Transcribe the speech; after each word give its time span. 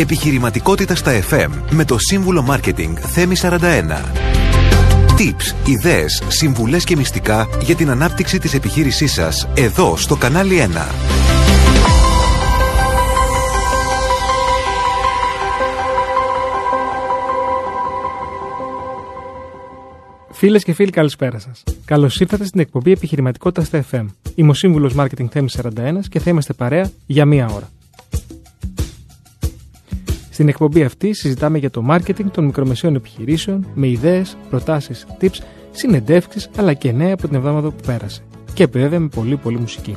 Επιχειρηματικότητα 0.00 0.94
στα 0.94 1.20
FM 1.30 1.50
με 1.70 1.84
το 1.84 1.98
σύμβουλο 1.98 2.42
Μάρκετινγκ 2.42 2.96
Θέμη 3.00 3.34
41. 3.40 3.50
Tips, 5.18 5.68
ιδέες, 5.68 6.22
συμβουλές 6.28 6.84
και 6.84 6.96
μυστικά 6.96 7.48
για 7.62 7.74
την 7.74 7.90
ανάπτυξη 7.90 8.38
της 8.38 8.54
επιχείρησής 8.54 9.12
σας 9.12 9.48
εδώ 9.54 9.96
στο 9.96 10.16
κανάλι 10.16 10.56
1. 10.58 10.94
Φίλες 20.30 20.64
και 20.64 20.72
φίλοι, 20.72 20.90
καλησπέρα 20.90 21.38
σας. 21.38 21.62
Καλώς 21.84 22.20
ήρθατε 22.20 22.44
στην 22.44 22.60
εκπομπή 22.60 22.92
Επιχειρηματικότητα 22.92 23.64
στα 23.64 23.84
FM. 23.90 24.06
Είμαι 24.34 24.50
ο 24.50 24.54
σύμβουλος 24.54 24.94
Marketing 24.96 25.26
Θέμη 25.30 25.48
41 25.62 26.08
και 26.08 26.20
θα 26.20 26.30
είμαστε 26.30 26.52
παρέα 26.52 26.90
για 27.06 27.24
μία 27.24 27.48
ώρα. 27.54 27.68
Στην 30.40 30.52
εκπομπή 30.52 30.82
αυτή 30.82 31.12
συζητάμε 31.12 31.58
για 31.58 31.70
το 31.70 31.84
marketing 31.90 32.30
των 32.30 32.44
μικρομεσαίων 32.44 32.94
επιχειρήσεων 32.94 33.66
με 33.74 33.88
ιδέες, 33.88 34.36
προτάσεις, 34.50 35.06
tips, 35.20 35.38
συνεντεύξεις 35.70 36.50
αλλά 36.56 36.74
και 36.74 36.92
νέα 36.92 37.12
από 37.14 37.26
την 37.26 37.36
εβδομάδα 37.36 37.70
που 37.70 37.82
πέρασε. 37.86 38.22
Και 38.54 38.66
βέβαια 38.66 39.00
με 39.00 39.08
πολύ 39.08 39.36
πολύ 39.36 39.58
μουσική. 39.58 39.96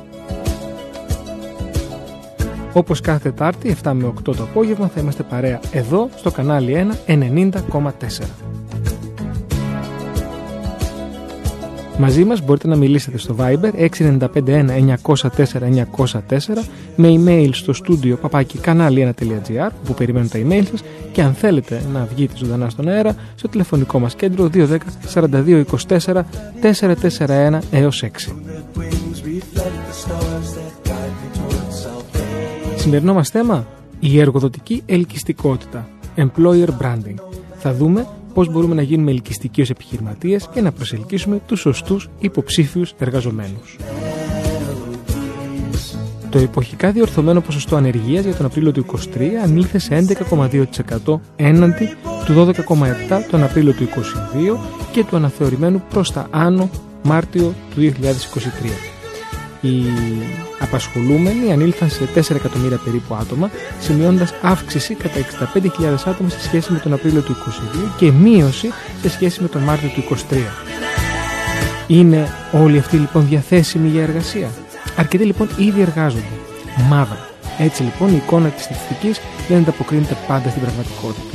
Όπως 2.73 3.01
κάθε 3.01 3.29
Τετάρτη 3.29 3.75
7 3.83 3.91
με 3.93 4.07
8 4.07 4.35
το 4.35 4.43
απόγευμα 4.43 4.87
θα 4.87 5.01
είμαστε 5.01 5.23
παρέα 5.23 5.59
εδώ 5.71 6.09
στο 6.15 6.31
κανάλι 6.31 6.87
1 7.07 7.13
90,4. 7.29 8.52
Μαζί 11.97 12.23
μας 12.23 12.41
μπορείτε 12.41 12.67
να 12.67 12.75
μιλήσετε 12.75 13.17
στο 13.17 13.35
Viber 13.39 13.89
6951 13.99 14.27
904 15.03 16.21
με 16.95 17.13
email 17.17 17.49
στο 17.51 17.73
στούντιο 17.73 18.17
παπάκι 18.17 18.59
κανάλι1.gr 18.63 19.69
που 19.83 19.93
περιμένουν 19.93 20.29
τα 20.29 20.39
email 20.39 20.63
σας 20.69 20.83
και 21.11 21.21
αν 21.21 21.33
θέλετε 21.33 21.81
να 21.93 22.05
βγείτε 22.05 22.33
ζωντανά 22.35 22.69
στον 22.69 22.87
αέρα 22.87 23.15
στο 23.35 23.47
τηλεφωνικό 23.47 23.99
μας 23.99 24.15
κέντρο 24.15 24.49
210 24.53 24.77
42 25.13 25.63
24 25.87 26.21
441 27.27 27.59
έως 27.71 28.03
6. 28.03 28.33
Σημερινό 32.75 33.13
μας 33.13 33.29
θέμα 33.29 33.67
η 33.99 34.19
εργοδοτική 34.19 34.83
ελκυστικότητα 34.85 35.87
Employer 36.15 36.67
Branding. 36.81 37.15
Θα 37.57 37.73
δούμε 37.73 38.07
πώς 38.33 38.51
μπορούμε 38.51 38.75
να 38.75 38.81
γίνουμε 38.81 39.11
ελκυστικοί 39.11 39.61
ως 39.61 39.69
επιχειρηματίες 39.69 40.49
και 40.53 40.61
να 40.61 40.71
προσελκύσουμε 40.71 41.41
τους 41.47 41.59
σωστούς 41.59 42.09
υποψήφιους 42.19 42.93
εργαζομένους. 42.97 43.77
Το 46.29 46.39
εποχικά 46.39 46.91
διορθωμένο 46.91 47.41
ποσοστό 47.41 47.75
ανεργίας 47.75 48.25
για 48.25 48.35
τον 48.35 48.45
Απρίλιο 48.45 48.71
του 48.71 48.85
2023 49.15 49.21
ανήλθε 49.43 49.79
σε 49.79 50.05
11,2% 50.99 51.19
έναντι 51.35 51.89
του 52.25 52.33
12,7% 52.33 52.53
τον 53.29 53.43
Απρίλιο 53.43 53.73
του 53.73 53.85
2022 53.85 54.57
και 54.91 55.03
του 55.03 55.15
αναθεωρημένου 55.15 55.83
προς 55.89 56.11
τα 56.11 56.27
άνω 56.31 56.69
Μάρτιο 57.03 57.53
του 57.75 57.81
2023. 57.81 58.92
Οι 59.65 59.83
απασχολούμενοι 60.59 61.51
ανήλθαν 61.51 61.89
σε 61.89 62.09
4 62.15 62.35
εκατομμύρια 62.35 62.77
περίπου 62.77 63.15
άτομα, 63.15 63.49
σημειώνοντας 63.79 64.33
αύξηση 64.41 64.95
κατά 64.95 65.19
65.000 65.53 65.69
άτομα 66.05 66.29
σε 66.29 66.41
σχέση 66.41 66.71
με 66.71 66.79
τον 66.79 66.93
Απρίλιο 66.93 67.21
του 67.21 67.35
2022 67.35 67.91
και 67.97 68.11
μείωση 68.11 68.69
σε 69.01 69.09
σχέση 69.09 69.41
με 69.41 69.47
τον 69.47 69.61
Μάρτιο 69.61 69.89
του 69.89 70.03
2023. 70.29 70.35
Είναι 71.87 72.27
όλοι 72.51 72.77
αυτοί 72.77 72.97
λοιπόν 72.97 73.27
διαθέσιμοι 73.27 73.89
για 73.89 74.01
εργασία; 74.01 74.49
Αρκετοί 74.95 75.23
λοιπόν 75.23 75.49
ήδη 75.57 75.81
εργάζονται. 75.81 76.33
Μαύρα. 76.89 77.29
Έτσι 77.57 77.83
λοιπόν 77.83 78.09
η 78.13 78.15
εικόνα 78.15 78.49
της 78.49 78.63
στατιστικής 78.63 79.19
δεν 79.47 79.57
ανταποκρίνεται 79.57 80.17
πάντα 80.27 80.49
στην 80.49 80.61
πραγματικότητα. 80.61 81.32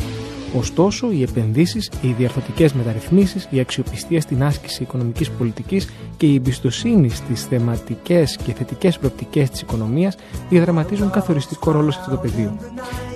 Ωστόσο, 0.56 1.10
οι 1.10 1.22
επενδύσεις, 1.22 1.91
οι 2.02 2.12
διαρθωτικές 2.18 2.72
μεταρρυθμίσεις, 2.72 3.48
η 3.50 3.60
αξιοπιστία 3.60 4.20
στην 4.20 4.42
άσκηση 4.42 4.82
οικονομικής 4.82 5.31
πολιτικής 5.31 5.88
και 6.16 6.26
η 6.26 6.34
εμπιστοσύνη 6.34 7.09
στις 7.09 7.44
θεματικές 7.44 8.36
και 8.44 8.53
θετικές 8.53 8.98
προοπτικές 8.98 9.50
της 9.50 9.60
οικονομίας 9.60 10.16
διαδραματίζουν 10.48 11.10
καθοριστικό 11.10 11.70
ρόλο 11.70 11.91
σε 11.91 11.98
αυτό 12.00 12.10
το 12.10 12.16
πεδίο. 12.16 12.56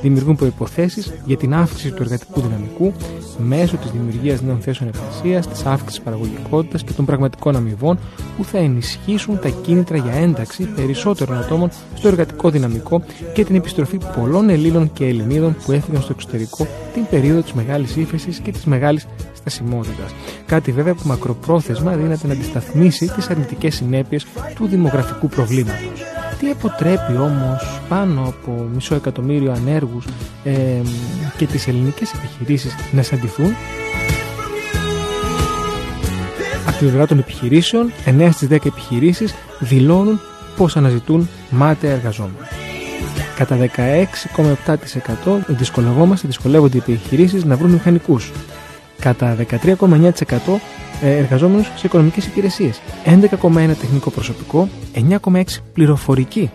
Δημιουργούν 0.03 0.37
προποθέσει 0.37 1.13
για 1.25 1.37
την 1.37 1.55
αύξηση 1.55 1.91
του 1.91 2.03
εργατικού 2.03 2.41
δυναμικού 2.41 2.93
μέσω 3.39 3.77
της 3.77 3.91
δημιουργίας 3.91 4.43
νέων 4.43 4.61
θέσεων 4.61 4.91
εργασίας, 4.95 5.49
της 5.49 5.67
αύξησης 5.67 6.01
παραγωγικότητας 6.01 6.83
και 6.83 6.93
των 6.93 7.05
πραγματικών 7.05 7.57
αμοιβών 7.57 7.99
που 8.37 8.45
θα 8.45 8.59
ενισχύσουν 8.59 9.39
τα 9.39 9.49
κίνητρα 9.49 9.97
για 9.97 10.13
ένταξη 10.13 10.65
περισσότερων 10.65 11.39
ατόμων 11.39 11.71
στο 11.95 12.09
εργατικό 12.09 12.51
δυναμικό 12.51 13.03
και 13.35 13.45
την 13.45 13.55
επιστροφή 13.55 13.99
πολλών 14.17 14.49
Ελλήνων 14.49 14.93
και 14.93 15.07
Ελληνίδων 15.07 15.57
που 15.65 15.73
έφυγαν 15.73 16.03
στο 16.03 16.13
εξωτερικό 16.13 16.67
την 16.95 17.07
περίοδο 17.11 17.41
της 17.41 17.53
μεγάλης 17.53 17.97
ύφεσης 17.97 18.39
και 18.39 18.53
της 18.53 18.65
μεγάλης 18.65 19.07
στασιμότητας. 19.33 20.15
Κάτι 20.47 20.73
βέβαια 20.73 20.95
που 20.95 21.03
μακροπρόθεσμα 21.05 21.93
δύναται 21.93 22.27
να 22.27 22.33
αντισταθμίσει 22.33 23.07
τις 23.07 23.31
αρνητικές 23.31 23.75
συνέπειες 23.75 24.27
του 24.55 24.67
δημογραφικού 24.67 25.29
προβλήματος. 25.29 26.05
Τι 26.39 26.51
αποτρέπει 26.51 27.17
όμως 27.17 27.81
πάνω 27.89 28.23
από 28.23 28.69
μισό 28.75 28.95
εκατομμύριο 28.95 29.53
ανέργους 29.53 30.05
ε, 30.45 30.53
και 31.37 31.47
τις 31.47 31.69
ελληνικές 31.69 32.13
επιχειρήσεις 32.13 32.75
να 32.93 33.03
σαντιθούν. 33.03 33.55
Από 36.67 36.77
τη 36.79 36.85
πλευρά 36.85 37.07
των 37.07 37.19
επιχειρήσεων, 37.19 37.93
9 38.05 38.29
στις 38.33 38.49
10 38.49 38.67
επιχειρήσεις 38.67 39.35
δηλώνουν 39.59 40.21
πως 40.57 40.77
αναζητούν 40.77 41.29
μάταια 41.51 41.93
εργαζόμενα. 41.93 42.62
Κατά 43.45 43.71
16,7% 43.77 45.45
δυσκολευόμαστε, 45.47 46.27
δυσκολεύονται 46.27 46.77
οι 46.77 46.81
επιχειρήσεις 46.81 47.45
να 47.45 47.57
βρουν 47.57 47.71
μηχανικούς. 47.71 48.33
Κατά 48.99 49.37
13,9% 49.37 50.11
ε, 51.03 51.17
εργαζόμενους 51.17 51.67
σε 51.67 51.87
οικονομικές 51.87 52.27
υπηρεσίες, 52.27 52.81
11,1% 53.05 53.75
τεχνικό 53.81 54.11
προσωπικό, 54.11 54.69
9,6% 55.25 55.43
πληροφορική, 55.73 56.51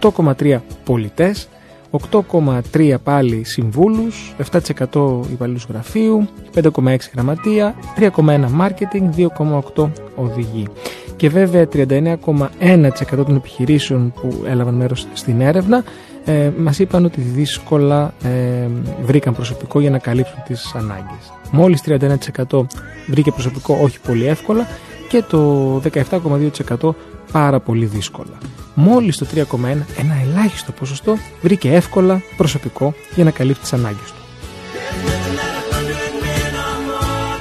8,3% 0.00 0.58
πολιτές, 0.84 1.48
8,3% 2.10 2.94
πάλι 3.02 3.44
συμβούλους, 3.44 4.34
7% 4.92 5.20
υπαλλήλους 5.32 5.66
γραφείου, 5.68 6.28
5,6% 6.54 6.96
γραμματεία, 7.14 7.74
3,1% 7.96 8.50
μάρκετινγκ, 8.50 9.12
2,8% 9.16 9.90
οδηγοί. 10.14 10.66
Και 11.16 11.28
βέβαια 11.28 11.68
39,1% 11.72 13.24
των 13.26 13.36
επιχειρήσεων 13.36 14.12
που 14.12 14.44
έλαβαν 14.46 14.74
μέρος 14.74 15.06
στην 15.12 15.40
έρευνα 15.40 15.84
ε, 16.24 16.50
μας 16.58 16.78
είπαν 16.78 17.04
ότι 17.04 17.20
δύσκολα 17.20 18.14
ε, 18.22 18.68
βρήκαν 19.04 19.34
προσωπικό 19.34 19.80
για 19.80 19.90
να 19.90 19.98
καλύψουν 19.98 20.42
τις 20.46 20.74
ανάγκες. 20.74 21.32
Μόλις 21.50 21.82
31% 21.86 22.66
βρήκε 23.06 23.30
προσωπικό 23.30 23.78
όχι 23.82 24.00
πολύ 24.00 24.26
εύκολα 24.26 24.66
και 25.08 25.22
το 25.22 25.76
17,2% 26.80 26.90
πάρα 27.32 27.60
πολύ 27.60 27.86
δύσκολα. 27.86 28.38
Μόλις 28.74 29.16
το 29.16 29.26
3,1% 29.34 29.44
ένα 29.98 30.16
ελάχιστο 30.28 30.72
ποσοστό 30.72 31.16
βρήκε 31.42 31.72
εύκολα 31.72 32.22
προσωπικό 32.36 32.94
για 33.14 33.24
να 33.24 33.30
καλύψει 33.30 33.60
τις 33.60 33.72
ανάγκες 33.72 34.12
του. 34.12 34.25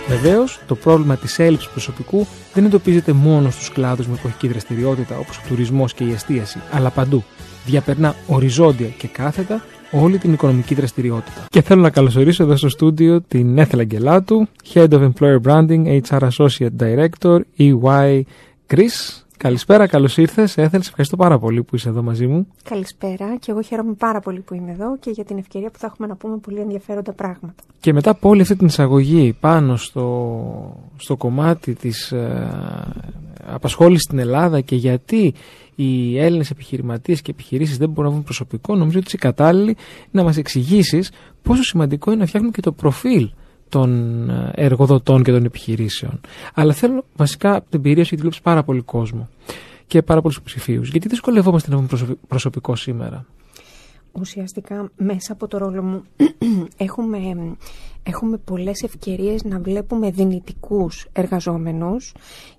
Βεβαίως, 0.08 0.60
το 0.68 0.76
πρόβλημα 0.76 1.16
της 1.16 1.40
έλλειψης 1.40 1.70
προσωπικού 1.70 2.28
δεν 2.54 2.66
εντοπίζεται 2.66 3.14
μόνο 3.14 3.50
στους 3.50 3.70
κλάδους 3.70 4.08
με 4.08 4.14
εποχική 4.14 4.48
δραστηριότητα 4.48 5.18
όπως 5.18 5.38
ο 5.38 5.42
τουρισμός 5.48 5.94
και 5.94 6.04
η 6.04 6.12
εστίαση, 6.12 6.62
αλλά 6.72 6.90
παντού. 6.90 7.24
Διαπερνά 7.66 8.16
οριζόντια 8.28 8.88
και 8.88 9.08
κάθετα 9.08 9.64
όλη 9.92 10.18
την 10.18 10.34
οικονομική 10.34 10.76
δραστηριότητα. 10.76 11.46
Και 11.50 11.62
θέλω 11.62 11.82
να 11.82 11.90
καλωσορίσω 11.90 12.44
εδώ 12.44 12.56
στο 12.56 12.70
στούντιο 12.70 13.22
την 13.22 13.58
Έθελα 13.58 13.84
Γκελάτου, 13.84 14.48
Head 14.74 14.90
of 14.90 15.10
Employer 15.10 15.42
Branding, 15.42 16.02
HR 16.10 16.30
Associate 16.30 16.70
Director, 16.80 17.40
EY 17.58 18.22
Greece. 18.74 19.25
Καλησπέρα, 19.38 19.88
καλώς 19.88 20.18
ήρθες. 20.18 20.58
Έθελε, 20.58 20.84
ευχαριστώ 20.84 21.16
πάρα 21.16 21.40
πολύ 21.40 21.64
που 21.64 21.76
είσαι 21.76 21.90
εδώ 21.90 22.02
μαζί 22.04 22.28
μου. 22.28 22.48
Καλησπέρα 22.64 23.36
και 23.40 23.52
εγώ 23.52 23.62
χαίρομαι 23.62 23.94
πάρα 23.94 24.20
πολύ 24.20 24.40
που 24.40 24.54
είμαι 24.54 24.72
εδώ 24.72 24.98
και 24.98 25.10
για 25.12 25.26
την 25.26 25.38
ευκαιρία 25.38 25.70
που 25.70 25.80
θα 25.80 25.86
έχουμε 25.86 26.08
να 26.08 26.16
πούμε 26.16 26.38
πολύ 26.38 26.60
ενδιαφέροντα 26.60 27.14
πράγματα. 27.14 27.64
Και 27.80 27.94
μετά 27.94 28.10
από 28.10 28.30
όλη 28.30 28.42
αυτή 28.42 28.56
την 28.56 28.68
εισαγωγή 28.68 29.36
πάνω 29.40 29.76
στο, 29.76 30.78
στο 30.98 31.16
κομμάτι 31.16 31.74
της 31.74 32.12
ε, 32.12 32.50
απασχόλησης 33.46 34.04
στην 34.04 34.20
Ελλάδα 34.20 34.62
και 34.62 34.76
γιατί 34.76 35.34
οι 35.76 36.20
Έλληνες 36.20 36.50
επιχειρηματίες 36.50 37.22
και 37.22 37.32
επιχειρήσεις 37.32 37.78
δεν 37.78 37.90
μπορούν 37.90 38.04
να 38.04 38.10
βρουν 38.10 38.24
προσωπικό, 38.24 38.76
νομίζω 38.76 38.98
ότι 38.98 39.08
είσαι 39.08 39.18
κατάλληλη 39.18 39.76
να 40.12 40.24
μας 40.24 40.38
εξηγήσεις 40.38 41.12
πόσο 41.42 41.64
σημαντικό 41.64 42.12
είναι 42.12 42.20
να 42.20 42.26
φτιάχνουμε 42.26 42.54
και 42.56 42.62
το 42.62 42.72
προφίλ 42.72 43.30
των 43.70 44.30
ε, 44.30 44.52
εργοδοτών 44.56 45.24
και 45.24 45.32
των 45.32 45.46
επιχειρήσεων. 45.46 46.22
Αλλά 46.54 46.74
θέλω 46.74 47.06
βασικά 47.16 47.62
την 47.62 47.80
εμπειρία 47.80 48.04
σου 48.04 48.10
γιατί 48.10 48.22
βλέπεις 48.22 48.42
πάρα 48.42 48.64
πολύ 48.64 48.82
κόσμο 48.82 49.30
και 49.88 50.02
πάρα 50.02 50.22
πολλούς 50.22 50.42
ψηφίου. 50.42 50.82
Γιατί 50.82 51.08
δυσκολευόμαστε 51.08 51.70
να 51.70 51.76
έχουμε 51.76 52.16
προσωπικό 52.28 52.76
σήμερα; 52.76 53.26
Ουσιαστικά 54.20 54.92
μέσα 54.98 55.34
από 55.34 55.48
το 55.48 55.58
ρόλο 55.58 55.84
μου 55.84 56.04
έχουμε, 56.78 57.18
έχουμε 58.04 58.38
πολλές 58.38 58.82
ευκαιρίες 58.82 59.44
να 59.44 59.60
βλέπουμε 59.60 60.12
δυνητικούς 60.12 61.08
εργαζόμενους 61.14 62.14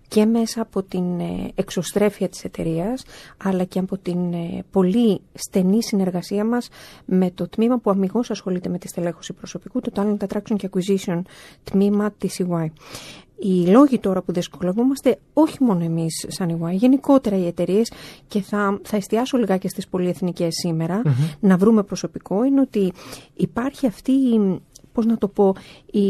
και 0.08 0.24
μέσα 0.24 0.60
από 0.60 0.82
την 0.82 1.20
ε, 1.20 1.50
εξωστρέφεια 1.54 2.28
της 2.28 2.44
εταιρείας 2.44 3.04
αλλά 3.36 3.64
και 3.64 3.78
από 3.78 3.98
την 3.98 4.32
ε, 4.32 4.64
πολύ 4.70 5.20
στενή 5.34 5.82
συνεργασία 5.82 6.44
μας 6.44 6.68
με 7.04 7.30
το 7.30 7.48
τμήμα 7.48 7.78
που 7.78 7.90
αμυγός 7.90 8.30
ασχολείται 8.30 8.68
με 8.68 8.78
τη 8.78 8.88
στελέχωση 8.88 9.32
προσωπικού, 9.32 9.80
το 9.80 9.90
Talent 9.94 10.26
Attraction 10.26 10.56
και 10.56 10.70
Acquisition 10.72 11.22
τμήμα 11.64 12.10
της 12.10 12.40
EY. 12.42 12.66
Οι 13.38 13.66
λόγοι 13.66 13.98
τώρα 13.98 14.22
που 14.22 14.32
δυσκολευόμαστε, 14.32 15.18
όχι 15.32 15.64
μόνο 15.64 15.84
εμείς 15.84 16.26
σαν 16.28 16.60
EY, 16.62 16.72
γενικότερα 16.72 17.36
οι 17.36 17.46
εταιρείες, 17.46 17.92
και 18.28 18.40
θα, 18.40 18.80
θα 18.82 18.96
εστιάσω 18.96 19.38
λιγάκι 19.38 19.68
στις 19.68 19.88
πολυεθνικές 19.88 20.54
να 21.40 21.56
βρούμε 21.56 21.82
προσωπικό, 21.82 22.44
είναι 22.44 22.60
ότι 22.60 22.92
υπάρχει 23.34 23.86
αυτή 23.86 24.12
πώς 24.96 25.06
να 25.06 25.18
το 25.18 25.28
πω, 25.28 25.54
η, 25.90 26.08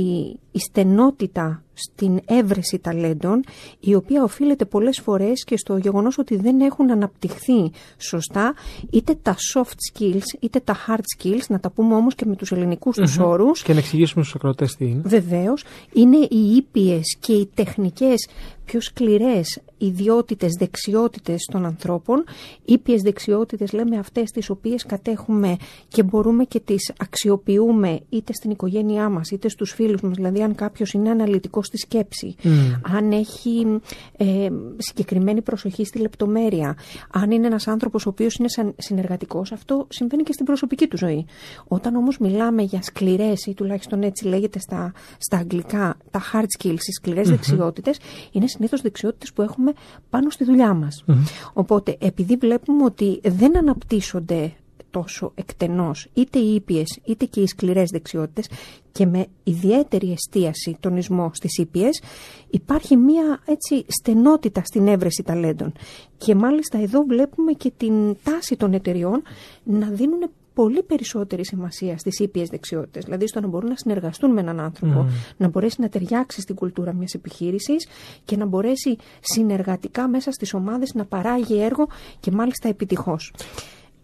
η 0.50 0.58
στενότητα 0.58 1.62
στην 1.78 2.20
έβρεση 2.24 2.78
ταλέντων, 2.78 3.44
η 3.80 3.94
οποία 3.94 4.22
οφείλεται 4.22 4.64
πολλές 4.64 5.00
φορές 5.00 5.44
και 5.44 5.56
στο 5.56 5.76
γεγονός 5.76 6.18
ότι 6.18 6.36
δεν 6.36 6.60
έχουν 6.60 6.90
αναπτυχθεί 6.90 7.70
σωστά 7.98 8.54
είτε 8.90 9.14
τα 9.22 9.36
soft 9.54 9.74
skills 9.92 10.24
είτε 10.40 10.60
τα 10.60 10.76
hard 10.86 11.00
skills, 11.18 11.42
να 11.48 11.60
τα 11.60 11.70
πούμε 11.70 11.94
όμως 11.94 12.14
και 12.14 12.24
με 12.26 12.36
τους 12.36 12.52
ελληνικούς 12.52 12.96
mm-hmm. 12.96 13.02
τους 13.02 13.18
όρους. 13.18 13.62
Και 13.62 13.72
να 13.72 13.78
εξηγήσουμε 13.78 14.22
στους 14.22 14.36
ακροατές 14.36 14.76
τι 14.76 14.84
είναι. 14.84 15.02
Βεβαίως, 15.04 15.64
είναι 15.92 16.16
οι 16.16 16.56
ήπιες 16.56 17.16
και 17.20 17.32
οι 17.32 17.48
τεχνικές 17.54 18.28
πιο 18.66 18.80
σκληρές 18.80 19.60
ιδιότητες, 19.78 20.52
δεξιότητες 20.58 21.44
των 21.52 21.64
ανθρώπων. 21.64 22.24
Ήπιες 22.64 23.02
δεξιότητες 23.02 23.72
λέμε 23.72 23.98
αυτές 23.98 24.30
τις 24.30 24.50
οποίες 24.50 24.86
κατέχουμε 24.86 25.56
και 25.88 26.02
μπορούμε 26.02 26.44
και 26.44 26.60
τις 26.60 26.92
αξιοποιούμε 26.98 28.00
είτε 28.08 28.32
στην 28.32 28.50
οικογένειά 28.50 29.08
μας 29.08 29.30
είτε 29.30 29.48
στους 29.48 29.72
φίλους 29.72 30.00
μας. 30.00 30.14
Δηλαδή 30.14 30.42
αν 30.42 30.54
κάποιος 30.54 30.92
είναι 30.92 31.10
αναλυτικός 31.10 31.66
στη 31.66 31.76
σκέψη, 31.76 32.34
mm. 32.42 32.48
αν 32.96 33.12
έχει 33.12 33.80
ε, 34.16 34.48
συγκεκριμένη 34.76 35.42
προσοχή 35.42 35.84
στη 35.84 35.98
λεπτομέρεια, 35.98 36.76
αν 37.10 37.30
είναι 37.30 37.46
ένας 37.46 37.68
άνθρωπος 37.68 38.06
ο 38.06 38.08
οποίος 38.08 38.34
είναι 38.34 38.48
σαν 38.48 38.74
συνεργατικός, 38.78 39.52
αυτό 39.52 39.86
συμβαίνει 39.88 40.22
και 40.22 40.32
στην 40.32 40.44
προσωπική 40.44 40.86
του 40.86 40.96
ζωή. 40.96 41.26
Όταν 41.68 41.96
όμως 41.96 42.18
μιλάμε 42.18 42.62
για 42.62 42.82
σκληρές 42.82 43.46
ή 43.46 43.54
τουλάχιστον 43.54 44.02
έτσι 44.02 44.24
λέγεται 44.24 44.58
στα, 44.58 44.92
στα 45.18 45.36
αγγλικά 45.36 45.96
τα 46.10 46.20
hard 46.32 46.46
skills, 46.58 46.80
οι 46.86 46.92
σκληρές 46.92 47.26
mm-hmm. 47.26 47.30
δεξιότητες, 47.30 47.98
είναι 48.32 48.46
συνήθως 48.56 48.80
δεξιότητες 48.80 49.32
που 49.32 49.42
έχουμε 49.42 49.72
πάνω 50.10 50.30
στη 50.30 50.44
δουλειά 50.44 50.74
μας. 50.74 51.04
Οπότε 51.52 51.96
επειδή 52.00 52.36
βλέπουμε 52.36 52.84
ότι 52.84 53.20
δεν 53.24 53.56
αναπτύσσονται 53.56 54.52
τόσο 54.90 55.32
εκτενώς 55.34 56.08
είτε 56.14 56.38
οι 56.38 56.54
ήπιες 56.54 56.98
είτε 57.04 57.24
και 57.24 57.40
οι 57.40 57.46
σκληρές 57.46 57.90
δεξιότητες 57.90 58.50
και 58.92 59.06
με 59.06 59.26
ιδιαίτερη 59.44 60.12
εστίαση 60.12 60.76
τονισμό 60.80 61.30
στις 61.32 61.58
ήπιες 61.58 62.02
υπάρχει 62.50 62.96
μία 62.96 63.42
έτσι 63.44 63.84
στενότητα 63.88 64.62
στην 64.64 64.88
έβρεση 64.88 65.22
ταλέντων 65.22 65.72
και 66.18 66.34
μάλιστα 66.34 66.78
εδώ 66.78 67.02
βλέπουμε 67.02 67.52
και 67.52 67.72
την 67.76 68.16
τάση 68.22 68.56
των 68.56 68.72
εταιριών 68.72 69.22
να 69.64 69.86
δίνουν 69.86 70.30
πολύ 70.56 70.82
περισσότερη 70.82 71.44
σημασία 71.44 71.98
στις 71.98 72.18
ήπιες 72.18 72.48
δεξιότητες. 72.48 73.04
Δηλαδή 73.04 73.26
στο 73.26 73.40
να 73.40 73.46
μπορούν 73.46 73.68
να 73.68 73.76
συνεργαστούν 73.76 74.32
με 74.32 74.40
έναν 74.40 74.60
άνθρωπο, 74.60 75.06
να 75.36 75.48
μπορέσει 75.48 75.80
να 75.80 75.88
ταιριάξει 75.88 76.40
στην 76.40 76.54
κουλτούρα 76.54 76.92
μιας 76.92 77.14
επιχείρησης 77.14 77.88
και 78.24 78.36
να 78.36 78.46
μπορέσει 78.46 78.96
συνεργατικά 79.20 80.08
μέσα 80.08 80.30
στις 80.30 80.54
ομάδες 80.54 80.94
να 80.94 81.04
παράγει 81.04 81.60
έργο 81.60 81.88
και 82.20 82.30
μάλιστα 82.30 82.68
επιτυχώς. 82.68 83.32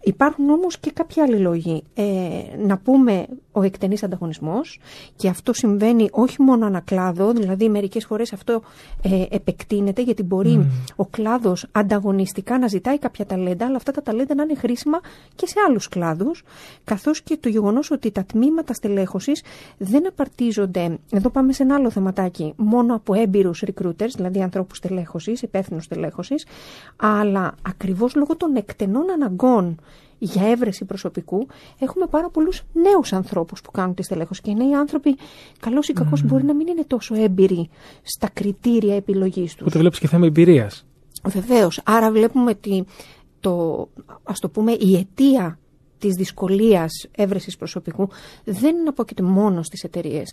Υπάρχουν 0.03 0.51
όμως 0.51 0.79
και 0.79 0.91
κάποιοι 0.91 1.23
άλλοι 1.23 1.37
λόγοι. 1.37 1.83
Ε, 1.95 2.05
να 2.59 2.79
πούμε 2.79 3.27
ο 3.53 3.63
εκτενής 3.63 4.03
ανταγωνισμός 4.03 4.81
και 5.17 5.29
αυτό 5.29 5.53
συμβαίνει 5.53 6.09
όχι 6.11 6.43
μόνο 6.43 6.67
ανακλάδο, 6.67 7.33
δηλαδή 7.33 7.69
μερικές 7.69 8.05
φορές 8.05 8.33
αυτό 8.33 8.63
ε, 9.03 9.25
επεκτείνεται 9.31 10.03
γιατί 10.03 10.23
μπορεί 10.23 10.67
ο 10.97 11.07
κλάδος 11.07 11.67
ανταγωνιστικά 11.73 12.59
να 12.59 12.67
ζητάει 12.67 12.99
κάποια 12.99 13.27
ταλέντα, 13.27 13.67
αλλά 13.67 13.77
αυτά 13.77 13.93
τα 13.93 14.03
ταλέντα 14.03 14.35
να 14.35 14.43
είναι 14.43 14.55
χρήσιμα 14.55 15.01
και 15.35 15.47
σε 15.47 15.55
άλλους 15.69 15.89
κλάδους, 15.89 16.43
καθώς 16.85 17.23
και 17.23 17.37
το 17.37 17.49
γεγονός 17.49 17.91
ότι 17.91 18.11
τα 18.11 18.25
τμήματα 18.25 18.73
στελέχωσης 18.73 19.43
δεν 19.79 20.07
απαρτίζονται, 20.07 20.99
εδώ 21.11 21.31
πάμε 21.31 21.53
σε 21.53 21.63
ένα 21.63 21.75
άλλο 21.75 21.91
θεματάκι, 21.91 22.53
μόνο 22.57 22.95
από 22.95 23.15
έμπειρους 23.15 23.65
recruiters, 23.67 24.11
δηλαδή 24.15 24.43
ανθρώπους 24.43 24.77
στελέχωσης, 24.77 25.43
υπεύθυνους 25.43 25.85
στελέχωσης, 25.85 26.47
αλλά 26.97 27.55
ακριβώς 27.63 28.15
λόγω 28.15 28.37
των 28.37 28.57
εκτενών 28.57 29.11
αναγκών 29.11 29.77
για 30.25 30.51
έβρεση 30.51 30.85
προσωπικού, 30.85 31.47
έχουμε 31.79 32.07
πάρα 32.07 32.31
πολλούς 32.31 32.63
νέους 32.73 33.13
ανθρώπους 33.13 33.61
που 33.61 33.71
κάνουν 33.71 33.95
τη 33.95 34.03
στελέχωση. 34.03 34.41
Και 34.41 34.51
οι 34.51 34.55
νέοι 34.55 34.75
άνθρωποι, 34.75 35.17
καλό 35.61 35.83
ή 35.89 35.93
κακό, 35.93 36.19
μπορεί 36.25 36.45
να 36.45 36.55
μην 36.55 36.67
είναι 36.67 36.85
τόσο 36.87 37.15
έμπειροι 37.15 37.69
στα 38.03 38.29
κριτήρια 38.33 38.97
επιλογής 38.97 39.53
τους. 39.53 39.61
Οπότε 39.61 39.79
βλέπεις 39.79 39.99
και 39.99 40.09
θέμα 40.09 40.27
εμπειρίας. 40.27 40.87
Βεβαίως. 41.25 41.81
Άρα 41.85 42.11
βλέπουμε 42.11 42.51
ότι 42.51 42.85
το, 43.41 43.89
ας 44.23 44.41
το 44.41 44.49
πούμε, 44.49 44.73
η 44.73 44.97
αιτία 44.97 45.59
της 46.03 46.15
δυσκολίας 46.15 47.07
έβρεσης 47.17 47.57
προσωπικού 47.57 48.09
δεν 48.45 48.89
απόκειται 48.89 49.23
μόνο 49.23 49.63
στις 49.63 49.83
εταιρείες 49.83 50.33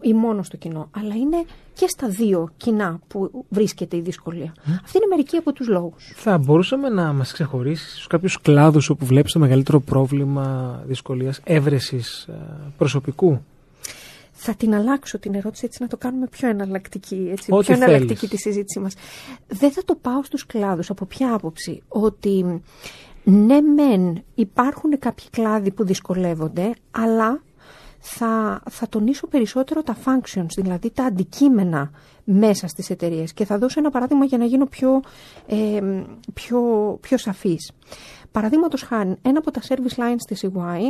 ή 0.00 0.12
μόνο 0.12 0.42
στο 0.42 0.56
κοινό, 0.56 0.88
αλλά 0.90 1.14
είναι 1.14 1.44
και 1.74 1.88
στα 1.88 2.08
δύο 2.08 2.48
κοινά 2.56 3.00
που 3.08 3.44
βρίσκεται 3.48 3.96
η 3.96 4.00
δυσκολία. 4.00 4.54
Αυτή 4.84 4.96
είναι 4.96 5.06
μερικοί 5.08 5.36
από 5.36 5.52
τους 5.52 5.68
λόγους. 5.68 6.12
Θα 6.16 6.38
μπορούσαμε 6.38 6.88
να 6.88 7.12
μας 7.12 7.32
ξεχωρίσεις 7.32 7.90
στους 7.92 8.06
κάποιους 8.06 8.40
κλάδους 8.40 8.88
όπου 8.88 9.06
βλέπεις 9.06 9.32
το 9.32 9.38
μεγαλύτερο 9.38 9.80
πρόβλημα 9.80 10.76
δυσκολίας 10.86 11.40
έβρεσης 11.44 12.22
ε, 12.28 12.32
προσωπικού; 12.78 13.40
Θα 14.32 14.54
την 14.54 14.74
αλλάξω 14.74 15.18
την 15.18 15.34
ερώτηση 15.34 15.64
έτσι 15.64 15.82
να 15.82 15.88
το 15.88 15.96
κάνουμε 15.96 16.26
πιο 16.26 16.48
εναλλακτική, 16.48 17.28
έτσι, 17.30 17.52
πιο 17.60 17.74
εναλλακτική 17.74 18.28
τη 18.28 18.36
συζήτησή 18.36 18.78
μας. 18.78 18.94
Δεν 19.48 19.72
θα 19.72 19.82
το 19.84 19.94
πάω 19.94 20.22
στους 20.22 20.46
κλάδους. 20.46 20.90
Από 20.90 21.04
ποια 21.04 21.34
άποψη; 21.34 21.82
Ότι 21.88 22.62
ναι 23.28 23.60
μεν 23.60 24.22
υπάρχουν 24.34 24.98
κάποιοι 24.98 25.26
κλάδοι 25.30 25.72
που 25.72 25.84
δυσκολεύονται, 25.84 26.72
αλλά 26.90 27.42
θα, 27.98 28.62
θα 28.70 28.88
τονίσω 28.88 29.26
περισσότερο 29.26 29.82
τα 29.82 29.96
functions, 30.04 30.46
δηλαδή 30.56 30.90
τα 30.90 31.04
αντικείμενα 31.04 31.90
μέσα 32.24 32.66
στις 32.66 32.90
εταιρείες. 32.90 33.32
Και 33.32 33.44
θα 33.44 33.58
δώσω 33.58 33.80
ένα 33.80 33.90
παράδειγμα 33.90 34.24
για 34.24 34.38
να 34.38 34.44
γίνω 34.44 34.66
πιο, 34.66 35.00
ε, 35.46 35.80
πιο, 36.34 36.60
πιο 37.00 37.18
σαφής. 37.18 37.72
Παραδείγματος 38.32 38.82
χάρη, 38.82 39.16
ένα 39.22 39.38
από 39.38 39.50
τα 39.50 39.60
service 39.68 39.96
lines 39.96 40.22
της 40.26 40.44
EY 40.44 40.80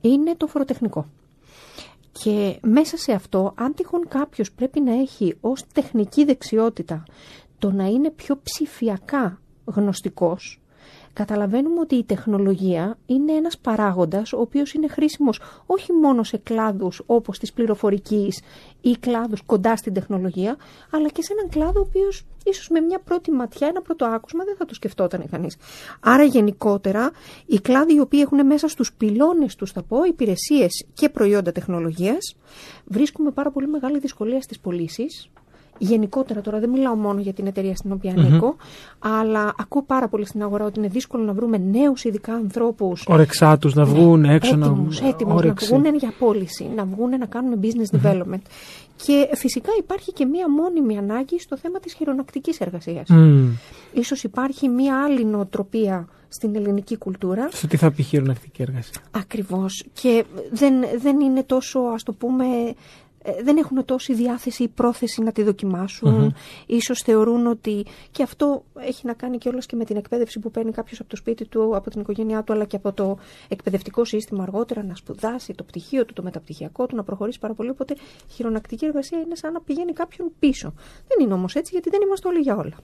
είναι 0.00 0.34
το 0.36 0.46
φοροτεχνικό. 0.46 1.06
Και 2.12 2.58
μέσα 2.62 2.96
σε 2.96 3.12
αυτό, 3.12 3.52
αν 3.56 3.74
τυχόν 3.74 4.08
κάποιος 4.08 4.52
πρέπει 4.52 4.80
να 4.80 4.92
έχει 4.92 5.36
ως 5.40 5.64
τεχνική 5.72 6.24
δεξιότητα 6.24 7.02
το 7.58 7.72
να 7.72 7.84
είναι 7.84 8.10
πιο 8.10 8.40
ψηφιακά 8.42 9.40
γνωστικός, 9.64 10.60
καταλαβαίνουμε 11.18 11.80
ότι 11.80 11.94
η 11.94 12.04
τεχνολογία 12.04 12.98
είναι 13.06 13.32
ένας 13.32 13.58
παράγοντας 13.58 14.32
ο 14.32 14.40
οποίος 14.40 14.72
είναι 14.72 14.88
χρήσιμος 14.88 15.40
όχι 15.66 15.92
μόνο 15.92 16.22
σε 16.22 16.36
κλάδους 16.36 17.02
όπως 17.06 17.38
της 17.38 17.52
πληροφορικής 17.52 18.40
ή 18.80 18.96
κλάδους 19.00 19.42
κοντά 19.46 19.76
στην 19.76 19.92
τεχνολογία, 19.92 20.56
αλλά 20.90 21.08
και 21.08 21.22
σε 21.22 21.32
έναν 21.32 21.48
κλάδο 21.48 21.80
ο 21.80 21.84
οποίος 21.88 22.24
ίσως 22.44 22.68
με 22.68 22.80
μια 22.80 22.98
πρώτη 22.98 23.30
ματιά, 23.30 23.66
ένα 23.66 23.82
πρώτο 23.82 24.04
άκουσμα 24.04 24.44
δεν 24.44 24.56
θα 24.56 24.64
το 24.64 24.74
σκεφτόταν 24.74 25.28
κανείς. 25.30 25.56
Άρα 26.00 26.24
γενικότερα 26.24 27.10
οι 27.46 27.60
κλάδοι 27.60 27.94
οι 27.94 28.00
οποίοι 28.00 28.20
έχουν 28.22 28.46
μέσα 28.46 28.68
στους 28.68 28.92
πυλώνες 28.92 29.54
τους, 29.54 29.72
θα 29.72 29.82
πω, 29.82 30.04
υπηρεσίες 30.04 30.86
και 30.94 31.08
προϊόντα 31.08 31.52
τεχνολογίας, 31.52 32.36
βρίσκουμε 32.84 33.30
πάρα 33.30 33.50
πολύ 33.50 33.66
μεγάλη 33.66 33.98
δυσκολία 33.98 34.40
στις 34.40 34.60
πωλήσεις 34.60 35.30
γενικότερα 35.78 36.40
τώρα, 36.40 36.58
δεν 36.58 36.70
μιλάω 36.70 36.94
μόνο 36.94 37.20
για 37.20 37.32
την 37.32 37.46
εταιρεία 37.46 37.76
στην 37.76 37.92
οποία 37.92 38.14
ανήκω, 38.16 38.56
αλλά 38.98 39.54
ακούω 39.58 39.82
πάρα 39.82 40.08
πολύ 40.08 40.26
στην 40.26 40.42
αγορά 40.42 40.64
ότι 40.64 40.78
είναι 40.78 40.88
δύσκολο 40.88 41.24
να 41.24 41.32
βρούμε 41.32 41.58
νέους 41.58 42.04
ειδικά 42.04 42.32
ανθρώπους. 42.32 43.04
Ορεξάτους 43.08 43.74
να 43.74 43.84
βγουν 43.84 44.20
ναι, 44.20 44.34
έξω 44.34 44.54
έτοιμους, 44.54 45.00
να 45.00 45.08
έτοιμους, 45.08 45.44
να 45.44 45.54
βγουν 45.54 45.94
για 45.94 46.12
πώληση, 46.18 46.70
να 46.76 46.84
βγουν 46.84 47.08
να 47.08 47.26
κάνουν 47.26 47.60
business 47.62 48.00
development. 48.00 48.42
Και 49.04 49.28
φυσικά 49.34 49.70
υπάρχει 49.78 50.12
και 50.12 50.24
μία 50.24 50.50
μόνιμη 50.50 50.98
ανάγκη 50.98 51.40
στο 51.40 51.56
θέμα 51.56 51.78
της 51.78 51.94
χειρονακτικής 51.94 52.60
εργασίας. 52.60 53.08
Mm. 53.10 53.48
Ίσως 53.92 54.22
υπάρχει 54.22 54.68
μία 54.68 55.04
άλλη 55.04 55.24
νοοτροπία 55.24 56.08
στην 56.28 56.56
ελληνική 56.56 56.96
κουλτούρα. 56.96 57.48
Σε 57.52 57.66
τι 57.66 57.76
θα 57.76 57.90
πει 57.90 58.02
χειρονακτική 58.02 58.62
εργασία; 58.62 59.00
Ακριβώς. 59.10 59.84
Και 59.92 60.24
δεν, 60.50 60.74
δεν 61.00 61.20
είναι 61.20 61.42
τόσο, 61.42 61.78
ας 61.78 62.02
το 62.02 62.12
πούμε, 62.12 62.44
ε, 62.44 62.74
δεν 63.42 63.56
έχουν 63.56 63.84
τόση 63.84 64.14
διάθεση 64.14 64.62
ή 64.62 64.68
πρόθεση 64.68 65.22
να 65.22 65.32
τη 65.32 65.42
δοκιμάσουν. 65.42 66.28
Mm-hmm. 66.28 66.64
Ίσως 66.66 67.02
θεωρούν 67.02 67.46
ότι 67.46 67.84
και 68.10 68.22
αυτό 68.22 68.64
έχει 68.74 69.06
να 69.06 69.12
κάνει 69.12 69.38
και 69.38 69.48
όλος 69.48 69.66
και 69.66 69.76
με 69.76 69.84
την 69.84 69.96
εκπαίδευση 69.96 70.38
που 70.38 70.50
παίρνει 70.50 70.72
κάποιος 70.72 71.00
από 71.00 71.08
το 71.08 71.16
σπίτι 71.16 71.46
του, 71.46 71.76
από 71.76 71.90
την 71.90 72.00
οικογένειά 72.00 72.42
του, 72.42 72.52
αλλά 72.52 72.64
και 72.64 72.76
από 72.76 72.92
το 72.92 73.18
εκπαιδευτικό 73.48 74.04
σύστημα 74.04 74.42
αργότερα 74.42 74.82
να 74.84 74.94
σπουδάσει 74.94 75.52
το 75.52 75.62
πτυχίο 75.62 76.04
του, 76.04 76.12
το 76.12 76.22
μεταπτυχιακό 76.22 76.86
του, 76.86 76.96
να 76.96 77.02
προχωρήσει 77.02 77.38
πάρα 77.38 77.54
πολύ. 77.54 77.70
Οπότε 77.70 77.96
χειρονακτική 78.28 78.84
εργασία 78.84 79.18
είναι 79.18 79.34
σαν 79.34 79.52
να 79.52 79.60
πηγαίνει 79.60 79.92
κάποιον 79.92 80.28
πίσω. 80.38 80.72
Δεν 81.08 81.24
είναι 81.24 81.34
όμως 81.34 81.54
έτσι 81.54 81.70
γιατί 81.72 81.90
δεν 81.90 82.00
είμαστε 82.04 82.28
όλοι 82.28 82.38
για 82.38 82.56
όλα. 82.56 82.76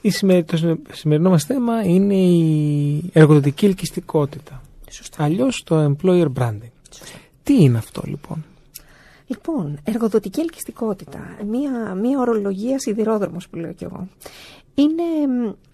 Η 0.00 0.42
το 0.44 0.76
σημερινό 0.92 1.30
μας 1.30 1.44
θέμα 1.44 1.82
είναι 1.82 2.14
η 2.14 3.10
εργοδοτική 3.12 3.66
ελκυστικότητα. 3.66 4.62
Αλλιώς 5.16 5.62
το 5.62 5.84
employer 5.84 6.26
branding. 6.38 6.70
Τι 7.42 7.62
είναι 7.62 7.78
αυτό 7.78 8.02
λοιπόν; 8.04 8.44
Λοιπόν, 9.32 9.78
εργοδοτική 9.84 10.40
ελκυστικότητα. 10.40 11.18
Μία, 11.46 11.94
μία 11.94 12.18
ορολογία 12.18 12.78
σιδηρόδρομος 12.78 13.48
που 13.48 13.56
λέω 13.56 13.72
κι 13.72 13.84
εγώ. 13.84 14.08
Είναι... 14.74 15.02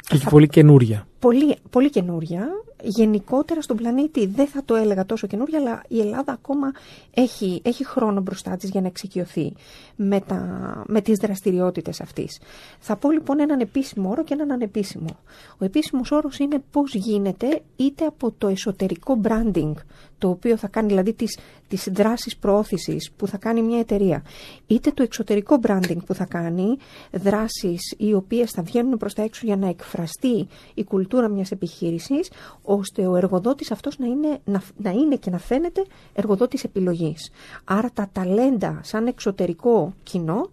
Και 0.08 0.26
πολύ 0.30 0.48
καινούρια. 0.48 1.06
Πολύ, 1.18 1.56
πολύ 1.70 1.90
καινούρια 1.90 2.48
γενικότερα 2.82 3.62
στον 3.62 3.76
πλανήτη 3.76 4.26
δεν 4.26 4.46
θα 4.46 4.62
το 4.64 4.74
έλεγα 4.74 5.06
τόσο 5.06 5.26
καινούργια, 5.26 5.58
αλλά 5.58 5.82
η 5.88 6.00
Ελλάδα 6.00 6.32
ακόμα 6.32 6.72
έχει, 7.14 7.60
έχει 7.64 7.86
χρόνο 7.86 8.20
μπροστά 8.20 8.56
της 8.56 8.70
για 8.70 8.80
να 8.80 8.86
εξοικειωθεί 8.86 9.52
με, 9.96 10.20
τα, 10.20 10.42
με 10.86 11.00
τις 11.00 11.18
δραστηριότητες 11.18 12.00
αυτής. 12.00 12.40
Θα 12.78 12.96
πω 12.96 13.10
λοιπόν 13.10 13.40
έναν 13.40 13.60
επίσημο 13.60 14.10
όρο 14.10 14.24
και 14.24 14.34
έναν 14.34 14.50
ανεπίσημο. 14.50 15.18
Ο 15.58 15.64
επίσημος 15.64 16.10
όρος 16.10 16.38
είναι 16.38 16.62
πώς 16.70 16.94
γίνεται 16.94 17.62
είτε 17.76 18.04
από 18.04 18.34
το 18.38 18.48
εσωτερικό 18.48 19.20
branding, 19.22 19.72
το 20.18 20.28
οποίο 20.28 20.56
θα 20.56 20.68
κάνει 20.68 20.88
δηλαδή 20.88 21.12
τις, 21.12 21.38
τις 21.68 21.88
δράσεις 21.92 22.36
προώθησης 22.36 23.10
που 23.16 23.26
θα 23.26 23.36
κάνει 23.36 23.62
μια 23.62 23.78
εταιρεία, 23.78 24.22
είτε 24.66 24.90
το 24.90 25.02
εξωτερικό 25.02 25.58
branding 25.62 25.98
που 26.06 26.14
θα 26.14 26.24
κάνει 26.24 26.76
δράσεις 27.12 27.94
οι 27.96 28.14
οποίες 28.14 28.50
θα 28.50 28.62
βγαίνουν 28.62 28.96
προς 28.96 29.14
τα 29.14 29.22
έξω 29.22 29.46
για 29.46 29.56
να 29.56 29.68
εκφραστεί 29.68 30.48
η 30.74 30.84
κουλτούρα 30.84 31.28
μιας 31.28 31.50
επιχείρησης, 31.50 32.30
ώστε 32.62 33.06
ο 33.06 33.16
εργοδότης 33.16 33.70
αυτός 33.70 33.98
να 33.98 34.06
είναι, 34.06 34.38
να, 34.44 34.62
να 34.76 34.90
είναι 34.90 35.16
και 35.16 35.30
να 35.30 35.38
φαίνεται 35.38 35.84
εργοδότης 36.12 36.64
επιλογής. 36.64 37.30
Άρα 37.64 37.90
τα 37.94 38.08
ταλέντα 38.12 38.80
σαν 38.82 39.06
εξωτερικό 39.06 39.94
κοινό 40.02 40.50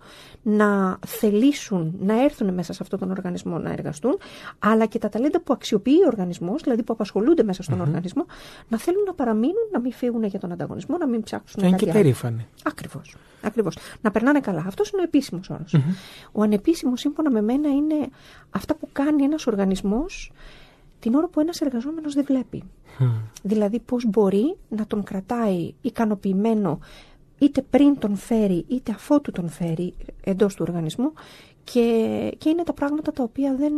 να 0.47 0.99
θελήσουν 1.05 1.95
να 1.99 2.23
έρθουν 2.23 2.53
μέσα 2.53 2.73
σε 2.73 2.79
αυτόν 2.83 2.99
τον 2.99 3.11
οργανισμό 3.11 3.57
να 3.57 3.71
εργαστούν, 3.71 4.17
αλλά 4.59 4.85
και 4.85 4.99
τα 4.99 5.09
ταλέντα 5.09 5.41
που 5.41 5.53
αξιοποιεί 5.53 5.99
ο 6.03 6.07
οργανισμός, 6.07 6.61
δηλαδή 6.61 6.83
που 6.83 6.93
απασχολούνται 6.93 7.43
μέσα 7.43 7.63
στον 7.63 7.81
οργανισμό, 7.81 8.25
να 8.67 8.77
θέλουν 8.77 9.03
να 9.03 9.13
παραμείνουν, 9.13 9.67
να 9.71 9.79
μην 9.79 9.91
φύγουν 9.91 10.23
για 10.23 10.39
τον 10.39 10.51
ανταγωνισμό, 10.51 10.97
να 11.05 11.11
μην 11.11 11.23
ψάξουν 11.23 11.63
να 11.63 11.69
κάτι 11.69 11.83
είναι 11.83 11.91
και 11.91 11.97
περήφανοι. 11.97 12.47
Ακριβώς. 12.63 13.15
Ακριβώς. 13.41 13.77
Να 14.01 14.11
περνάνε 14.11 14.39
καλά. 14.39 14.63
Αυτός 14.67 14.89
είναι 14.89 15.01
ο 15.01 15.03
επίσημος 15.03 15.49
Ο 16.31 16.41
ανεπίσημος, 16.41 16.99
σύμφωνα 16.99 17.31
με 17.31 17.41
μένα, 17.41 17.69
είναι 17.69 18.09
αυτά 18.49 18.75
που 18.75 18.89
κάνει 18.91 19.23
ένας 19.23 19.47
οργανισμός 19.47 20.31
την 20.99 21.15
ώρα 21.15 21.27
που 21.27 21.39
ένας 21.39 21.61
εργαζόμενος 21.61 22.13
δεν 22.13 22.23
βλέπει. 22.27 22.63
Δηλαδή 23.43 23.79
πώς 23.79 24.05
μπορεί 24.05 24.57
να 24.69 24.87
τον 24.87 25.03
κρατάει 25.03 25.73
ικανοποιημένο 25.81 26.79
είτε 27.39 27.61
πριν 27.61 27.99
τον 27.99 28.15
φέρει 28.15 28.65
είτε 28.67 28.91
αφότου 28.91 29.31
τον 29.31 29.49
φέρει 29.49 29.93
εντός 30.23 30.55
του 30.55 30.65
οργανισμού 30.67 31.13
και, 31.63 31.81
και 32.37 32.49
είναι 32.49 32.63
τα 32.63 32.73
πράγματα 32.73 33.11
τα 33.11 33.23
οποία 33.23 33.55
δεν, 33.55 33.73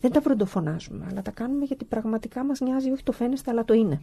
δεν 0.00 0.12
τα 0.12 0.20
βροντοφωνάζουμε 0.20 1.06
αλλά 1.10 1.22
τα 1.22 1.30
κάνουμε 1.30 1.64
γιατί 1.64 1.84
πραγματικά 1.84 2.44
μας 2.44 2.60
νοιάζει 2.60 2.90
όχι 2.90 3.02
το 3.02 3.12
φαίνεστε 3.12 3.50
αλλά 3.50 3.64
το 3.64 3.74
είναι. 3.74 4.00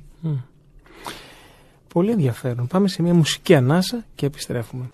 Πολύ 1.95 2.11
ενδιαφέρον. 2.11 2.67
Πάμε 2.67 2.87
σε 2.87 3.01
μια 3.01 3.13
μουσική 3.13 3.55
ανάσα 3.55 4.03
και 4.15 4.25
επιστρέφουμε. 4.25 4.85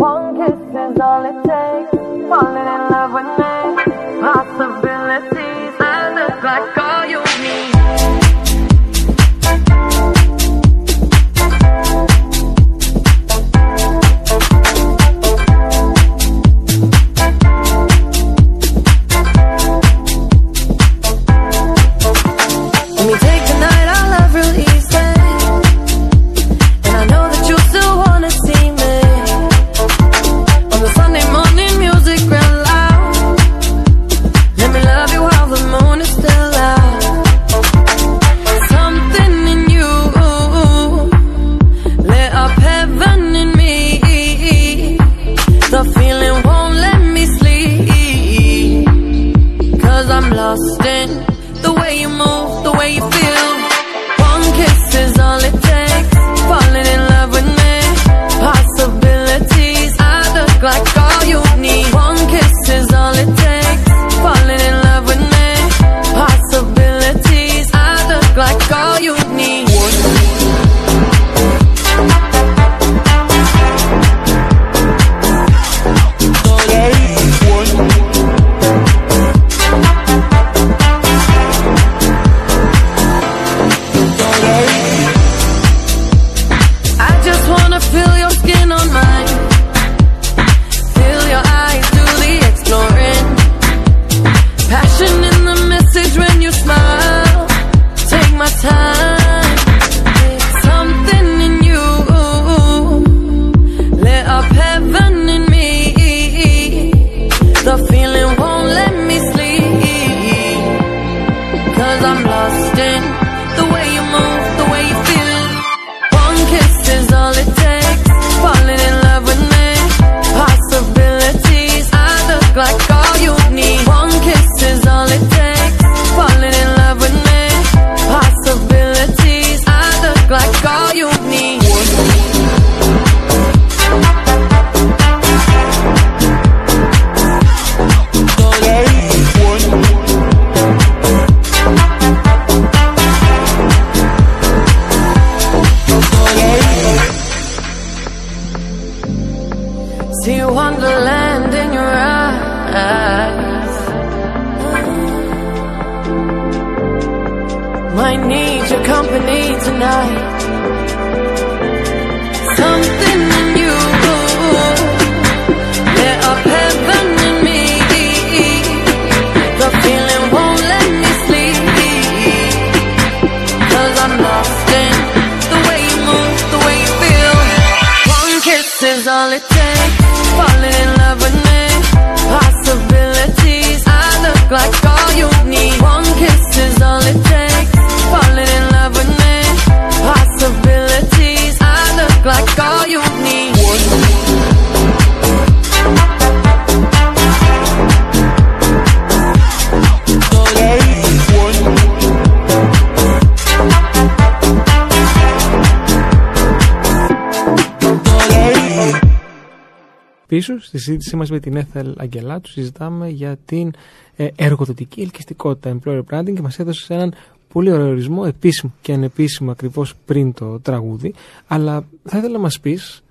Πίσω 210.53 210.65
στη 210.65 210.77
συζήτησή 210.77 211.15
μας 211.15 211.29
με 211.29 211.39
την 211.39 211.55
Έθελ 211.55 211.93
Αγγελάτου 211.97 212.49
συζητάμε 212.49 213.09
για 213.09 213.37
την 213.45 213.71
ε, 214.15 214.27
εργοδοτική 214.35 215.01
ελκυστικότητα 215.01 215.79
employer 215.79 216.01
branding 216.09 216.33
και 216.33 216.41
μας 216.41 216.59
έδωσε 216.59 216.93
έναν 216.93 217.13
πολύ 217.47 217.71
ωραίο 217.71 217.87
ορισμό, 217.87 218.23
επίσημο 218.27 218.73
και 218.81 218.93
ανεπίσημο 218.93 219.51
ακριβώς 219.51 219.95
πριν 220.05 220.33
το 220.33 220.59
τραγούδι 220.59 221.13
αλλά 221.47 221.85
θα 222.03 222.17
ήθελα 222.17 222.33
να 222.33 222.39
μας 222.39 222.59
πεις 222.59 223.03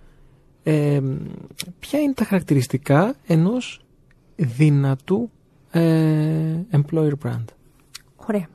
ε, 0.62 1.00
ποια 1.78 2.00
είναι 2.00 2.12
τα 2.12 2.24
χαρακτηριστικά 2.24 3.14
ενός 3.26 3.84
δυνατού 4.36 5.30
ε, 5.70 6.60
employer 6.72 7.12
brand. 7.24 7.44
Ωραία. 8.16 8.48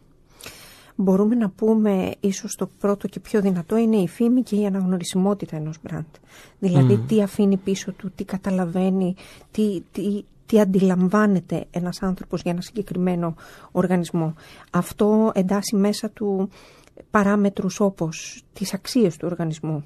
Μπορούμε 0.95 1.35
να 1.35 1.49
πούμε 1.49 2.11
ίσως 2.19 2.55
το 2.55 2.69
πρώτο 2.79 3.07
και 3.07 3.19
πιο 3.19 3.41
δυνατό 3.41 3.77
είναι 3.77 3.95
η 3.95 4.07
φήμη 4.07 4.41
και 4.41 4.55
η 4.55 4.65
αναγνωρισιμότητα 4.65 5.55
ενός 5.55 5.77
brand. 5.87 6.19
Δηλαδή 6.59 6.97
τι 6.97 7.21
αφήνει 7.21 7.57
πίσω 7.57 7.91
του, 7.91 8.11
τι 8.15 8.23
καταλαβαίνει, 8.23 9.15
τι, 9.51 9.81
τι, 9.91 10.23
τι 10.45 10.59
αντιλαμβάνεται 10.59 11.65
ένας 11.71 12.01
άνθρωπος 12.01 12.41
για 12.41 12.51
ένα 12.51 12.61
συγκεκριμένο 12.61 13.35
οργανισμό. 13.71 14.33
Αυτό 14.71 15.31
εντάσσει 15.33 15.75
μέσα 15.75 16.09
του 16.09 16.49
παράμετρους 17.11 17.79
όπως 17.79 18.43
τις 18.53 18.73
αξίες 18.73 19.17
του 19.17 19.27
οργανισμού, 19.31 19.83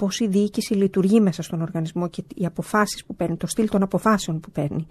πώς 0.00 0.20
η 0.20 0.26
διοίκηση 0.26 0.74
λειτουργεί 0.74 1.20
μέσα 1.20 1.42
στον 1.42 1.60
οργανισμό 1.60 2.08
και 2.08 2.24
οι 2.34 2.46
αποφάσεις 2.46 3.04
που 3.04 3.14
παίρνει, 3.14 3.36
το 3.36 3.46
στυλ 3.46 3.68
των 3.68 3.82
αποφάσεων 3.82 4.40
που 4.40 4.50
παίρνει, 4.50 4.86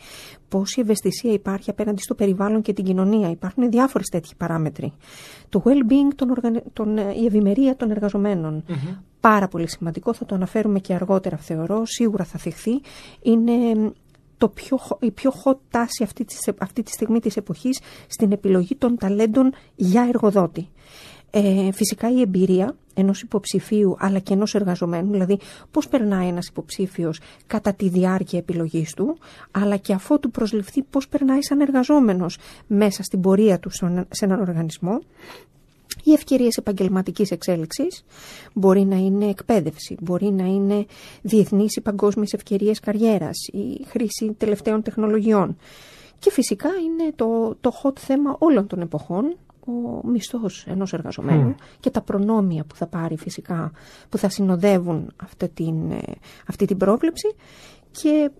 πόση 0.49 0.81
ευαισθησία 0.81 1.33
υπάρχει 1.33 1.69
απέναντι 1.69 2.01
στο 2.01 2.15
περιβάλλον 2.15 2.61
και 2.61 2.73
την 2.73 2.83
κοινωνία. 2.85 3.29
Υπάρχουν 3.29 3.69
διάφορες 3.69 4.07
τέτοιοι 4.07 4.35
παράμετροι. 4.37 4.93
Το 5.49 5.63
well-being, 5.65 6.13
τον 6.15 6.61
τον... 6.73 6.97
η 6.97 7.25
ευημερία 7.25 7.75
των 7.75 7.91
εργαζομένων. 7.91 8.63
Πάρα 9.19 9.47
πολύ 9.47 9.69
σημαντικό, 9.69 10.13
θα 10.13 10.25
το 10.25 10.35
αναφέρουμε 10.35 10.79
και 10.79 10.93
αργότερα 10.93 11.37
θεωρώ, 11.37 11.81
σίγουρα 11.85 12.23
θα 12.23 12.39
θυχθεί. 12.39 12.81
Είναι 13.21 13.53
το 14.37 14.49
πιο, 14.49 14.77
η 14.99 15.11
πιο 15.11 15.31
hot 15.43 15.57
τάση 15.69 16.03
αυτή, 16.03 16.25
αυτή 16.57 16.83
τη 16.83 16.91
στιγμή 16.91 17.19
της 17.19 17.37
εποχής 17.37 17.79
στην 18.07 18.31
επιλογή 18.31 18.75
των 18.75 18.97
ταλέντων 18.97 19.53
για 19.75 20.05
εργοδότη. 20.07 20.69
Ε, 21.31 21.71
φυσικά 21.71 22.11
η 22.11 22.21
εμπειρία 22.21 22.75
ενός 22.93 23.21
υποψηφίου 23.21 23.95
αλλά 23.99 24.19
και 24.19 24.33
ενός 24.33 24.55
εργαζομένου, 24.55 25.11
δηλαδή 25.11 25.39
πώς 25.71 25.87
περνάει 25.87 26.27
ένας 26.27 26.47
υποψήφιος 26.47 27.19
κατά 27.47 27.73
τη 27.73 27.89
διάρκεια 27.89 28.39
επιλογής 28.39 28.93
του, 28.93 29.17
αλλά 29.51 29.77
και 29.77 29.93
αφού 29.93 30.19
του 30.19 30.31
προσληφθεί 30.31 30.83
πώς 30.83 31.07
περνάει 31.07 31.41
σαν 31.41 31.59
εργαζόμενος 31.59 32.37
μέσα 32.67 33.03
στην 33.03 33.21
πορεία 33.21 33.59
του 33.59 33.69
σε 34.09 34.25
έναν 34.25 34.39
οργανισμό. 34.39 34.99
Οι 36.03 36.13
ευκαιρίες 36.13 36.57
επαγγελματικής 36.57 37.31
εξέλιξης 37.31 38.05
μπορεί 38.53 38.85
να 38.85 38.95
είναι 38.95 39.25
εκπαίδευση, 39.25 39.97
μπορεί 39.99 40.31
να 40.31 40.45
είναι 40.45 40.85
διεθνείς 41.21 41.75
ή 41.75 41.81
παγκόσμιες 41.81 42.33
ευκαιρίες 42.33 42.79
καριέρας, 42.79 43.37
η 43.51 43.85
χρήση 43.87 44.35
τελευταίων 44.37 44.81
τεχνολογιών. 44.81 45.57
Και 46.19 46.31
φυσικά 46.31 46.69
είναι 46.69 47.11
το, 47.15 47.55
το 47.61 47.71
hot 47.83 47.97
θέμα 47.97 48.35
όλων 48.39 48.67
των 48.67 48.81
εποχών, 48.81 49.35
ο 49.69 50.07
μισθός 50.07 50.65
ενός 50.67 50.93
εργαζομένου 50.93 51.55
και 51.79 51.89
τα 51.89 52.01
προνόμια 52.01 52.63
που 52.63 52.75
θα 52.75 52.87
πάρει 52.87 53.17
φυσικά, 53.17 53.71
που 54.09 54.17
θα 54.17 54.29
συνοδεύουν 54.29 55.13
αυτή 55.23 55.49
την, 55.49 55.91
ε, 55.91 56.01
αυτή 56.47 56.65
την 56.65 56.77
πρόβλεψη 56.77 57.35
και 57.91 58.31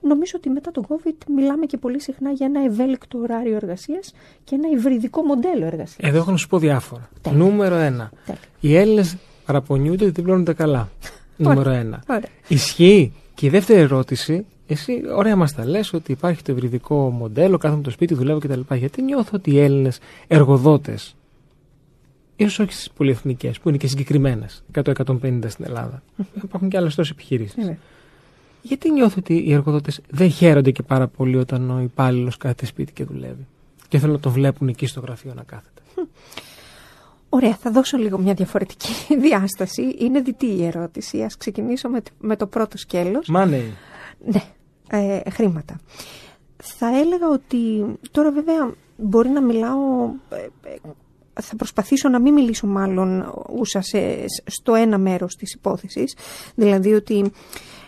νομίζω 0.00 0.32
ότι 0.36 0.50
μετά 0.50 0.70
τον 0.70 0.86
COVID 0.88 1.14
μιλάμε 1.36 1.66
και 1.66 1.76
πολύ 1.76 2.00
συχνά 2.00 2.30
για 2.30 2.46
ένα 2.46 2.64
ευέλικτο 2.64 3.18
ωράριο 3.18 3.56
εργασίας 3.56 4.12
και 4.44 4.54
ένα 4.54 4.68
υβριδικό 4.68 5.22
μοντέλο 5.22 5.66
εργασίας. 5.66 6.08
Εδώ 6.10 6.18
έχω 6.18 6.30
να 6.30 6.36
σου 6.36 6.48
πω 6.48 6.58
διάφορα. 6.58 7.08
Νούμερο 7.32 7.74
ένα. 7.74 8.10
Οι 8.60 8.76
Έλληνες 8.76 9.16
παραπονιούνται 9.46 10.04
ότι 10.04 10.12
δεν 10.12 10.22
πληρώνονται 10.24 10.52
καλά. 10.52 10.88
Νούμερο 11.36 11.70
ένα. 11.70 12.02
Ισχύει. 12.48 13.12
Και 13.34 13.46
η 13.46 13.48
δεύτερη 13.48 13.80
ερώτηση 13.80 14.46
εσύ, 14.66 15.02
ωραία 15.16 15.36
μας 15.36 15.54
τα 15.54 15.66
λες 15.66 15.92
ότι 15.92 16.12
υπάρχει 16.12 16.42
το 16.42 16.52
ευρυδικό 16.52 17.10
μοντέλο, 17.10 17.58
κάθομαι 17.58 17.82
το 17.82 17.90
σπίτι, 17.90 18.14
δουλεύω 18.14 18.38
κτλ. 18.38 18.74
Γιατί 18.74 19.02
νιώθω 19.02 19.30
ότι 19.34 19.50
οι 19.50 19.60
Έλληνες 19.60 19.98
εργοδότες, 20.26 21.16
ίσως 22.36 22.58
όχι 22.58 22.72
στις 22.72 22.90
πολυεθνικές, 22.90 23.60
που 23.60 23.68
είναι 23.68 23.78
και 23.78 23.86
συγκεκριμένες, 23.86 24.64
100-150 24.74 25.48
στην 25.48 25.64
Ελλάδα, 25.64 26.02
υπάρχουν 26.42 26.68
και 26.68 26.76
άλλες 26.76 26.94
τόσες 26.94 27.12
επιχειρήσεις. 27.12 27.72
Γιατί 28.62 28.90
νιώθω 28.90 29.14
ότι 29.18 29.34
οι 29.34 29.52
εργοδότες 29.52 30.00
δεν 30.10 30.30
χαίρονται 30.30 30.70
και 30.70 30.82
πάρα 30.82 31.06
πολύ 31.08 31.36
όταν 31.36 31.70
ο 31.70 31.80
υπάλληλος 31.80 32.36
κάθεται 32.36 32.66
σπίτι 32.66 32.92
και 32.92 33.04
δουλεύει. 33.04 33.46
Και 33.88 33.98
θέλω 33.98 34.12
να 34.12 34.20
το 34.20 34.30
βλέπουν 34.30 34.68
εκεί 34.68 34.86
στο 34.86 35.00
γραφείο 35.00 35.32
να 35.34 35.42
κάθεται. 35.42 35.80
Ωραία, 37.28 37.54
θα 37.54 37.70
δώσω 37.70 37.96
λίγο 37.96 38.18
μια 38.18 38.34
διαφορετική 38.34 38.92
διάσταση. 39.26 39.96
Είναι 39.98 40.20
δυτή 40.20 40.46
η 40.46 40.64
ερώτηση. 40.64 41.22
Ας 41.22 41.36
ξεκινήσω 41.36 41.88
με, 41.88 42.02
με 42.20 42.36
το 42.36 42.46
πρώτο 42.46 42.78
σκέλος. 42.78 43.30
Money. 43.34 43.62
Ναι, 44.24 44.42
ε, 44.90 45.30
χρήματα. 45.30 45.80
Θα 46.56 46.86
έλεγα 46.86 47.28
ότι 47.28 47.84
τώρα 48.10 48.32
βέβαια 48.32 48.74
μπορεί 48.96 49.28
να 49.28 49.40
μιλάω, 49.40 50.10
ε, 50.28 50.36
ε, 50.62 50.76
θα 51.40 51.56
προσπαθήσω 51.56 52.08
να 52.08 52.20
μην 52.20 52.34
μιλήσω 52.34 52.66
μάλλον 52.66 53.32
ούσα 53.58 53.82
στο 54.46 54.74
ένα 54.74 54.98
μέρος 54.98 55.36
της 55.36 55.52
υπόθεσης, 55.52 56.16
δηλαδή 56.54 56.92
ότι 56.92 57.32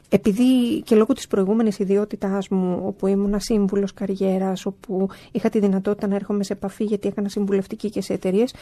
επειδή 0.08 0.80
και 0.82 0.96
λόγω 0.96 1.12
της 1.12 1.26
προηγούμενης 1.26 1.78
ιδιότητάς 1.78 2.48
μου, 2.48 2.82
όπου 2.84 3.06
ήμουν 3.06 3.40
σύμβουλος 3.40 3.94
καριέρας, 3.94 4.66
όπου 4.66 5.08
είχα 5.32 5.48
τη 5.48 5.58
δυνατότητα 5.58 6.06
να 6.06 6.14
έρχομαι 6.14 6.44
σε 6.44 6.52
επαφή 6.52 6.84
γιατί 6.84 7.08
έκανα 7.08 7.28
συμβουλευτική 7.28 7.90
και 7.90 8.00
σε 8.00 8.12
εταιρείες, 8.12 8.54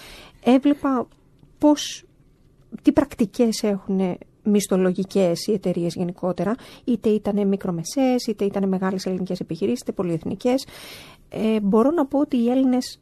έβλεπα 0.44 1.08
πώς, 1.58 2.04
τι 2.82 2.92
πρακτικές 2.92 3.62
έχουν 3.62 4.18
μισθολογικές 4.46 5.46
οι 5.46 5.52
εταιρείες 5.52 5.94
γενικότερα, 5.94 6.54
είτε 6.84 7.08
ήταν 7.08 7.46
μικρομεσαίες, 7.48 8.26
είτε 8.26 8.44
ήταν 8.44 8.68
μεγάλες 8.68 9.06
ελληνικές 9.06 9.40
επιχειρήσεις, 9.40 9.80
είτε 9.80 9.92
πολυεθνικές. 9.92 10.66
Ε, 11.28 11.60
μπορώ 11.60 11.90
να 11.90 12.06
πω 12.06 12.18
ότι 12.18 12.36
οι 12.36 12.50
Έλληνες 12.50 13.00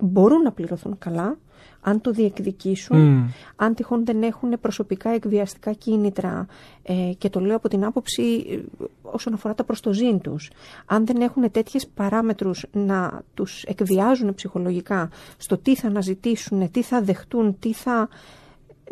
μπορούν 0.00 0.42
να 0.42 0.52
πληρωθούν 0.52 0.98
καλά, 0.98 1.38
αν 1.80 2.00
το 2.00 2.10
διεκδικήσουν, 2.10 3.32
αν 3.56 3.74
τυχόν 3.74 4.04
δεν 4.04 4.22
έχουν 4.22 4.60
προσωπικά 4.60 5.10
εκβιαστικά 5.10 5.72
κίνητρα 5.72 6.46
ε, 6.82 7.12
και 7.18 7.28
το 7.28 7.40
λέω 7.40 7.56
από 7.56 7.68
την 7.68 7.84
άποψη 7.84 8.22
ε, 8.22 8.84
όσον 9.02 9.34
αφορά 9.34 9.54
τα 9.54 9.64
προστοζήν 9.64 10.20
τους. 10.20 10.50
Αν 10.86 11.06
δεν 11.06 11.20
έχουν 11.20 11.50
τέτοιες 11.50 11.86
παράμετρους 11.86 12.66
να 12.72 13.22
τους 13.34 13.62
εκβιάζουν 13.62 14.34
ψυχολογικά 14.34 15.10
στο 15.36 15.58
τι 15.58 15.76
θα 15.76 15.86
αναζητήσουν, 15.86 16.70
τι 16.70 16.82
θα 16.82 17.02
δεχτούν, 17.02 17.58
τι 17.58 17.72
θα 17.72 18.08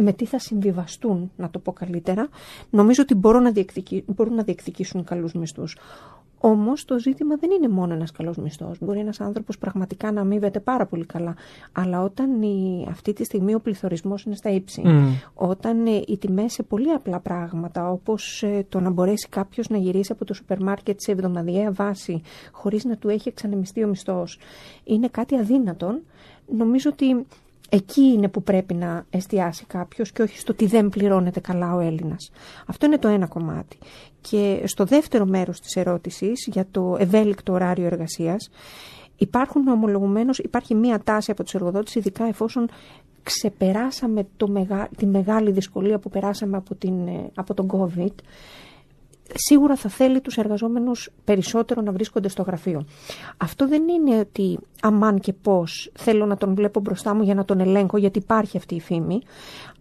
με 0.00 0.12
τι 0.12 0.24
θα 0.24 0.38
συμβιβαστούν, 0.38 1.30
να 1.36 1.50
το 1.50 1.58
πω 1.58 1.72
καλύτερα, 1.72 2.28
νομίζω 2.70 3.02
ότι 3.02 3.14
μπορούν 3.14 3.42
να, 3.42 3.50
διεκδικη, 3.50 4.04
μπορούν 4.06 4.34
να 4.34 4.42
διεκδικήσουν 4.42 5.04
καλούς 5.04 5.32
μισθούς. 5.32 5.76
Όμως 6.40 6.84
το 6.84 6.98
ζήτημα 6.98 7.36
δεν 7.36 7.50
είναι 7.50 7.68
μόνο 7.68 7.94
ένας 7.94 8.10
καλός 8.10 8.36
μισθός. 8.36 8.78
Μπορεί 8.80 8.98
ένας 8.98 9.20
άνθρωπος 9.20 9.58
πραγματικά 9.58 10.12
να 10.12 10.20
αμείβεται 10.20 10.60
πάρα 10.60 10.86
πολύ 10.86 11.06
καλά. 11.06 11.36
Αλλά 11.72 12.02
όταν 12.02 12.42
η, 12.42 12.86
αυτή 12.88 13.12
τη 13.12 13.24
στιγμή 13.24 13.54
ο 13.54 13.60
πληθωρισμός 13.60 14.22
είναι 14.22 14.36
στα 14.36 14.50
ύψη, 14.50 14.82
όταν 15.34 15.86
ε, 15.86 16.02
οι 16.06 16.16
τιμές 16.18 16.52
σε 16.52 16.62
πολύ 16.62 16.90
απλά 16.90 17.20
πράγματα, 17.20 17.90
όπως 17.90 18.42
ε, 18.42 18.66
το 18.68 18.80
να 18.80 18.90
μπορέσει 18.90 19.28
κάποιος 19.28 19.68
να 19.68 19.76
γυρίσει 19.76 20.12
από 20.12 20.24
το 20.24 20.34
σούπερ 20.34 20.62
μάρκετ 20.62 21.00
σε 21.00 21.12
εβδομαδιαία 21.12 21.72
βάση, 21.72 22.22
χωρίς 22.52 22.84
να 22.84 22.96
του 22.96 23.08
έχει 23.08 23.28
εξανεμιστεί 23.28 23.84
ο 23.84 23.88
μισθός, 23.88 24.38
είναι 24.84 25.08
κάτι 25.08 25.36
αδύνατον, 25.36 26.00
νομίζω 26.56 26.90
ότι 26.92 27.26
Εκεί 27.68 28.00
είναι 28.00 28.28
που 28.28 28.42
πρέπει 28.42 28.74
να 28.74 29.06
εστιάσει 29.10 29.64
κάποιος 29.64 30.12
και 30.12 30.22
όχι 30.22 30.38
στο 30.38 30.52
ότι 30.52 30.66
δεν 30.66 30.88
πληρώνεται 30.88 31.40
καλά 31.40 31.74
ο 31.74 31.80
Έλληνας. 31.80 32.30
Αυτό 32.66 32.86
είναι 32.86 32.98
το 32.98 33.08
ένα 33.08 33.26
κομμάτι. 33.26 33.78
Και 34.20 34.62
στο 34.64 34.84
δεύτερο 34.84 35.26
μέρος 35.26 35.60
της 35.60 35.76
ερώτησης 35.76 36.48
για 36.52 36.66
το 36.70 36.96
ευέλικτο 36.98 37.52
ωράριο 37.52 37.86
εργασίας, 37.86 38.50
υπάρχουν 39.16 39.68
ομολογουμένως, 39.68 40.38
υπάρχει 40.38 40.74
μία 40.74 41.00
τάση 41.04 41.30
από 41.30 41.42
τους 41.42 41.54
εργοδότες, 41.54 41.94
ειδικά 41.94 42.24
εφόσον 42.24 42.68
ξεπεράσαμε 43.22 44.26
το 44.36 44.66
τη 44.96 45.06
μεγάλη 45.06 45.50
δυσκολία 45.50 45.98
που 45.98 46.08
περάσαμε 46.08 46.56
από, 46.56 46.74
την, 46.74 47.06
ε, 47.06 47.30
από 47.34 47.54
τον 47.54 47.66
COVID, 47.72 48.14
σίγουρα 49.34 49.76
θα 49.76 49.88
θέλει 49.88 50.20
τους 50.20 50.36
εργαζόμενους 50.36 51.10
περισσότερο 51.24 51.80
να 51.80 51.92
βρίσκονται 51.92 52.28
στο 52.28 52.42
γραφείο. 52.42 52.84
Αυτό 53.36 53.68
δεν 53.68 53.88
είναι 53.88 54.18
ότι 54.18 54.58
αμάν 54.80 55.20
και 55.20 55.32
πώς 55.32 55.90
θέλω 55.94 56.26
να 56.26 56.36
τον 56.36 56.54
βλέπω 56.54 56.80
μπροστά 56.80 57.14
μου 57.14 57.22
για 57.22 57.34
να 57.34 57.44
τον 57.44 57.60
ελέγχω 57.60 57.96
γιατί 57.96 58.18
υπάρχει 58.18 58.56
αυτή 58.56 58.74
η 58.74 58.80
φήμη, 58.80 59.20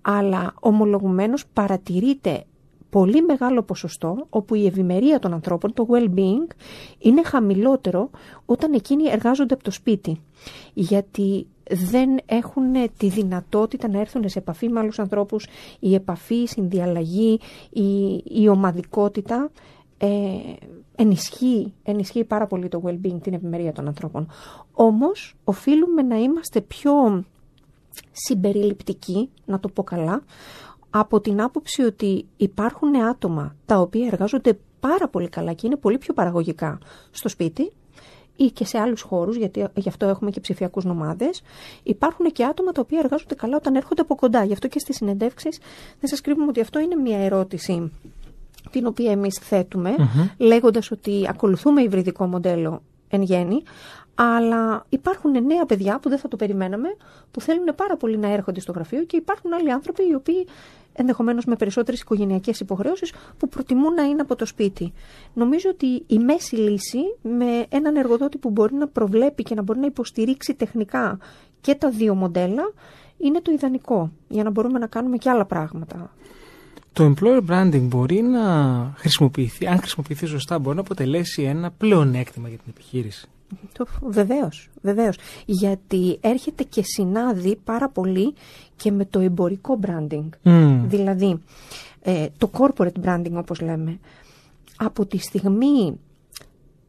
αλλά 0.02 0.54
ομολογουμένως 0.60 1.46
παρατηρείται 1.54 2.44
πολύ 2.90 3.22
μεγάλο 3.22 3.62
ποσοστό 3.64 4.26
όπου 4.30 4.56
η 4.56 4.66
ευημερία 4.66 5.20
των 5.20 5.34
ανθρώπων, 5.34 5.74
το 5.74 5.88
well-being, 5.92 6.56
είναι 7.00 7.24
χαμηλότερο 7.24 8.10
όταν 8.46 8.74
εκείνοι 8.74 9.10
εργάζονται 9.10 9.54
από 9.54 9.64
το 9.64 9.72
σπίτι. 9.72 10.22
Γιατί 10.74 11.48
δεν 11.70 12.10
έχουν 12.26 12.64
τη 12.98 13.10
δυνατότητα 13.10 13.88
να 13.88 14.00
έρθουν 14.00 14.30
σε 14.30 14.40
επαφή 14.40 14.70
με 14.70 14.80
άλλους 14.80 15.00
ανθρώπους, 15.00 15.48
η 15.80 15.94
επαφή, 15.94 16.36
η 16.36 16.48
συνδιαλλαγή, 16.48 17.40
η, 17.70 18.24
η 18.24 18.48
ομαδικότητα 18.50 19.52
ε, 19.98 20.08
ενισχύει, 20.96 21.74
ενισχύει 21.84 22.24
πάρα 22.24 22.48
πολύ 22.48 22.68
το 22.68 22.82
well-being, 22.86 23.22
την 23.22 23.34
ευημερία 23.34 23.72
των 23.72 23.88
ανθρώπων. 23.88 24.28
Όμως, 24.74 25.36
οφείλουμε 25.44 26.02
να 26.02 26.16
είμαστε 26.16 26.62
πιο 26.62 27.24
συμπεριληπτικοί, 28.12 29.30
να 29.46 29.60
το 29.60 29.70
πω 29.70 29.84
καλά, 29.84 30.24
από 30.90 31.22
την 31.22 31.42
άποψη 31.42 31.82
ότι 31.82 32.26
υπάρχουν 32.38 32.96
άτομα 32.96 33.56
τα 33.66 33.80
οποία 33.80 34.08
εργάζονται 34.08 34.60
πάρα 34.80 35.08
πολύ 35.08 35.30
καλά 35.30 35.54
και 35.54 35.68
είναι 35.68 35.76
πολύ 35.76 35.98
πιο 35.98 36.14
παραγωγικά 36.14 36.80
στο 37.12 37.30
σπίτι 37.30 37.72
ή 38.38 38.46
και 38.46 38.66
σε 38.66 38.78
άλλους 38.80 39.02
χώρους, 39.02 39.36
γιατί 39.36 39.66
γι' 39.76 39.90
αυτό 39.90 40.06
έχουμε 40.06 40.32
και 40.32 40.40
ψηφιακούς 40.40 40.86
νομάδες, 40.86 41.42
υπάρχουν 41.84 42.32
και 42.32 42.46
άτομα 42.46 42.72
τα 42.72 42.82
οποία 42.82 43.00
εργάζονται 43.04 43.36
καλά 43.36 43.56
όταν 43.56 43.76
έρχονται 43.76 44.02
από 44.02 44.16
κοντά. 44.16 44.44
Γι' 44.44 44.54
αυτό 44.54 44.68
και 44.68 44.80
στις 44.80 44.96
συνεντεύξεις 44.96 45.60
δεν 46.00 46.10
σας 46.10 46.22
κρύβουμε 46.22 46.48
ότι 46.48 46.62
αυτό 46.62 46.80
είναι 46.80 46.96
μια 46.96 47.18
ερώτηση 47.18 47.92
την 48.72 48.86
οποία 48.86 49.12
εμείς 49.12 49.38
θέτουμε, 49.38 49.96
λέγοντας 50.38 50.92
ότι 50.92 51.26
ακολουθούμε 51.30 51.82
υβριδικό 51.82 52.26
μοντέλο 52.26 52.82
εν 53.10 53.22
γέννη, 53.22 53.64
αλλά 54.16 54.86
υπάρχουν 54.90 55.32
νέα 55.32 55.66
παιδιά 55.66 56.00
που 56.00 56.10
δεν 56.10 56.18
θα 56.18 56.28
το 56.28 56.36
περιμέναμε, 56.36 56.88
που 57.32 57.42
θέλουν 57.42 57.76
πάρα 57.76 57.98
πολύ 57.98 58.18
να 58.18 58.28
έρχονται 58.32 58.60
στο 58.60 58.72
γραφείο 58.72 59.04
και 59.04 59.18
υπάρχουν 59.18 59.54
άλλοι 59.54 59.72
άνθρωποι 59.72 60.10
οι 60.10 60.14
οποίοι 60.14 60.48
ενδεχομένως 60.98 61.46
με 61.46 61.56
περισσότερες 61.56 62.00
οικογενειακές 62.00 62.60
υποχρεώσεις 62.60 63.14
που 63.38 63.50
προτιμούν 63.50 63.94
να 63.94 64.04
είναι 64.04 64.22
από 64.22 64.36
το 64.36 64.46
σπίτι. 64.46 64.94
Νομίζω 65.34 65.70
ότι 65.70 66.04
η 66.08 66.18
μέση 66.18 66.56
λύση 66.56 67.00
με 67.22 67.66
έναν 67.70 67.96
εργοδότη 67.96 68.38
που 68.38 68.50
μπορεί 68.50 68.76
να 68.76 68.88
προβλέπει 68.88 69.44
και 69.44 69.56
να 69.56 69.62
μπορεί 69.62 69.80
να 69.80 69.86
υποστηρίξει 69.86 70.54
τεχνικά 70.54 71.18
και 71.62 71.76
τα 71.76 71.90
δύο 71.90 72.16
μοντέλα 72.16 72.74
είναι 73.18 73.42
το 73.42 73.52
ιδανικό 73.52 74.12
για 74.28 74.44
να 74.44 74.50
μπορούμε 74.50 74.80
να 74.80 74.88
κάνουμε 74.88 75.18
και 75.18 75.30
άλλα 75.30 75.46
πράγματα. 75.46 76.12
Το 76.94 77.14
employer 77.14 77.42
branding 77.50 77.82
μπορεί 77.82 78.22
να 78.22 78.44
χρησιμοποιηθεί, 78.98 79.68
αν 79.68 79.78
χρησιμοποιηθεί 79.78 80.26
σωστά, 80.26 80.60
μπορεί 80.60 80.76
να 80.76 80.82
αποτελέσει 80.82 81.44
ένα 81.44 81.72
πλεονέκτημα 81.72 82.48
για 82.48 82.58
την 82.58 82.74
επιχείρηση. 82.76 83.28
Βεβαίως, 84.02 84.70
βεβαίως. 84.82 85.18
Γιατί 85.46 86.18
έρχεται 86.22 86.64
και 86.64 86.82
συνάδει 86.84 87.56
πάρα 87.64 87.90
πολύ 87.90 88.34
και 88.76 88.92
με 88.92 89.06
το 89.06 89.20
εμπορικό 89.20 89.80
branding. 89.86 90.30
Δηλαδή, 90.88 91.42
ε, 92.02 92.26
το 92.38 92.50
corporate 92.58 93.06
branding 93.06 93.34
όπως 93.34 93.62
λέμε. 93.62 94.00
Από 94.78 95.06
τη 95.06 95.18
στιγμή 95.18 96.00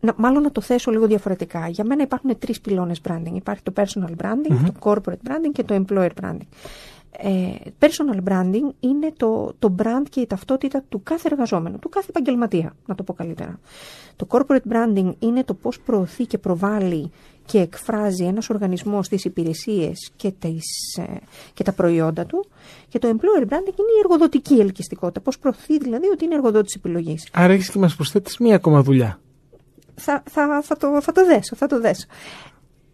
να, 0.01 0.15
μάλλον 0.17 0.43
να 0.43 0.53
το 0.53 0.61
θέσω 0.61 0.91
λίγο 0.91 1.07
διαφορετικά. 1.07 1.69
Για 1.69 1.85
μένα 1.85 2.03
υπάρχουν 2.03 2.39
τρεις 2.39 2.61
πυλώνες 2.61 3.01
branding. 3.09 3.33
Υπάρχει 3.35 3.63
το 3.63 3.73
personal 3.77 4.11
branding, 4.23 4.57
το 4.67 4.73
corporate 4.81 5.29
branding 5.29 5.53
και 5.53 5.63
το 5.63 5.85
employer 5.85 6.11
branding. 6.23 6.47
Ε, 7.11 7.55
personal 7.79 8.29
branding 8.29 8.75
είναι 8.81 9.13
το, 9.17 9.55
το 9.59 9.75
brand 9.79 10.03
και 10.11 10.21
η 10.21 10.27
ταυτότητα 10.27 10.83
του 10.89 11.03
κάθε 11.03 11.29
εργαζόμενου, 11.33 11.79
του 11.79 11.89
κάθε 11.89 12.07
επαγγελματία, 12.09 12.75
να 12.87 12.95
το 12.95 13.03
πω 13.03 13.13
καλύτερα. 13.13 13.61
Το 14.17 14.27
corporate 14.31 14.73
branding 14.73 15.13
είναι 15.19 15.45
το 15.45 15.55
πώς 15.55 15.81
προωθεί 15.81 16.27
και 16.27 16.39
προβάλλει 16.39 17.11
και 17.45 17.59
εκφράζει 17.59 18.25
ένας 18.25 18.51
οργανισμός 18.51 19.09
τις 19.09 19.25
υπηρεσίες 19.25 20.11
και, 20.17 20.31
τις, 20.31 20.97
ε, 20.97 21.17
και 21.55 21.63
τα 21.63 21.73
προϊόντα 21.73 22.27
του. 22.27 22.45
Και 22.89 22.99
το 22.99 23.09
employer 23.09 23.43
branding 23.43 23.79
είναι 23.79 23.93
η 23.97 23.99
εργοδοτική 24.03 24.55
ελκυστικότητα, 24.55 25.21
πώς 25.21 25.39
προωθεί 25.39 25.79
δηλαδή 25.79 26.07
ότι 26.07 26.25
είναι 26.25 26.35
εργοδότης 26.35 26.75
επιλογής. 26.75 27.29
Άρα 27.33 27.53
έχεις 27.53 27.71
και 27.71 27.79
μας 27.79 27.97
προσθέτεις 27.97 28.39
μία 28.39 28.55
ακόμα 28.55 28.83
δουλειά. 28.83 29.21
Θα, 29.95 30.23
θα, 30.31 30.63
θα, 30.63 30.77
το, 30.77 31.01
θα 31.03 31.13
το 31.13 31.27
δέσω, 31.27 31.57
θα 31.57 31.67
το 31.67 31.81
δέσω. 31.81 32.07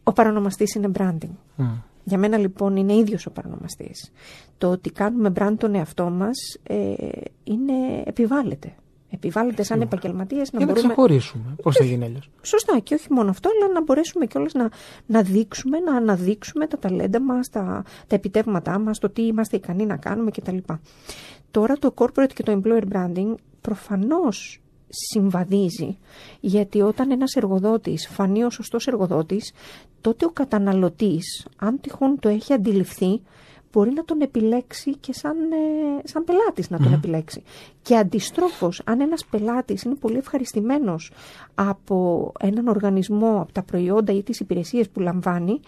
Ο 0.02 0.12
παρανομαστής 0.12 0.74
είναι 0.74 0.90
branding. 0.98 1.64
Για 2.04 2.18
μένα 2.18 2.36
λοιπόν 2.36 2.76
είναι 2.76 2.94
ίδιος 2.94 3.26
ο 3.26 3.30
παρανομαστής. 3.30 4.12
Το 4.58 4.70
ότι 4.70 4.90
κάνουμε 4.90 5.32
brand 5.38 5.54
τον 5.58 5.74
εαυτό 5.74 6.10
μας 6.10 6.36
ε, 6.62 6.94
είναι, 7.44 8.02
επιβάλλεται. 8.04 8.74
Επιβάλλεται 9.10 9.62
σαν 9.62 9.80
επαγγελματίες 9.80 10.52
να 10.52 10.58
Για 10.58 10.66
μπορούμε. 10.66 10.86
να 10.86 10.94
ξεχωρίσουμε. 10.94 11.54
Πώς 11.62 11.76
θα 11.76 11.84
γίνει 11.84 12.04
αλλιώς. 12.04 12.30
Σωστά. 12.42 12.78
Και 12.78 12.94
όχι 12.94 13.12
μόνο 13.12 13.30
αυτό, 13.30 13.48
αλλά 13.48 13.72
να 13.72 13.82
μπορέσουμε 13.82 14.26
κιόλας 14.26 14.52
να, 14.52 14.70
να 15.06 15.22
δείξουμε, 15.22 15.78
να 15.78 15.96
αναδείξουμε 15.96 16.66
τα 16.66 16.78
ταλέντα 16.78 17.20
μας, 17.20 17.48
τα, 17.48 17.84
τα 18.06 18.14
επιτεύγματά 18.14 18.78
μας, 18.78 18.98
το 18.98 19.10
τι 19.10 19.22
είμαστε 19.22 19.56
ικανοί 19.56 19.86
να 19.86 19.96
κάνουμε 19.96 20.30
κτλ. 20.30 20.56
Τώρα 21.50 21.74
το 21.74 21.94
corporate 21.96 22.32
και 22.34 22.42
το 22.42 22.60
employer 22.62 22.82
branding 22.92 23.34
προφανώς 23.60 24.63
συμβαδίζει, 25.10 25.98
γιατί 26.40 26.80
όταν 26.80 27.10
ένας 27.10 27.34
εργοδότης 27.34 28.08
φανεί 28.08 28.44
ο 28.44 28.50
σωστός 28.50 28.86
εργοδότης, 28.86 29.52
τότε 30.00 30.24
ο 30.24 30.30
καταναλωτής, 30.30 31.46
αν 31.56 31.80
τυχόν 31.80 32.18
το 32.20 32.28
έχει 32.28 32.52
αντιληφθεί, 32.52 33.20
μπορεί 33.72 33.92
να 33.92 34.04
τον 34.04 34.20
επιλέξει 34.20 34.96
και 34.96 35.12
σαν, 35.12 35.36
ε, 35.52 36.00
σαν 36.04 36.24
πελάτης 36.24 36.70
να 36.70 36.78
τον 36.78 36.92
επιλέξει. 36.92 37.42
Και 37.82 37.96
αντιστρόφως, 37.96 38.82
αν 38.84 39.00
ένας 39.00 39.24
πελάτης 39.24 39.82
είναι 39.82 39.94
πολύ 39.94 40.16
ευχαριστημένος 40.16 41.12
από 41.54 42.32
έναν 42.40 42.68
οργανισμό, 42.68 43.40
από 43.40 43.52
τα 43.52 43.62
προϊόντα 43.62 44.12
ή 44.12 44.22
τις 44.22 44.40
υπηρεσίες 44.40 44.88
που 44.88 45.00
λαμβάνει, 45.00 45.60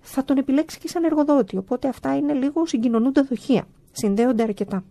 θα 0.00 0.24
τον 0.24 0.36
επιλέξει 0.36 0.78
και 0.78 0.88
σαν 0.88 1.04
εργοδότη. 1.04 1.56
Οπότε 1.56 1.88
αυτά 1.88 2.16
είναι 2.16 2.32
λίγο 2.32 2.66
συγκοινωνούντα 2.66 3.22
δοχεία. 3.22 3.64
Συνδέονται 3.92 4.42
αρκετά. 4.42 4.84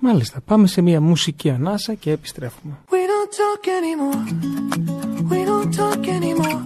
Μάλιστα, 0.00 0.40
πάμε 0.40 0.66
σε 0.66 0.80
μια 0.80 1.00
μουσική 1.00 1.50
ανάσα 1.50 1.94
και 1.94 2.10
επιστρέφουμε. 2.10 2.72
We 2.90 3.02
don't 3.12 3.30
talk 3.40 3.62
anymore. 3.78 4.22
We 5.30 5.40
don't 5.50 5.70
talk 5.80 6.02
anymore. 6.18 6.60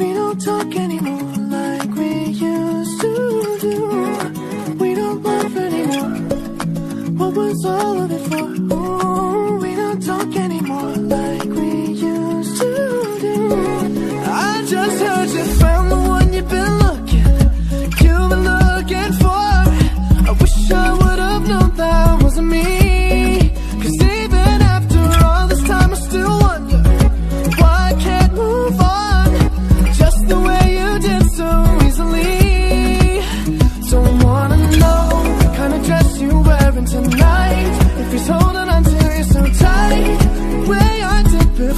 We 0.00 0.08
don't 0.18 0.38
talk 0.48 0.70
anymore 0.86 1.26
like 1.56 1.90
we 2.00 2.10
used 2.54 2.96
to 3.04 3.12
do. 3.66 3.76
We 4.82 4.90
don't 5.00 5.20
laugh 5.28 5.54
anymore. 5.68 6.12
What 7.18 7.32
was 7.40 7.58
all 7.74 7.96
of 8.04 8.10
it 8.16 8.24
for? 8.30 8.46
Ooh, 8.74 9.58
we 9.64 9.70
don't 9.80 10.00
talk 10.10 10.30
anymore 10.46 10.92
like 11.16 11.50
we 11.60 11.70
used 12.14 12.54
to 12.62 12.72
do. 13.26 13.36
I 14.48 14.52
just 14.74 14.96
heard 15.06 15.25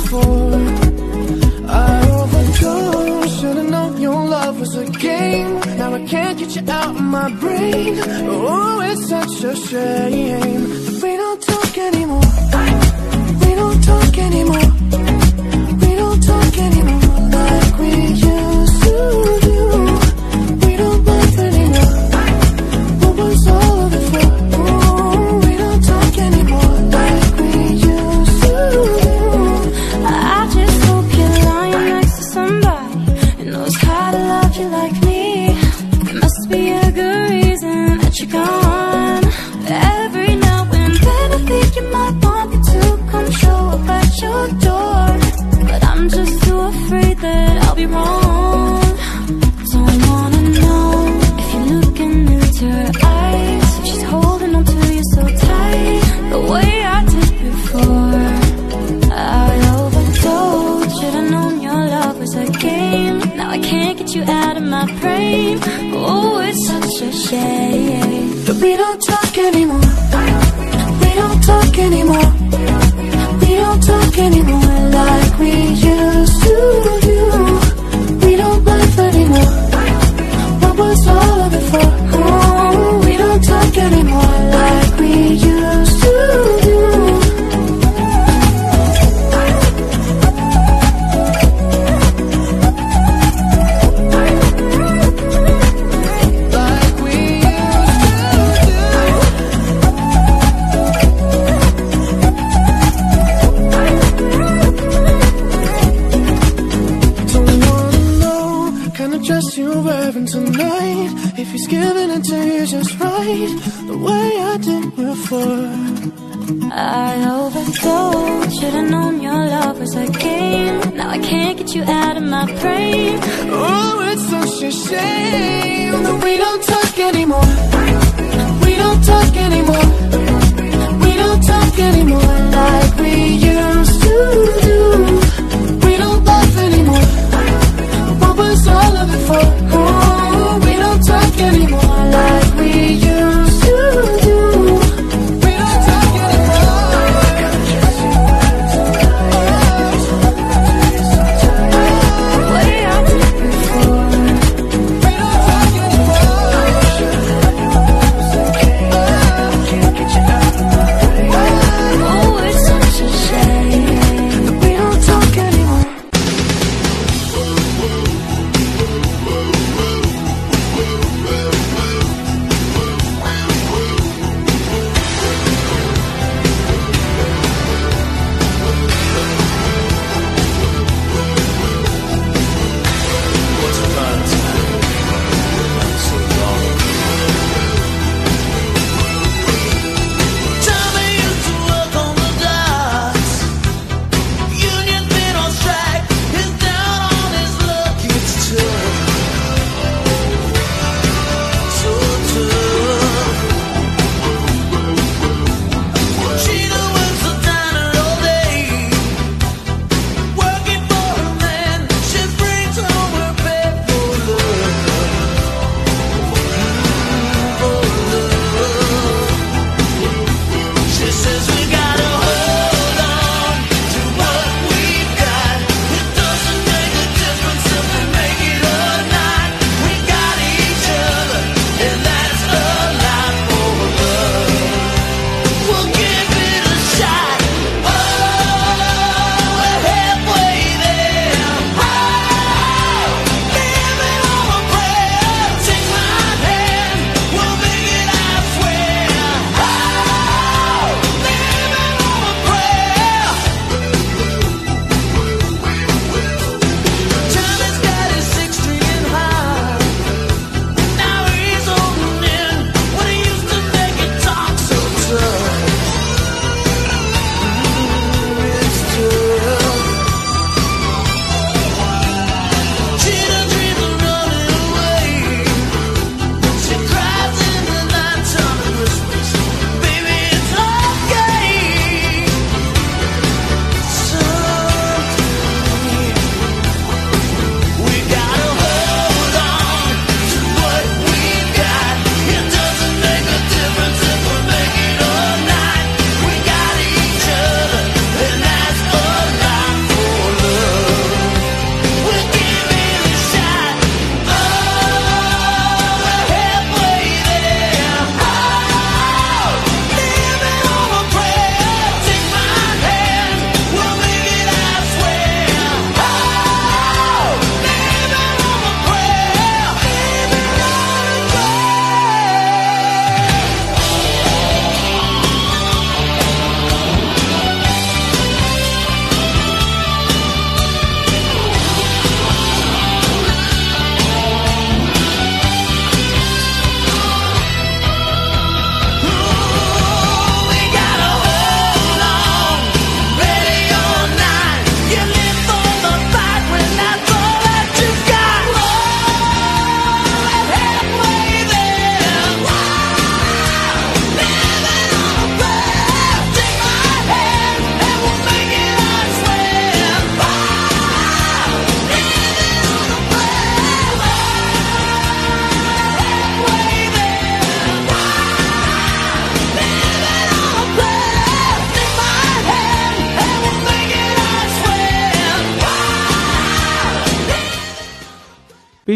before. 0.08 0.54
I 1.68 2.10
overdosed. 2.10 3.40
Should've 3.40 3.70
known 3.70 4.00
your 4.00 4.24
love 4.28 4.60
was 4.60 4.74
a 4.76 4.86
game. 4.86 5.60
Now 5.76 5.94
I 5.94 6.06
can't 6.06 6.38
get 6.38 6.56
you 6.56 6.70
out 6.70 6.96
of 6.96 7.00
my 7.00 7.30
brain. 7.42 7.98
Oh, 8.00 8.80
it's 8.80 9.08
such 9.08 9.44
a 9.44 9.54
shame. 9.56 10.62
We 11.02 11.16
don't 11.22 11.42
talk 11.42 11.78
anymore. 11.78 12.30
We 13.42 13.50
don't 13.60 13.80
talk 13.90 14.18
anymore. 14.28 14.68
We 15.82 15.90
don't 16.02 16.22
talk 16.22 16.58
anymore 16.68 17.18
like 17.36 17.78
we 17.78 17.90
used 18.10 18.47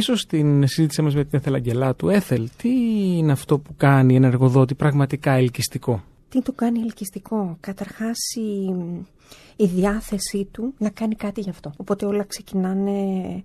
πισω 0.02 0.16
στην 0.16 0.66
συζήτησή 0.66 1.02
μας 1.02 1.14
με 1.14 1.24
την 1.24 1.38
Έθελ 1.38 1.54
Αγγελάτου. 1.54 2.08
Έθελ, 2.08 2.48
τι 2.56 2.68
είναι 3.16 3.32
αυτό 3.32 3.58
που 3.58 3.74
κάνει 3.76 4.14
ένα 4.14 4.26
εργοδότη 4.26 4.74
πραγματικά 4.74 5.32
ελκυστικό; 5.32 6.02
Τι 6.28 6.42
του 6.42 6.54
κάνει 6.54 6.80
ελκυστικό; 6.80 7.56
Καταρχάς 7.60 8.18
η, 8.34 8.74
η 9.56 9.66
διάθεσή 9.66 10.48
του 10.50 10.74
να 10.78 10.90
κάνει 10.90 11.14
κάτι 11.14 11.40
γι' 11.40 11.50
αυτό. 11.50 11.72
Οπότε 11.76 12.06
όλα 12.06 12.24
ξεκινάνε 12.24 12.92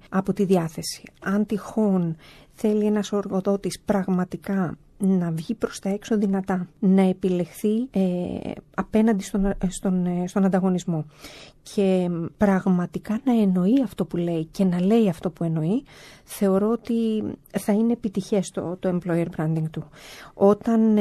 από 0.09 0.33
τη 0.33 0.45
διάθεση. 0.45 1.03
Αν 1.19 1.45
τυχόν 1.45 2.15
θέλει 2.53 2.85
ένας 2.85 3.11
εργοδότης 3.11 3.79
πραγματικά 3.85 4.77
να 4.97 5.31
βγει 5.31 5.53
προς 5.53 5.79
τα 5.79 5.89
έξω 5.89 6.17
δυνατά, 6.17 6.67
να 6.79 7.01
επιλεχθεί 7.01 7.87
ε, 7.91 8.51
απέναντι 8.75 9.23
στον, 9.23 9.45
ε, 9.45 9.57
στον, 9.67 10.05
ε, 10.05 10.27
στον 10.27 10.45
ανταγωνισμό 10.45 11.05
και 11.73 12.09
πραγματικά 12.37 13.19
να 13.23 13.41
εννοεί 13.41 13.81
αυτό 13.83 14.05
που 14.05 14.17
λέει 14.17 14.45
και 14.45 14.63
να 14.63 14.81
λέει 14.81 15.09
αυτό 15.09 15.29
που 15.29 15.43
εννοεί, 15.43 15.83
θεωρώ 16.23 16.71
ότι 16.71 17.23
θα 17.51 17.73
είναι 17.73 17.91
επιτυχές 17.91 18.51
το, 18.51 18.77
το 18.79 18.97
employer 18.97 19.25
branding 19.37 19.69
του. 19.71 19.89
Όταν 20.33 20.97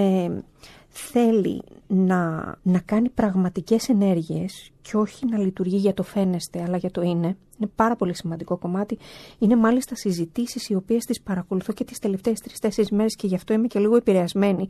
θέλει 0.88 1.62
να, 1.87 2.54
να 2.62 2.78
κάνει 2.78 3.09
πραγματικές 3.09 3.88
ενέργειες 3.88 4.70
και 4.90 4.96
όχι 4.96 5.27
να 5.27 5.38
λειτουργεί 5.38 5.77
για 5.77 5.94
το 5.94 6.03
φαίνεστε 6.03 6.62
αλλά 6.62 6.77
για 6.77 6.90
το 6.90 7.03
είναι, 7.03 7.37
είναι 7.59 7.70
πάρα 7.75 7.96
πολύ 7.96 8.14
σημαντικό 8.14 8.57
κομμάτι. 8.57 8.99
Είναι 9.38 9.57
μάλιστα 9.57 9.94
συζητήσεις 9.94 10.68
οι 10.68 10.75
οποίες 10.75 11.05
τις 11.05 11.22
παρακολουθώ 11.22 11.72
και 11.72 11.85
τις 11.85 11.99
τελευταίες 11.99 12.40
τρεις-τέσσερις 12.40 12.90
μέρες 12.90 13.16
και 13.16 13.27
γι' 13.27 13.35
αυτό 13.35 13.53
είμαι 13.53 13.66
και 13.66 13.79
λίγο 13.79 13.96
επηρεασμένη 13.96 14.68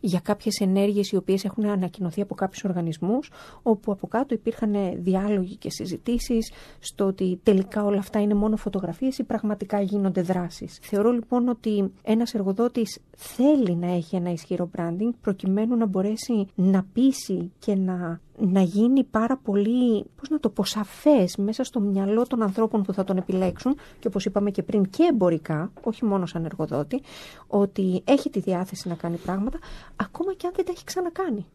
για 0.00 0.20
κάποιες 0.20 0.60
ενέργειες 0.60 1.10
οι 1.10 1.16
οποίες 1.16 1.44
έχουν 1.44 1.66
ανακοινωθεί 1.66 2.20
από 2.20 2.34
κάποιους 2.34 2.64
οργανισμούς 2.64 3.30
όπου 3.62 3.92
από 3.92 4.06
κάτω 4.06 4.34
υπήρχαν 4.34 4.74
διάλογοι 4.96 5.56
και 5.56 5.70
συζητήσεις 5.70 6.52
στο 6.78 7.04
ότι 7.04 7.40
τελικά 7.42 7.84
όλα 7.84 7.98
αυτά 7.98 8.20
είναι 8.20 8.34
μόνο 8.34 8.56
φωτογραφίες 8.56 9.18
ή 9.18 9.24
πραγματικά 9.24 9.80
γίνονται 9.80 10.22
δράσεις. 10.22 10.78
Θεωρώ 10.82 11.10
λοιπόν 11.10 11.48
ότι 11.48 11.92
ένας 12.02 12.34
εργοδότης 12.34 12.98
θέλει 13.16 13.76
να 13.76 13.92
έχει 13.92 14.16
ένα 14.16 14.30
ισχυρό 14.30 14.70
branding 14.76 15.10
προκειμένου 15.20 15.76
να 15.76 15.86
μπορέσει 15.86 16.46
να 16.54 16.86
πείσει 16.92 17.52
και 17.58 17.74
να 17.74 18.20
να 18.38 18.60
γίνει 18.60 19.04
πάρα 19.04 19.36
πολύ, 19.36 20.04
πώς 20.16 20.28
να 20.28 20.40
το 20.40 20.48
πω, 20.48 20.64
σαφές 20.64 21.36
μέσα 21.36 21.64
στο 21.64 21.80
μυαλό 21.80 22.26
των 22.26 22.42
ανθρώπων 22.42 22.82
που 22.82 22.92
θα 22.92 23.04
τον 23.04 23.16
επιλέξουν 23.16 23.76
και 23.98 24.08
όπως 24.08 24.24
είπαμε 24.24 24.50
και 24.50 24.62
πριν 24.62 24.90
και 24.90 25.08
εμπορικά, 25.10 25.72
όχι 25.82 26.04
μόνο 26.04 26.26
σαν 26.26 26.44
εργοδότη, 26.44 27.02
ότι 27.46 28.02
έχει 28.04 28.30
τη 28.30 28.40
διάθεση 28.40 28.88
να 28.88 28.94
κάνει 28.94 29.16
πράγματα, 29.16 29.58
ακόμα 29.96 30.34
και 30.34 30.46
αν 30.46 30.52
δεν 30.56 30.64
τα 30.64 30.72
έχει 30.72 30.84
ξανακάνει. 30.84 31.46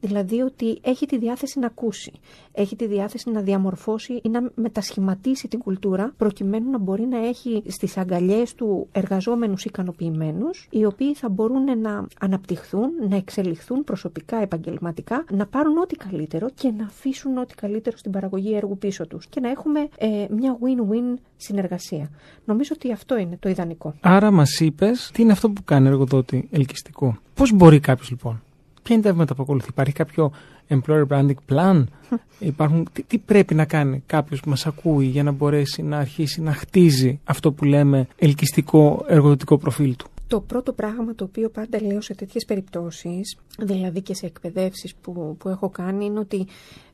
Δηλαδή 0.00 0.40
ότι 0.40 0.78
έχει 0.82 1.06
τη 1.06 1.18
διάθεση 1.18 1.58
να 1.58 1.66
ακούσει, 1.66 2.12
έχει 2.52 2.76
τη 2.76 2.86
διάθεση 2.86 3.30
να 3.30 3.40
διαμορφώσει 3.40 4.20
ή 4.22 4.28
να 4.28 4.50
μετασχηματίσει 4.54 5.48
την 5.48 5.58
κουλτούρα 5.58 6.12
προκειμένου 6.16 6.70
να 6.70 6.78
μπορεί 6.78 7.06
να 7.06 7.26
έχει 7.26 7.62
στις 7.66 7.96
αγκαλιές 7.96 8.54
του 8.54 8.88
εργαζόμενους 8.92 9.64
ικανοποιημένους 9.64 10.68
οι 10.70 10.84
οποίοι 10.84 11.14
θα 11.14 11.28
μπορούν 11.28 11.80
να 11.80 12.06
αναπτυχθούν, 12.20 12.90
να 13.08 13.16
εξελιχθούν 13.16 13.84
προσωπικά, 13.84 14.36
επαγγελματικά, 14.36 15.24
να 15.30 15.46
πάρουν 15.46 15.78
ό,τι 15.78 15.96
καλύτερο 16.10 16.50
και 16.54 16.72
να 16.78 16.84
αφήσουν 16.84 17.38
ό,τι 17.38 17.54
καλύτερο 17.54 17.96
στην 17.96 18.10
παραγωγή 18.10 18.54
έργου 18.54 18.78
πίσω 18.78 19.06
τους 19.06 19.26
και 19.26 19.40
να 19.40 19.50
έχουμε 19.50 19.88
ε, 19.98 20.26
μια 20.30 20.58
win-win 20.62 21.18
συνεργασία. 21.36 22.10
Νομίζω 22.44 22.70
ότι 22.74 22.92
αυτό 22.92 23.18
είναι 23.18 23.36
το 23.40 23.48
ιδανικό. 23.48 23.94
Άρα 24.00 24.30
μας 24.30 24.60
είπες 24.60 25.10
τι 25.14 25.22
είναι 25.22 25.32
αυτό 25.32 25.50
που 25.50 25.64
κάνει 25.64 25.88
εργοδότη 25.88 26.48
ελκυστικό; 26.50 27.18
Πώς 27.34 27.52
μπορεί 27.52 27.80
κάποιος 27.80 28.10
λοιπόν, 28.10 28.42
ποια 28.82 28.94
είναι 28.94 29.04
τα 29.04 29.12
βήματα 29.12 29.34
που 29.34 29.42
ακολουθεί, 29.42 29.68
Υπάρχει 29.68 29.92
κάποιο 29.92 30.32
employer 30.68 31.06
branding 31.06 31.34
plan, 31.52 31.84
Υπάρχουν, 32.38 32.88
τι, 32.92 33.02
τι 33.02 33.18
πρέπει 33.18 33.54
να 33.54 33.64
κάνει 33.64 34.02
κάποιος 34.06 34.40
που 34.40 34.48
μας 34.48 34.66
ακούει 34.66 35.06
για 35.06 35.22
να 35.22 35.30
μπορέσει 35.30 35.82
να 35.82 35.98
αρχίσει 35.98 36.40
να 36.40 36.52
χτίζει 36.52 37.20
αυτό 37.24 37.52
που 37.52 37.64
λέμε 37.64 38.06
ελκυστικό 38.16 39.04
εργοδοτικό 39.08 39.58
προφίλ 39.58 39.96
του; 39.96 40.06
Το 40.30 40.40
πρώτο 40.40 40.72
πράγμα 40.72 41.14
το 41.14 41.24
οποίο 41.24 41.48
πάντα 41.48 41.82
λέω 41.82 42.00
σε 42.00 42.14
τέτοιες 42.14 42.44
περιπτώσεις, 42.44 43.36
δηλαδή 43.58 44.02
και 44.02 44.14
σε 44.14 44.26
εκπαιδεύσεις 44.26 44.94
που, 44.94 45.36
που 45.38 45.48
έχω 45.48 45.68
κάνει, 45.68 46.04
είναι 46.04 46.18
ότι 46.18 46.46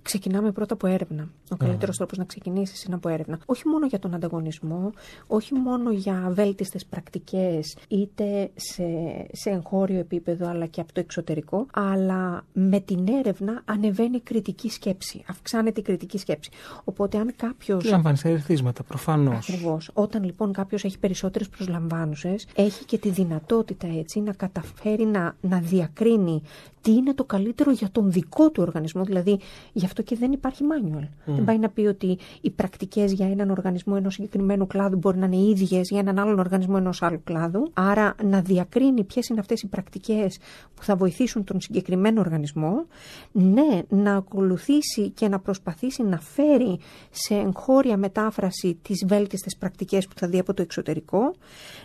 ξεκινάμε 0.07 0.51
πρώτα 0.53 0.75
από 0.75 0.87
έρευνα. 0.87 1.29
Ο 1.51 1.57
καλύτερος 1.57 1.97
τρόπος 1.97 2.19
να 2.19 2.25
ξεκινήσεις 2.25 2.85
είναι 2.85 2.95
από 2.95 3.09
έρευνα. 3.09 3.39
Όχι 3.47 3.69
μόνο 3.69 3.87
για 3.87 3.99
τον 3.99 4.15
ανταγωνισμό, 4.15 4.93
όχι 5.27 5.55
μόνο 5.55 5.91
για 5.91 6.31
βέλτιστες 6.35 6.85
πρακτικές, 6.85 7.77
είτε 7.89 8.51
σε, 8.55 8.85
σε 9.33 9.51
εγχώριο 9.51 9.99
επίπεδο, 9.99 10.49
αλλά 10.49 10.67
και 10.67 10.81
από 10.81 10.93
το 10.93 11.01
εξωτερικό, 11.01 11.67
αλλά 11.73 12.45
με 12.53 12.81
την 12.81 13.09
έρευνα 13.09 13.63
ανεβαίνει 13.65 14.17
η 14.17 14.21
κριτική 14.21 14.71
σκέψη, 14.71 15.25
αυξάνεται 15.29 15.81
η 15.81 15.83
κριτική 15.83 16.19
σκέψη. 16.19 16.51
Οπότε 16.85 17.19
αν 17.19 17.33
κάποιος... 17.37 17.85
Λαμβάνεις 17.85 18.23
τα 18.23 18.29
ερεθίσματα, 18.29 18.83
προφανώς. 18.83 19.49
Ακριβώς. 19.49 19.91
Όταν 19.93 20.25
λοιπόν 20.25 20.53
κάποιος 20.53 20.85
έχει 20.85 20.99
περισσότερες 20.99 21.49
προσλαμβάνουσες, 21.49 22.47
έχει 22.55 22.85
και 22.85 22.99
τη 22.99 23.11
δυνατότητα 23.11 23.87
έτσι 23.99 24.21
να 24.21 24.33
καταφέρει 24.33 25.05
να, 25.05 25.37
να 25.41 25.59
διακρίνει 25.59 26.43
τι 26.87 26.93
είναι 26.93 27.15
το 27.15 27.25
καλύτερο 27.25 27.71
για 27.71 27.89
τον 27.93 28.13
δικό 28.13 28.51
του 28.51 28.63
οργανισμό. 28.63 29.05
Δηλαδή, 29.05 29.39
γι' 29.73 29.85
αυτό 29.99 30.15
και 30.15 30.21
δεν 30.21 30.33
υπάρχει 30.33 30.65
manual. 30.73 31.09
Δεν 31.25 31.45
πάει 31.45 31.59
να 31.59 31.69
πει 31.69 31.87
ότι 31.87 32.19
οι 32.41 32.51
πρακτικές 32.51 33.13
για 33.13 33.27
έναν 33.31 33.51
οργανισμό 33.51 33.95
ενός 33.97 34.15
συγκεκριμένου 34.15 34.67
κλάδου 34.67 34.97
μπορεί 34.97 35.19
να 35.19 35.27
είναι 35.27 35.37
ίδιες 35.37 35.89
για 35.91 35.99
έναν 35.99 36.19
άλλον 36.19 36.39
οργανισμό 36.39 36.75
ενός 36.79 37.03
άλλου 37.03 37.21
κλάδου. 37.25 37.71
Άρα, 37.75 38.15
να 38.25 38.41
διακρίνει 38.41 39.05
ποιες 39.05 39.29
είναι 39.29 39.41
αυτές 39.41 39.63
οι 39.63 39.67
πρακτικές 39.67 40.39
που 40.75 40.83
θα 40.83 40.97
βοηθήσουν 40.97 41.45
τον 41.45 41.61
συγκεκριμένο 41.61 42.21
οργανισμό. 42.21 42.87
Ναι, 43.33 43.83
να 43.89 44.17
ακολουθήσει 44.17 45.11
και 45.11 45.29
να 45.29 45.39
προσπαθήσει 45.39 46.03
να 46.03 46.21
φέρει 46.21 46.79
σε 47.11 47.35
εγχώρια 47.35 47.97
μετάφραση 47.97 48.79
τις 48.83 49.05
βέλτιστες 49.07 49.57
πρακτικές 49.57 50.07
που 50.07 50.15
θα 50.17 50.29
δει 50.29 50.39
από 50.39 50.55
το 50.55 50.63
εξωτερικό. 50.63 51.35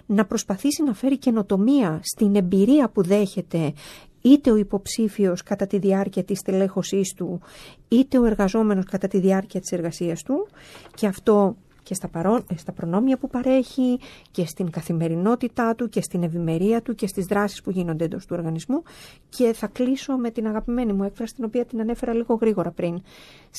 Να 0.06 0.26
προσπαθήσει 0.26 0.84
να 0.84 0.94
φέρει 0.94 1.18
καινοτομία 1.18 2.00
στην 2.04 2.36
εμπειρία 2.36 2.90
που 2.90 3.04
δέχεται 3.04 3.74
είτε 4.22 4.52
ο 4.52 4.56
υποψήφιος 4.56 5.44
κατά 5.44 5.68
τη 5.68 5.78
διάρκεια 5.78 6.24
της 6.24 6.42
τελέχωσής 6.42 7.14
του, 7.14 7.42
είτε 7.88 8.20
ο 8.20 8.26
εργαζόμενος 8.26 8.86
κατά 8.86 9.08
τη 9.08 9.20
διάρκεια 9.20 9.60
της 9.60 9.72
εργασίας 9.72 10.24
του 10.24 10.48
και 10.96 11.08
αυτό 11.08 11.56
και 11.84 11.94
στα, 11.94 12.08
παρό... 12.08 12.44
στα 12.56 12.72
προνόμια 12.72 13.18
που 13.18 13.28
παρέχει 13.28 14.00
και 14.32 14.46
στην 14.46 14.70
καθημερινότητά 14.70 15.76
του 15.76 15.90
και 15.90 16.02
στην 16.02 16.24
ευημερία 16.24 16.82
του 16.82 16.96
και 16.96 17.08
στις 17.08 17.26
δράσεις 17.26 17.62
που 17.62 17.72
γίνονται 17.72 18.04
εντός 18.04 18.26
του 18.26 18.36
οργανισμού 18.38 18.84
και 19.30 19.54
θα 19.54 19.68
κλείσω 19.68 20.16
με 20.16 20.32
την 20.32 20.48
αγαπημένη 20.48 20.94
μου 20.94 21.04
έκφραση 21.04 21.36
την 21.36 21.44
οποία 21.44 21.66
την 21.66 21.80
ανέφερα 21.80 22.14
λίγο 22.14 22.34
γρήγορα 22.34 22.72
πριν. 22.72 23.02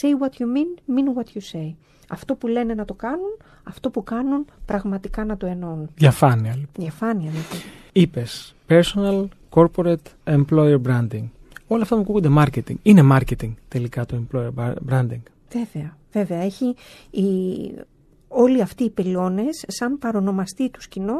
Say 0.00 0.08
what 0.22 0.40
you 0.40 0.46
mean, 0.46 0.96
mean 0.96 1.18
what 1.18 1.36
you 1.36 1.58
say. 1.58 1.74
Αυτό 2.08 2.34
που 2.34 2.46
λένε 2.46 2.74
να 2.74 2.84
το 2.84 2.94
κάνουν, 2.94 3.36
αυτό 3.62 3.90
που 3.90 4.02
κάνουν 4.02 4.46
πραγματικά 4.66 5.24
να 5.24 5.36
το 5.36 5.46
εννοούν. 5.46 5.90
Διαφάνεια 5.94 6.50
λοιπόν. 6.50 6.72
Διαφάνεια 6.76 7.30
λοιπόν. 7.30 7.58
Είπες 7.92 8.54
personal, 8.68 9.24
corporate, 9.54 10.34
employer 10.36 10.78
branding. 10.86 11.24
Όλα 11.66 11.82
αυτά 11.82 11.96
μου 11.96 12.02
ακούγονται 12.02 12.28
marketing. 12.36 12.74
Είναι 12.82 13.02
marketing 13.12 13.52
τελικά 13.68 14.06
το 14.06 14.16
employer 14.22 14.50
ba- 14.56 14.74
branding. 14.90 15.22
Βέβαια, 15.52 15.96
βέβαια. 16.12 16.38
Έχει 16.38 16.74
η... 17.10 17.24
όλοι 18.28 18.62
αυτοί 18.62 18.84
οι 18.84 18.90
πυλώνες 18.90 19.64
σαν 19.68 19.98
παρονομαστή 19.98 20.70
του 20.70 20.80
κοινό 20.88 21.18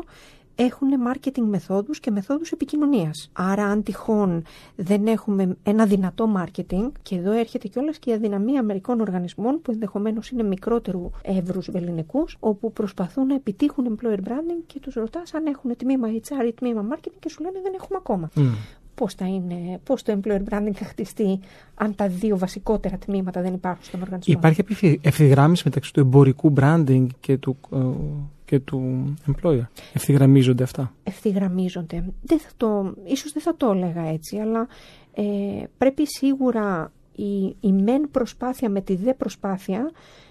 έχουν 0.55 0.89
marketing 1.13 1.43
μεθόδους 1.43 2.01
και 2.01 2.11
μεθόδους 2.11 2.53
επικοινωνίας. 2.53 3.31
Άρα 3.33 3.65
αν 3.65 3.83
τυχόν 3.83 4.43
δεν 4.77 5.07
έχουμε 5.07 5.57
ένα 5.63 5.87
δυνατό 5.87 6.29
marketing 6.37 6.91
και 7.03 7.17
εδώ 7.17 7.33
έρχεται 7.33 7.69
κιόλας 7.69 7.99
και 7.99 8.11
η 8.11 8.13
αδυναμία 8.13 8.63
μερικών 8.63 9.01
οργανισμών 9.01 9.63
που 9.63 9.71
ενδεχομένως 9.71 10.31
είναι 10.31 10.43
μικρότερου 10.43 11.11
εύρους 11.23 11.71
βεληνικούς 11.71 12.37
όπου 12.41 12.73
προσπαθούν 12.73 13.27
να 13.27 13.35
επιτύχουν 13.35 13.99
employer 13.99 14.29
branding 14.29 14.63
και 14.67 14.81
τους 14.81 14.95
ρωτάς 14.95 15.35
αν 15.35 15.47
έχουν 15.47 15.77
τμήμα 15.77 16.09
HR 16.09 16.47
ή 16.47 16.53
τμήμα 16.53 16.87
marketing 16.93 17.17
και 17.19 17.29
σου 17.29 17.43
λένε 17.43 17.61
δεν 17.63 17.73
έχουμε 17.75 17.99
ακόμα. 18.01 18.31
Πώς, 18.95 19.15
θα 19.15 19.27
είναι, 19.27 19.81
πώς 19.85 20.03
το 20.03 20.19
employer 20.21 20.43
branding 20.51 20.73
θα 20.75 20.85
χτιστεί 20.85 21.41
αν 21.75 21.95
τα 21.95 22.09
δύο 22.09 22.39
βασικότερα 22.39 22.99
τμήματα 22.99 23.43
δεν 23.43 23.55
υπάρχουν 23.55 23.85
στον 23.85 24.03
οργανισμό. 24.03 24.35
Υπάρχει 24.37 24.61
επιφυ- 24.61 25.07
ευθυγράμμιση 25.07 25.63
μεταξύ 25.65 25.93
του 25.93 26.01
εμπορικού 26.01 26.53
branding 26.57 27.07
και 27.21 27.37
του, 27.37 27.57
ε, 27.73 27.79
και 28.45 28.61
του 28.61 29.05
employer. 29.27 29.67
Ευθυγραμμίζονται 29.93 30.63
αυτά. 30.63 30.93
ευθυγραμμίζονται. 31.03 32.05
Δεν 32.23 32.39
θα 32.39 32.49
το, 32.57 32.95
ίσως 33.05 33.33
δεν 33.33 33.43
θα 33.43 33.57
το 33.57 33.71
έλεγα 33.71 34.03
έτσι, 34.09 34.37
αλλά 34.37 34.67
ε, 35.15 35.23
πρέπει 35.79 36.03
σίγουρα 36.07 36.93
η, 37.17 37.57
η 37.61 37.73
μεν 37.73 38.09
προσπάθεια 38.11 38.69
με 38.69 38.81
τη 38.81 38.95
δε 38.95 39.15
προσπάθεια 39.15 39.91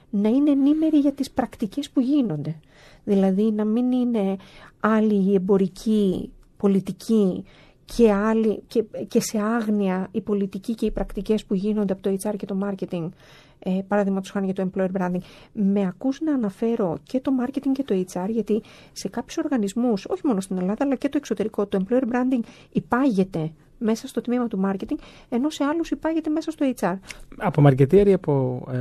να 0.09 0.29
είναι 0.29 0.51
ενήμερη 0.51 0.97
για 0.97 1.11
τις 1.11 1.31
πρακτικές 1.31 1.89
που 1.89 1.99
γίνονται. 1.99 2.55
Δηλαδή 3.03 3.51
να 3.51 3.65
μην 3.65 3.91
είναι 3.91 4.35
άλλη 4.79 5.31
η 5.31 5.33
εμπορική 5.33 6.31
πολιτική 6.57 7.43
και, 7.95 8.11
άλλη, 8.11 8.63
και, 8.67 8.83
και 9.07 9.21
σε 9.21 9.39
άγνοια 9.39 10.07
η 10.11 10.21
πολιτική 10.21 10.75
και 10.75 10.85
οι 10.85 10.91
πρακτικές 10.91 11.45
που 11.45 11.53
γίνονται 11.53 11.93
από 11.93 12.01
το 12.01 12.17
HR 12.23 12.35
και 12.37 12.45
το 12.45 12.59
marketing 12.63 13.09
ε, 13.63 13.79
παράδειγμα 13.87 14.21
του 14.21 14.29
χάνει 14.31 14.51
για 14.51 14.55
το 14.55 14.69
employer 14.73 15.01
branding, 15.01 15.21
με 15.51 15.87
ακούς 15.87 16.21
να 16.21 16.33
αναφέρω 16.33 16.97
και 17.03 17.19
το 17.19 17.31
marketing 17.41 17.71
και 17.73 17.83
το 17.83 18.05
HR, 18.13 18.29
γιατί 18.29 18.61
σε 18.91 19.09
κάποιους 19.09 19.37
οργανισμούς, 19.37 20.05
όχι 20.05 20.21
μόνο 20.27 20.41
στην 20.41 20.57
Ελλάδα, 20.57 20.85
αλλά 20.85 20.95
και 20.95 21.09
το 21.09 21.17
εξωτερικό, 21.17 21.65
το 21.67 21.83
employer 21.83 22.03
branding 22.03 22.43
υπάγεται 22.71 23.51
μέσα 23.81 24.07
στο 24.07 24.21
τμήμα 24.21 24.47
του 24.47 24.61
marketing, 24.65 24.97
ενώ 25.29 25.49
σε 25.49 25.63
άλλους 25.63 25.91
υπάγεται 25.91 26.29
μέσα 26.29 26.51
στο 26.51 26.73
HR. 26.79 26.95
Από 27.37 27.63
marketeer 27.67 28.07
ή 28.07 28.13
από 28.13 28.63
ε, 28.71 28.77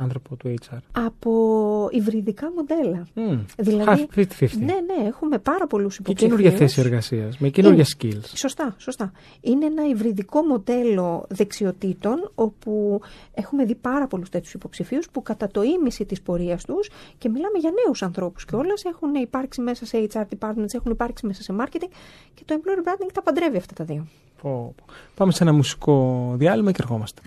άνθρωπο 0.00 0.36
του 0.36 0.54
HR. 0.70 0.78
Από 0.92 1.88
υβριδικά 1.92 2.52
μοντέλα. 2.56 3.06
Mm. 3.14 3.38
Δηλαδή, 3.58 4.08
Half 4.14 4.18
50-50. 4.18 4.48
Ναι, 4.58 4.64
ναι, 4.64 5.06
έχουμε 5.06 5.38
πάρα 5.38 5.66
πολλούς 5.66 5.96
Και 5.96 6.02
υποψηφίους. 6.02 6.38
καινούργια 6.38 6.50
θέση 6.66 6.80
εργασίας, 6.80 7.38
με 7.38 7.48
καινούργια 7.48 7.84
Είναι. 8.02 8.14
skills. 8.20 8.30
Σωστά, 8.34 8.74
σωστά. 8.78 9.12
Είναι 9.40 9.64
ένα 9.64 9.88
υβριδικό 9.88 10.42
μοντέλο 10.42 11.24
δεξιοτήτων 11.28 12.30
όπου 12.34 13.00
έχουμε 13.34 13.64
δει 13.64 13.74
πάρα 13.74 14.06
πολλούς 14.06 14.28
τέτοιους 14.28 14.54
υποψηφίους 14.54 15.08
που 15.10 15.22
κατά 15.22 15.48
το 15.48 15.62
ίμιση 15.62 16.04
της 16.04 16.22
πορείας 16.22 16.64
τους 16.64 16.90
και 17.18 17.28
μιλάμε 17.28 17.58
για 17.58 17.70
νέους 17.84 18.02
ανθρώπους 18.02 18.44
και 18.44 18.56
όλες 18.56 18.84
έχουν 18.84 19.14
υπάρξει 19.14 19.60
μέσα 19.60 19.86
σε 19.86 20.06
HR 20.12 20.22
departments, 20.38 20.74
έχουν 20.74 20.92
υπάρξει 20.92 21.26
μέσα 21.26 21.42
σε 21.42 21.54
marketing 21.60 21.90
και 22.34 22.42
το 22.44 22.60
employer 22.60 22.88
branding 22.88 23.10
τα 23.12 23.22
παντρεύει 23.22 23.56
αυτά 23.56 23.74
τα 23.74 23.84
δύο. 23.84 24.06
Πω, 24.42 24.74
πω. 24.76 24.84
Πάμε 25.14 25.32
σε 25.32 25.42
ένα 25.42 25.52
μουσικό 25.52 26.32
διάλειμμα 26.36 26.72
και 26.72 26.78
ερχόμαστε. 26.82 27.22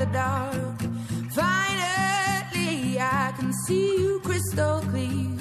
the 0.00 0.06
dark. 0.06 0.80
Finally, 1.30 2.98
I 2.98 3.34
can 3.36 3.52
see 3.66 3.98
you 4.00 4.20
crystal 4.20 4.80
clear. 4.80 5.36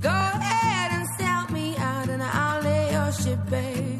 Go 0.00 0.08
ahead 0.08 0.92
and 0.96 1.06
sell 1.18 1.46
me 1.52 1.76
out, 1.76 2.08
and 2.08 2.22
I'll 2.22 2.62
lay 2.62 2.92
your 2.92 3.12
ship 3.12 3.38
bare. 3.50 3.97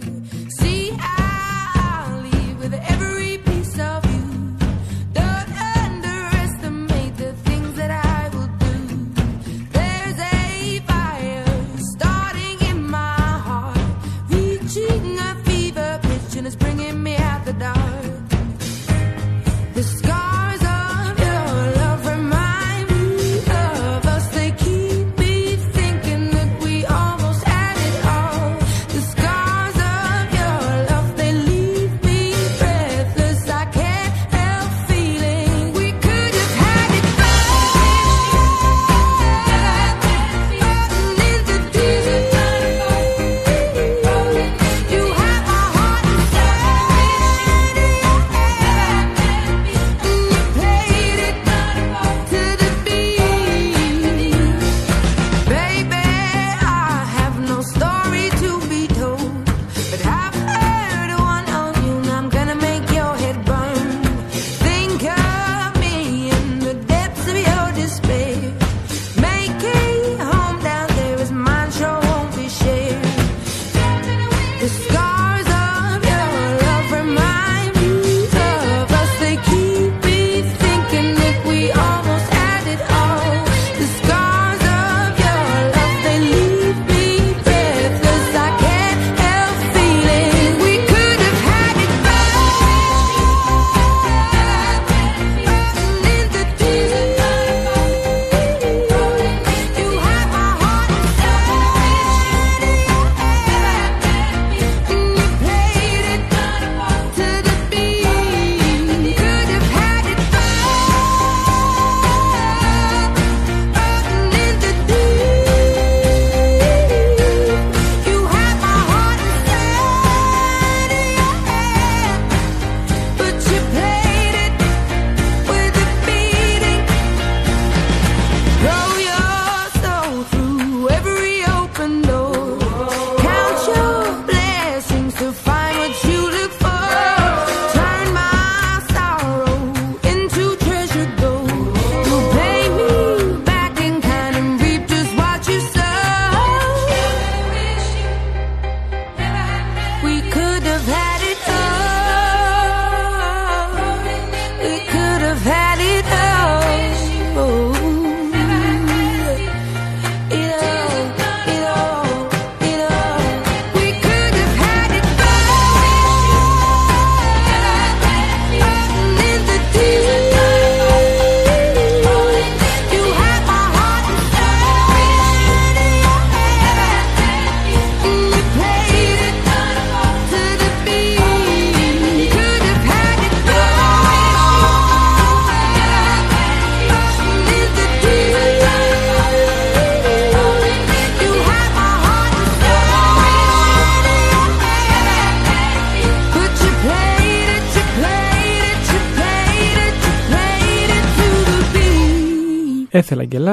me 16.98 17.14
at 17.16 17.44
the 17.44 17.52
door. 17.52 18.17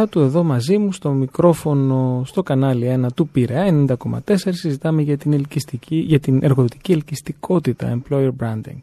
του 0.07 0.19
εδώ 0.19 0.43
μαζί 0.43 0.77
μου 0.77 0.91
στο 0.91 1.11
μικρόφωνο 1.11 2.23
στο 2.25 2.43
κανάλι 2.43 2.99
1 3.05 3.07
του 3.15 3.27
Πειραιά 3.27 3.85
90,4 3.99 4.35
συζητάμε 4.35 5.01
για 5.01 5.17
την, 5.17 5.33
ελκυστική, 5.33 5.95
για 5.95 6.19
την 6.19 6.43
εργοδοτική 6.43 6.91
ελκυστικότητα 6.91 8.01
employer 8.01 8.31
branding. 8.39 8.79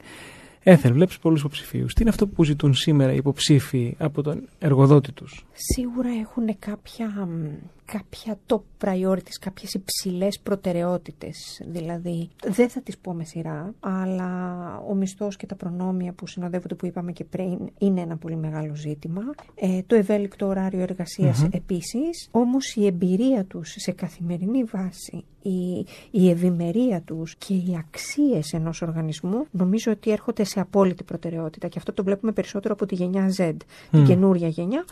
Έθελ, 0.62 0.92
βλέπεις 0.92 1.18
πολλούς 1.18 1.40
υποψηφίους. 1.40 1.94
Τι 1.94 2.00
είναι 2.00 2.10
αυτό 2.10 2.26
που 2.26 2.44
ζητούν 2.44 2.74
σήμερα 2.74 3.12
οι 3.12 3.16
υποψήφοι 3.16 3.94
από 3.98 4.22
τον 4.22 4.48
εργοδότη 4.58 5.12
τους, 5.12 5.44
Σίγουρα 5.52 6.08
έχουν 6.08 6.58
κάποια 6.58 7.12
κάποια 7.98 8.38
top 8.46 8.86
priorities, 8.86 9.36
κάποιες 9.40 9.74
υψηλές 9.74 10.40
προτεραιότητες. 10.42 11.62
Δηλαδή, 11.66 12.28
δεν 12.46 12.68
θα 12.68 12.80
τις 12.80 12.98
πω 12.98 13.12
με 13.12 13.24
σειρά, 13.24 13.74
αλλά 13.80 14.30
ο 14.88 14.94
μισθός 14.94 15.36
και 15.36 15.46
τα 15.46 15.54
προνόμια 15.54 16.12
που 16.12 16.26
συνοδεύονται, 16.26 16.74
που 16.74 16.86
είπαμε 16.86 17.12
και 17.12 17.24
πριν, 17.24 17.58
είναι 17.78 18.00
ένα 18.00 18.16
πολύ 18.16 18.36
μεγάλο 18.36 18.74
ζήτημα. 18.74 19.22
Ε, 19.54 19.82
το 19.86 19.94
ευέλικτο 19.94 20.46
ωράριο 20.46 20.80
εργασίας 20.80 21.44
mm-hmm. 21.44 21.54
επίσης. 21.54 22.28
Όμως 22.30 22.74
η 22.74 22.86
εμπειρία 22.86 23.44
τους 23.44 23.74
σε 23.78 23.92
καθημερινή 23.92 24.64
βάση, 24.64 25.24
η, 25.42 25.86
η 26.10 26.30
ευημερία 26.30 27.00
τους 27.00 27.36
και 27.36 27.54
οι 27.54 27.76
αξίες 27.78 28.52
ενός 28.52 28.82
οργανισμού, 28.82 29.46
νομίζω 29.50 29.92
ότι 29.92 30.10
έρχονται 30.10 30.44
σε 30.44 30.60
απόλυτη 30.60 31.04
προτεραιότητα. 31.04 31.68
Και 31.68 31.78
αυτό 31.78 31.92
το 31.92 32.04
βλέπουμε 32.04 32.32
περισσότερο 32.32 32.74
από 32.74 32.86
τη 32.86 32.94
γενιά 32.94 33.34
Z, 33.38 33.48
mm. 33.48 33.56
την 33.90 34.04
καινούρια 34.04 34.48
γενιά. 34.48 34.84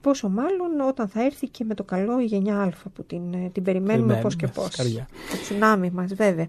Πόσο 0.00 0.28
μάλλον 0.28 0.80
όταν 0.88 1.08
θα 1.08 1.24
έρθει 1.24 1.48
και 1.48 1.64
με 1.64 1.74
το 1.74 1.84
καλό 1.84 2.20
γενιά 2.24 2.60
Α 2.60 2.70
που 2.94 3.04
την, 3.04 3.34
ε, 3.34 3.50
την 3.52 3.62
περιμένουμε 3.62 4.18
πώς 4.22 4.36
και 4.36 4.46
πώς. 4.46 4.70
Το 4.70 5.38
τσουνάμι 5.42 5.90
μας, 5.90 6.14
βέβαια. 6.14 6.46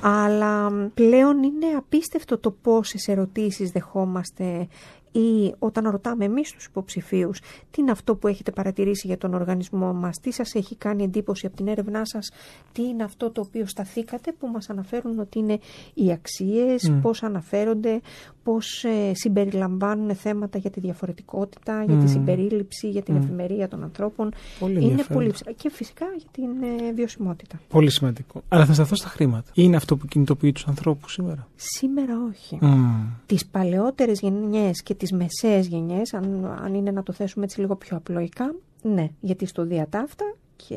Αλλά 0.00 0.70
πλέον 0.94 1.42
είναι 1.42 1.66
απίστευτο 1.76 2.38
το 2.38 2.50
πόσες 2.50 3.08
ερωτήσεις 3.08 3.70
δεχόμαστε 3.70 4.68
ή 5.12 5.54
όταν 5.58 5.90
ρωτάμε 5.90 6.24
εμείς 6.24 6.52
τους 6.52 6.64
υποψηφίους 6.64 7.40
τι 7.70 7.80
είναι 7.80 7.90
αυτό 7.90 8.14
που 8.16 8.28
έχετε 8.28 8.50
παρατηρήσει 8.50 9.06
για 9.06 9.18
τον 9.18 9.34
οργανισμό 9.34 9.92
μας, 9.92 10.16
τι 10.20 10.32
σας 10.32 10.54
έχει 10.54 10.76
κάνει 10.76 11.02
εντύπωση 11.02 11.46
από 11.46 11.56
την 11.56 11.68
έρευνά 11.68 12.00
σας, 12.04 12.30
τι 12.72 12.82
είναι 12.82 13.02
αυτό 13.02 13.30
το 13.30 13.40
οποίο 13.40 13.66
σταθήκατε, 13.66 14.32
που 14.32 14.46
μας 14.46 14.70
αναφέρουν 14.70 15.18
ότι 15.18 15.38
είναι 15.38 15.58
οι 15.94 16.12
αξίες, 16.12 16.88
Μμ. 16.88 17.00
πώς 17.00 17.22
αναφέρονται, 17.22 18.00
πώς 18.42 18.84
ε, 18.84 19.12
συμπεριλαμβάνουν 19.14 20.14
θέματα 20.14 20.58
για 20.58 20.70
τη 20.70 20.80
διαφορετικότητα, 20.80 21.84
για 21.84 21.96
τη 21.96 22.04
Μμ. 22.04 22.08
συμπερίληψη, 22.08 22.88
για 22.88 23.02
την 23.02 23.14
Μμ. 23.14 23.22
εφημερία 23.22 23.68
των 23.68 23.82
ανθρώπων. 23.82 24.30
Πολύ 24.58 24.72
είναι 24.72 24.84
ενδιαφέρον. 24.84 25.22
πολύ 25.22 25.32
ψηλά. 25.32 25.52
Και 25.52 25.70
φυσικά 25.70 26.06
για 26.16 26.28
την 26.30 26.44
ε, 26.88 26.92
βιωσιμότητα. 26.92 27.60
Πολύ 27.68 27.90
σημαντικό. 27.90 28.42
Αλλά 28.48 28.66
θα 28.66 28.72
σταθώ 28.72 28.94
στα 28.94 29.08
χρήματα. 29.08 29.50
Είναι 29.54 29.76
αυτό 29.76 29.96
που 29.96 30.06
κινητοποιεί 30.06 30.52
τους 30.52 30.66
ανθρώπους 30.66 31.12
σήμερα; 31.12 31.48
Σήμερα 31.56 32.14
όχι. 32.30 32.58
Μμ. 32.60 33.06
τις 33.26 33.46
παλαιότερες 33.46 34.20
γενιές 34.20 34.82
και 34.82 34.94
τις 34.98 35.12
μεσαίες 35.12 35.66
γενιές, 35.66 36.14
αν, 36.14 36.44
αν 36.62 36.74
είναι 36.74 36.90
να 36.90 37.02
το 37.02 37.12
θέσουμε 37.12 37.44
έτσι 37.44 37.60
λίγο 37.60 37.76
πιο 37.76 37.96
απλοϊκά, 37.96 38.54
ναι, 38.82 39.08
γιατί 39.20 39.46
στο 39.46 39.64
διατάφτα 39.64 40.34
και, 40.56 40.74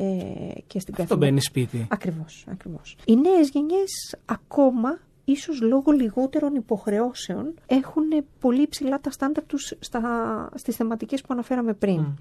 και 0.66 0.80
στην 0.80 0.94
Αυτό 0.94 1.02
καθημερινή... 1.02 1.16
μπαίνει 1.18 1.40
σπίτι. 1.40 1.86
Ακριβώς, 1.90 2.46
ακριβώς. 2.48 2.96
Οι 3.04 3.16
νέες 3.16 3.48
γενιές 3.48 4.16
ακόμα, 4.24 4.98
ίσως 5.24 5.60
λόγω 5.60 5.90
λιγότερων 5.90 6.54
υποχρεώσεων, 6.54 7.54
έχουν 7.66 8.24
πολύ 8.40 8.66
ψηλά 8.68 9.00
τα 9.00 9.10
στάνταρ 9.10 9.44
τους 9.44 9.74
στα, 9.78 10.00
στις 10.54 10.76
θεματικές 10.76 11.20
που 11.20 11.28
αναφέραμε 11.30 11.72
πριν. 11.72 12.00
Μμ. 12.00 12.14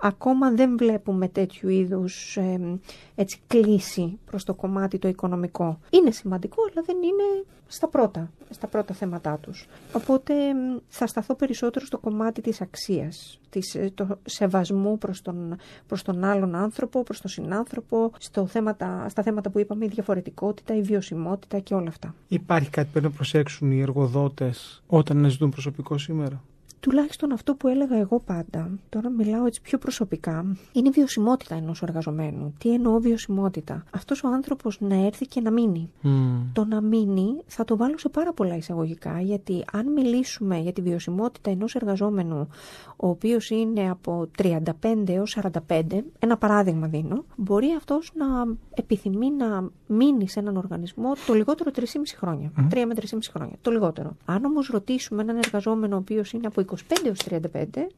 Ακόμα 0.00 0.50
δεν 0.50 0.76
βλέπουμε 0.76 1.28
τέτοιου 1.28 1.68
είδους 1.68 2.36
ε, 2.36 2.78
έτσι, 3.14 3.40
κλίση 3.46 4.18
προς 4.24 4.44
το 4.44 4.54
κομμάτι 4.54 4.98
το 4.98 5.08
οικονομικό. 5.08 5.78
Είναι 5.90 6.10
σημαντικό, 6.10 6.62
αλλά 6.70 6.82
δεν 6.86 6.96
είναι 6.96 7.44
στα 7.66 7.88
πρώτα, 7.88 8.30
στα 8.50 8.66
πρώτα 8.66 8.94
θέματά 8.94 9.38
τους. 9.42 9.66
Οπότε 9.92 10.54
μ, 10.54 10.76
θα 10.88 11.06
σταθώ 11.06 11.34
περισσότερο 11.34 11.86
στο 11.86 11.98
κομμάτι 11.98 12.40
της 12.40 12.60
αξίας, 12.60 13.40
της, 13.58 13.74
ε, 13.74 13.90
το 13.94 14.18
σεβασμού 14.24 14.98
προς 14.98 15.22
τον, 15.22 15.56
προς 15.86 16.02
τον 16.02 16.24
άλλον 16.24 16.54
άνθρωπο, 16.54 17.02
προς 17.02 17.20
τον 17.20 17.30
συνάνθρωπο, 17.30 18.12
στο 18.18 18.46
θέματα, 18.46 19.08
στα 19.08 19.22
θέματα 19.22 19.50
που 19.50 19.58
είπαμε, 19.58 19.84
η 19.84 19.88
διαφορετικότητα, 19.88 20.76
η 20.76 20.82
βιωσιμότητα 20.82 21.58
και 21.58 21.74
όλα 21.74 21.88
αυτά. 21.88 22.14
Υπάρχει 22.28 22.70
κάτι 22.70 22.86
που 22.86 22.92
πρέπει 22.92 23.06
να 23.06 23.12
προσέξουν 23.12 23.70
οι 23.70 23.80
εργοδότες 23.80 24.82
όταν 24.86 25.16
αναζητούν 25.16 25.50
προσωπικό 25.50 25.98
σήμερα; 25.98 26.42
Τουλάχιστον 26.80 27.32
αυτό 27.32 27.54
που 27.54 27.68
έλεγα 27.68 27.96
εγώ 27.96 28.20
πάντα, 28.20 28.70
τώρα 28.88 29.10
μιλάω 29.10 29.46
έτσι 29.46 29.60
πιο 29.60 29.78
προσωπικά, 29.78 30.56
είναι 30.72 30.88
η 30.88 30.90
βιωσιμότητα 30.90 31.54
ενός 31.54 31.82
εργαζομένου. 31.82 32.54
Τι 32.58 32.72
εννοώ 32.72 32.98
βιωσιμότητα; 32.98 33.84
Αυτός 33.90 34.24
ο 34.24 34.28
άνθρωπος 34.28 34.80
να 34.80 34.94
έρθει 35.06 35.26
και 35.26 35.40
να 35.40 35.50
μείνει. 35.50 35.90
Μμ. 36.00 36.36
Το 36.52 36.64
να 36.64 36.80
μείνει 36.80 37.42
θα 37.46 37.64
το 37.64 37.76
βάλω 37.76 37.98
σε 37.98 38.08
πάρα 38.08 38.32
πολλά 38.32 38.56
εισαγωγικά, 38.56 39.20
γιατί 39.20 39.64
αν 39.72 39.92
μιλήσουμε 39.92 40.58
για 40.58 40.72
τη 40.72 40.82
βιωσιμότητα 40.82 41.50
ενός 41.50 41.74
εργαζόμενου, 41.74 42.48
ο 42.96 43.08
οποίος 43.08 43.50
είναι 43.50 43.90
από 43.90 44.28
35 44.42 44.62
έως 45.06 45.38
45, 45.68 45.82
ένα 46.18 46.36
παράδειγμα 46.36 46.86
δίνω, 46.86 47.24
μπορεί 47.36 47.66
αυτός 47.76 48.12
να 48.14 48.26
επιθυμεί 48.74 49.30
να 49.30 49.70
μείνει 49.86 50.28
σε 50.28 50.40
έναν 50.40 50.56
οργανισμό 50.56 51.12
το 51.26 51.34
λιγότερο 51.34 51.70
3,5 51.74 51.82
χρόνια. 52.16 52.52
3 52.70 52.84
με 52.86 52.94
3,5 52.94 53.18
χρόνια, 53.32 53.56
το 53.62 53.70
λιγότερο. 53.70 54.16
Αν 54.24 54.44
όμως 54.44 54.68
ρωτήσουμε 54.68 55.22
έναν 55.22 55.36
εργαζόμενο 55.36 55.94
ο 55.94 55.98
οποίος 55.98 56.32
είναι 56.32 56.46
από 56.46 56.60
25 56.70 56.76
έως 57.04 57.20
35, 57.30 57.40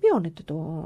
μειώνεται 0.03 0.43
το, 0.45 0.83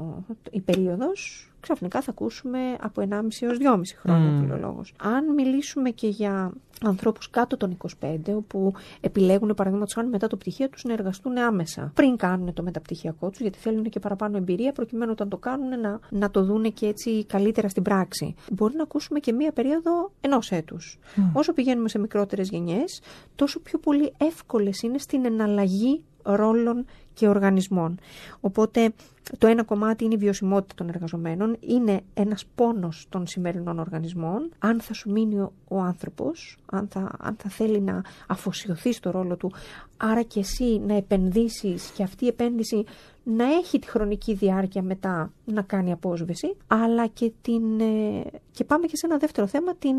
η 0.51 0.61
περίοδος, 0.61 1.51
ξαφνικά 1.59 2.01
θα 2.01 2.11
ακούσουμε 2.11 2.59
από 2.81 3.01
1,5 3.09 3.15
έως 3.39 3.57
2,5 3.61 3.81
χρόνια 4.01 4.29
Μμμ. 4.29 4.39
φιλολόγος. 4.39 4.93
Αν 5.01 5.33
μιλήσουμε 5.33 5.89
και 5.89 6.07
για 6.07 6.51
ανθρώπους 6.85 7.29
κάτω 7.29 7.57
των 7.57 7.77
25, 8.01 8.17
όπου 8.27 8.73
επιλέγουν 9.01 9.53
παραδείγματος 9.53 9.93
χάρη 9.93 10.07
μετά 10.07 10.27
το 10.27 10.37
πτυχίο 10.37 10.69
τους 10.69 10.83
να 10.83 10.93
εργαστούν 10.93 11.37
άμεσα, 11.37 11.91
πριν 11.95 12.15
κάνουν 12.15 12.53
το 12.53 12.63
μεταπτυχιακό 12.63 13.29
τους, 13.29 13.39
γιατί 13.39 13.57
θέλουν 13.57 13.83
και 13.83 13.99
παραπάνω 13.99 14.37
εμπειρία, 14.37 14.71
προκειμένου 14.71 15.11
όταν 15.11 15.29
το 15.29 15.37
κάνουν 15.37 15.79
να, 15.79 15.99
να 16.09 16.31
το 16.31 16.43
δούνε 16.43 16.69
και 16.69 16.85
έτσι 16.85 17.25
καλύτερα 17.25 17.69
στην 17.69 17.83
πράξη. 17.83 18.35
Μπορεί 18.51 18.75
να 18.75 18.83
ακούσουμε 18.83 19.19
και 19.19 19.31
μία 19.31 19.51
περίοδο 19.51 20.11
ενός 20.21 20.51
έτους. 20.51 20.99
Όσο 21.33 21.53
πηγαίνουμε 21.53 21.89
σε 21.89 21.99
μικρότερες 21.99 22.49
γενιές, 22.49 23.01
τόσο 23.35 23.59
πιο 23.59 23.79
πολύ 23.79 24.13
εύκολες 24.17 24.81
είναι 24.81 24.97
στην 24.97 25.25
εναλλαγή 25.25 26.03
ρόλων 26.23 26.85
και 27.13 27.27
οργανισμών. 27.27 27.99
Οπότε 28.39 28.93
το 29.37 29.47
ένα 29.47 29.63
κομμάτι 29.63 30.03
είναι 30.03 30.13
η 30.13 30.17
βιωσιμότητα 30.17 30.73
των 30.75 30.89
εργαζομένων, 30.89 31.57
είναι 31.59 32.01
ένας 32.13 32.45
πόνος 32.55 33.05
των 33.09 33.27
σημερινών 33.27 33.79
οργανισμών. 33.79 34.49
Αν 34.59 34.81
θα 34.81 34.93
σου 34.93 35.11
μείνει 35.11 35.39
ο, 35.39 35.53
ο 35.67 35.79
άνθρωπος, 35.79 36.57
αν 36.65 36.87
θα, 36.91 37.11
αν 37.19 37.35
θα 37.37 37.49
θέλει 37.49 37.81
να 37.81 38.01
αφοσιωθεί 38.27 38.93
στο 38.93 39.11
ρόλο 39.11 39.35
του, 39.35 39.51
άρα 39.97 40.21
και 40.21 40.39
εσύ 40.39 40.81
να 40.87 40.95
επενδύσεις 40.95 41.89
και 41.89 42.03
αυτή 42.03 42.25
η 42.25 42.27
επένδυση 42.27 42.83
να 43.23 43.43
έχει 43.43 43.79
τη 43.79 43.87
χρονική 43.87 44.33
διάρκεια 44.33 44.81
μετά 44.81 45.31
να 45.45 45.61
κάνει 45.61 45.91
απόσβεση, 45.91 46.55
αλλά 46.67 47.07
και, 47.07 47.31
την, 47.41 47.79
ε, 47.79 48.23
και 48.51 48.63
πάμε 48.63 48.85
και 48.85 48.97
σε 48.97 49.05
ένα 49.05 49.17
δεύτερο 49.17 49.47
θέμα, 49.47 49.75
την, 49.75 49.95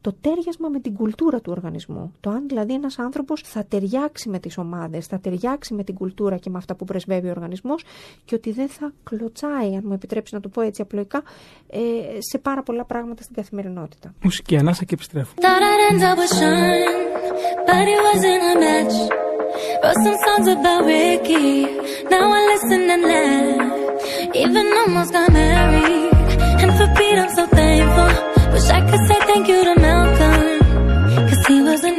το 0.00 0.14
τέριασμα 0.20 0.68
με 0.68 0.80
την 0.80 0.94
κουλτούρα 0.94 1.40
του 1.40 1.52
οργανισμού. 1.56 2.12
Το 2.20 2.30
αν 2.30 2.48
δηλαδή 2.48 2.72
ένας 2.72 2.98
άνθρωπος 2.98 3.40
θα 3.44 3.64
ταιριάξει 3.64 4.28
με 4.28 4.38
τις 4.38 4.58
ομάδες, 4.58 5.06
θα 5.06 5.18
ταιριάξει 5.18 5.74
με 5.74 5.84
την 5.84 5.94
κουλτούρα 5.94 6.36
και 6.36 6.50
με 6.50 6.58
αυτά 6.58 6.74
που 6.74 6.84
πρεσβεύει 6.84 7.26
ο 7.26 7.30
οργανισμός 7.30 7.84
και 8.24 8.34
ότι 8.34 8.52
δεν 8.52 8.68
θα 8.68 8.92
κλωτσάει, 9.04 9.74
αν 9.74 9.82
μου 9.84 9.92
επιτρέψεις 9.92 10.32
να 10.32 10.40
το 10.40 10.48
πω 10.48 10.60
έτσι 10.60 10.82
απλοϊκά, 10.82 11.22
ε, 11.70 11.78
σε 12.18 12.38
πάρα 12.38 12.62
πολλά 12.62 12.84
πράγματα 12.84 13.22
στην 13.22 13.34
καθημερινότητα. 13.34 14.14
Μουσική 14.22 14.56
ανάσα 14.56 14.84
και 14.84 14.94
επιστρέφω. 14.94 15.34
Thought 15.40 15.62
I'd 15.70 15.92
end 15.92 16.02
up 16.08 16.16
with 16.20 16.32
Sean, 16.38 16.80
but 17.66 17.84
it 17.94 18.00
wasn't 18.08 18.42
a 18.52 18.54
match. 18.64 18.96
Wrote 19.82 20.00
some 20.04 20.18
songs 20.26 20.46
about 20.56 20.82
Ricky, 20.90 21.48
now 22.12 22.26
I 22.38 22.40
listen 22.50 22.80
and 22.94 23.02
laugh. 23.12 23.76
Even 24.42 24.64
almost 24.80 25.10
got 25.16 25.28
married, 25.32 26.12
and 26.62 26.70
for 26.78 26.88
Pete 26.96 27.18
I'm 27.22 27.30
so 27.38 27.44
thankful. 27.58 28.27
Wish 28.52 28.68
I 28.70 28.80
could 28.88 29.00
say 29.08 29.18
thank 29.30 29.48
you 29.48 29.62
to 29.64 29.74
Malcolm, 29.80 31.28
cause 31.28 31.46
he 31.46 31.62
was 31.62 31.84
an 31.84 31.97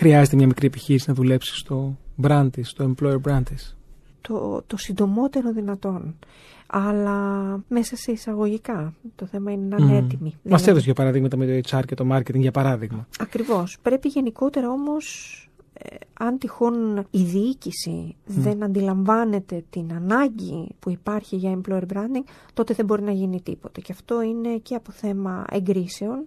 χρειάζεται 0.00 0.36
μια 0.36 0.46
μικρή 0.46 0.66
επιχείρηση 0.66 1.04
να 1.08 1.14
δουλέψει 1.14 1.56
στο 1.56 1.96
brand 2.22 2.48
της, 2.52 2.68
στο 2.68 2.94
employer 2.94 3.20
brand 3.28 3.42
της. 3.44 3.76
το, 4.20 4.62
το 4.66 4.76
συντομότερο 4.76 5.52
δυνατόν. 5.52 6.18
Αλλά 6.66 7.18
μέσα 7.68 7.96
σε 7.96 8.12
εισαγωγικά. 8.12 8.94
Το 9.16 9.26
θέμα 9.26 9.52
είναι 9.52 9.66
να 9.66 9.76
είναι 9.84 9.92
Μμμ. 10.00 10.04
έτοιμοι. 10.04 10.34
Μας 10.42 10.66
έδωσε 10.66 10.84
για 10.84 10.94
παραδείγματα 10.94 11.36
με 11.36 11.46
το 11.46 11.68
HR 11.76 11.82
και 11.86 11.94
το 11.94 12.06
marketing 12.12 12.34
για 12.38 12.50
παράδειγμα. 12.50 13.06
Ακριβώς. 13.18 13.78
Πρέπει 13.82 14.08
γενικότερα 14.08 14.70
όμως, 14.70 15.04
ε, 15.72 15.96
αν 16.18 16.38
τυχόν 16.38 17.06
η 17.10 17.22
διοίκηση 17.22 18.16
δεν 18.24 18.62
αντιλαμβάνεται 18.62 19.64
την 19.70 19.92
ανάγκη 19.92 20.68
που 20.78 20.90
υπάρχει 20.90 21.36
για 21.36 21.60
employer 21.60 21.82
branding, 21.92 22.24
τότε 22.54 22.74
δεν 22.74 22.84
μπορεί 22.86 23.02
να 23.02 23.12
γίνει 23.12 23.40
τίποτα. 23.40 23.80
Και 23.80 23.92
αυτό 23.92 24.22
είναι 24.22 24.56
και 24.62 24.74
από 24.74 24.92
θέμα 24.92 25.44
εγκρίσεων 25.50 26.26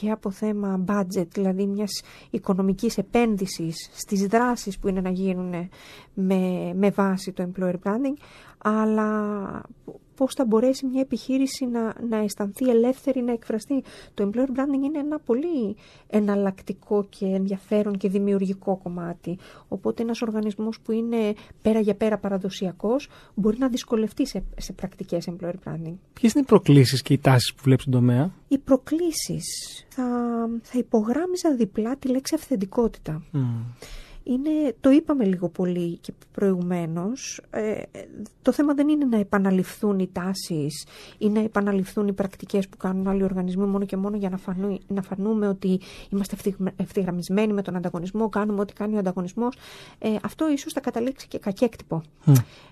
και 0.00 0.10
από 0.10 0.30
θέμα 0.30 0.84
budget, 0.88 1.26
δηλαδή 1.32 1.66
μιας 1.66 2.02
οικονομικής 2.30 2.98
επένδυσης 2.98 3.90
στις 3.92 4.26
δράσεις 4.26 4.78
που 4.78 4.88
είναι 4.88 5.00
να 5.00 5.10
γίνουν 5.10 5.68
με, 6.14 6.72
με 6.74 6.90
βάση 6.90 7.32
το 7.32 7.50
employer 7.50 7.74
branding, 7.84 8.16
αλλά 8.58 9.62
πώς 10.18 10.34
θα 10.34 10.44
μπορέσει 10.44 10.86
μια 10.86 11.00
επιχείρηση 11.00 11.66
να, 11.66 11.94
να 12.08 12.16
αισθανθεί 12.16 12.68
ελεύθερη 12.68 13.20
να 13.22 13.32
εκφραστεί. 13.32 13.82
Το 14.14 14.30
employer 14.30 14.58
branding 14.58 14.84
είναι 14.84 14.98
ένα 14.98 15.18
πολύ 15.18 15.76
εναλλακτικό 16.06 17.06
και 17.08 17.26
ενδιαφέρον 17.26 17.96
και 17.96 18.08
δημιουργικό 18.08 18.76
κομμάτι. 18.82 19.38
Οπότε 19.68 20.02
ένας 20.02 20.22
οργανισμός 20.22 20.80
που 20.80 20.92
είναι 20.92 21.34
πέρα 21.62 21.80
για 21.80 21.94
πέρα 21.94 22.18
παραδοσιακός 22.18 23.08
μπορεί 23.34 23.58
να 23.58 23.68
δυσκολευτεί 23.68 24.26
σε, 24.26 24.42
σε 24.56 24.72
πρακτικές 24.72 25.28
employer 25.30 25.54
branding. 25.64 25.94
Ποιες 26.12 26.32
είναι 26.32 26.42
οι 26.42 26.46
προκλήσεις 26.46 27.02
και 27.02 27.12
οι 27.12 27.18
τάσεις 27.18 27.54
που 27.54 27.62
βλέπεις 27.62 27.84
στον 27.84 27.94
τομέα; 27.94 28.30
Οι 28.48 28.58
προκλήσεις 28.58 29.46
θα, 29.88 30.04
θα 30.62 30.78
υπογράμμιζα 30.78 31.54
διπλά 31.56 31.96
τη 31.96 32.08
λέξη 32.08 32.34
αυθεντικότητα. 32.34 33.22
Είναι, 34.30 34.74
το 34.80 34.90
είπαμε 34.90 35.24
λίγο 35.24 35.48
πολύ 35.48 35.96
και 35.96 36.12
προηγουμένως, 36.32 37.40
ε, 37.50 37.82
το 38.42 38.52
θέμα 38.52 38.74
δεν 38.74 38.88
είναι 38.88 39.04
να 39.04 39.18
επαναληφθούν 39.18 39.98
οι 39.98 40.08
τάσεις 40.12 40.86
ή 41.18 41.28
να 41.28 41.40
επαναληφθούν 41.40 42.08
οι 42.08 42.12
πρακτικές 42.12 42.68
που 42.68 42.76
κάνουν 42.76 43.08
άλλοι 43.08 43.22
οργανισμοί 43.22 43.66
μόνο 43.66 43.84
και 43.84 43.96
μόνο 43.96 44.16
για 44.16 44.30
να, 44.30 44.36
φανού, 44.36 44.78
να 44.86 45.02
φανούμε 45.02 45.48
ότι 45.48 45.80
είμαστε 46.10 46.34
ευθυγμα- 46.34 46.72
ευθυγραμμισμένοι 46.76 47.52
με 47.52 47.62
τον 47.62 47.76
ανταγωνισμό, 47.76 48.28
κάνουμε 48.28 48.60
ό,τι 48.60 48.72
κάνει 48.72 48.94
ο 48.94 48.98
ανταγωνισμός. 48.98 49.56
Ε, 49.98 50.16
αυτό 50.22 50.50
ίσως 50.50 50.72
θα 50.72 50.80
καταλήξει 50.80 51.28
και 51.28 51.38
κακέκτυπο, 51.38 52.02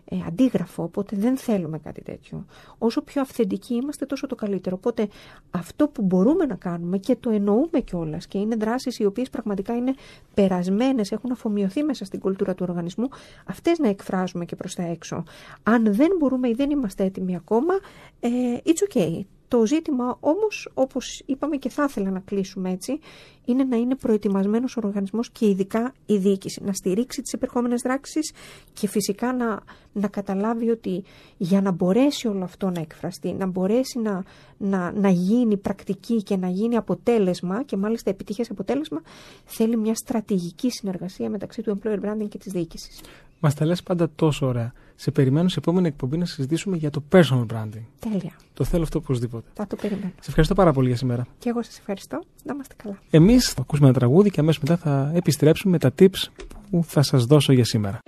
ε, 0.04 0.16
αντίγραφο, 0.26 0.82
οπότε 0.82 1.16
δεν 1.16 1.36
θέλουμε 1.36 1.78
κάτι 1.78 2.02
τέτοιο. 2.02 2.44
Όσο 2.78 3.02
πιο 3.02 3.20
αυθεντικοί 3.20 3.74
είμαστε 3.74 4.06
τόσο 4.06 4.26
το 4.26 4.34
καλύτερο. 4.34 4.76
Οπότε 4.76 5.08
αυτό 5.50 5.88
που 5.88 6.02
μπορούμε 6.02 6.46
να 6.46 6.54
κάνουμε 6.54 6.98
και 6.98 7.16
το 7.16 7.30
εννοούμε 7.30 7.80
κιόλας 7.84 8.26
και 8.26 8.38
είναι 8.38 8.56
δράσεις 8.56 8.98
οι 8.98 9.04
οποίες 9.04 9.30
πραγματικά 9.30 9.76
είναι 9.76 9.94
περασμένες, 10.34 11.12
έχουν 11.12 11.30
αφομοιωθεί 11.46 11.82
μέσα 11.82 12.04
στην 12.04 12.20
κουλτούρα 12.20 12.54
του 12.54 12.66
οργανισμού, 12.68 13.08
αυτές 13.46 13.78
να 13.78 13.88
εκφράζουμε 13.88 14.44
και 14.44 14.56
προς 14.56 14.74
τα 14.74 14.82
έξω. 14.82 15.24
Αν 15.62 15.94
δεν 15.94 16.08
μπορούμε 16.18 16.48
ή 16.48 16.52
δεν 16.52 16.70
είμαστε 16.70 17.04
έτοιμοι 17.04 17.36
ακόμα, 17.36 17.74
ε, 18.20 18.30
it's 18.64 18.96
okay. 18.96 19.20
Το 19.48 19.66
ζήτημα 19.66 20.16
όμως, 20.20 20.68
όπως 20.74 21.22
είπαμε 21.26 21.56
και 21.56 21.68
θα 21.68 21.84
ήθελα 21.88 22.10
να 22.10 22.20
κλείσουμε 22.20 22.70
έτσι, 22.70 22.98
είναι 23.44 23.64
να 23.64 23.76
είναι 23.76 23.94
προετοιμασμένος 23.94 24.76
ο 24.76 24.80
οργανισμός 24.84 25.30
και 25.30 25.48
ειδικά 25.48 25.92
η 26.06 26.16
διοίκηση. 26.16 26.62
Να 26.64 26.72
στηρίξει 26.72 27.22
τις 27.22 27.32
επερχόμενες 27.32 27.82
δράξεις 27.82 28.32
και 28.72 28.88
φυσικά 28.88 29.32
να, 29.32 29.60
να 29.92 30.08
καταλάβει 30.08 30.70
ότι 30.70 31.04
για 31.36 31.60
να 31.60 31.70
μπορέσει 31.70 32.28
όλο 32.28 32.44
αυτό 32.44 32.70
να 32.70 32.80
εκφραστεί, 32.80 33.32
να 33.32 33.46
μπορέσει 33.46 33.98
να, 33.98 34.22
να, 34.58 34.92
να 34.92 35.08
γίνει 35.08 35.56
πρακτική 35.56 36.22
και 36.22 36.36
να 36.36 36.48
γίνει 36.48 36.76
αποτέλεσμα 36.76 37.62
και 37.62 37.76
μάλιστα 37.76 38.10
επιτυχές 38.10 38.50
αποτέλεσμα, 38.50 39.02
θέλει 39.44 39.76
μια 39.76 39.94
στρατηγική 39.94 40.70
συνεργασία 40.70 41.30
μεταξύ 41.30 41.62
του 41.62 41.78
employer 41.78 42.00
branding 42.00 42.28
και 42.28 42.38
της 42.38 42.52
διοίκησης. 42.52 43.00
Μας 43.40 43.54
τα 43.54 43.66
λες 43.66 43.82
πάντα 43.82 44.10
τόσο 44.16 44.46
ωραία. 44.46 44.72
Σε 44.96 45.10
περιμένω 45.10 45.48
σε 45.48 45.58
επόμενη 45.58 45.86
εκπομπή 45.86 46.16
να 46.16 46.24
συζητήσουμε 46.24 46.76
για 46.76 46.90
το 46.90 47.02
personal 47.12 47.46
branding. 47.52 47.84
Τέλεια. 47.98 48.32
Το 48.54 48.64
θέλω 48.64 48.82
αυτό 48.82 48.98
οπωσδήποτε. 48.98 49.48
Θα 49.54 49.66
το 49.66 49.76
περιμένω. 49.76 50.12
Σε 50.20 50.26
ευχαριστώ 50.28 50.54
πάρα 50.54 50.72
πολύ 50.72 50.88
για 50.88 50.96
σήμερα. 50.96 51.26
Και 51.38 51.48
εγώ 51.48 51.62
σας 51.62 51.78
ευχαριστώ. 51.78 52.22
Να 52.44 52.54
είμαστε 52.54 52.74
καλά. 52.82 52.98
Εμείς 53.10 53.52
θα 53.52 53.60
ακούσουμε 53.60 53.88
ένα 53.88 53.98
τραγούδι 53.98 54.30
και 54.30 54.40
αμέσως 54.40 54.62
μετά 54.62 54.76
θα 54.76 55.10
επιστρέψουμε 55.14 55.72
με 55.72 55.78
τα 55.78 55.92
tips 55.98 56.28
που 56.70 56.84
θα 56.84 57.02
σας 57.02 57.24
δώσω 57.24 57.52
για 57.52 57.64
σήμερα. 57.64 58.00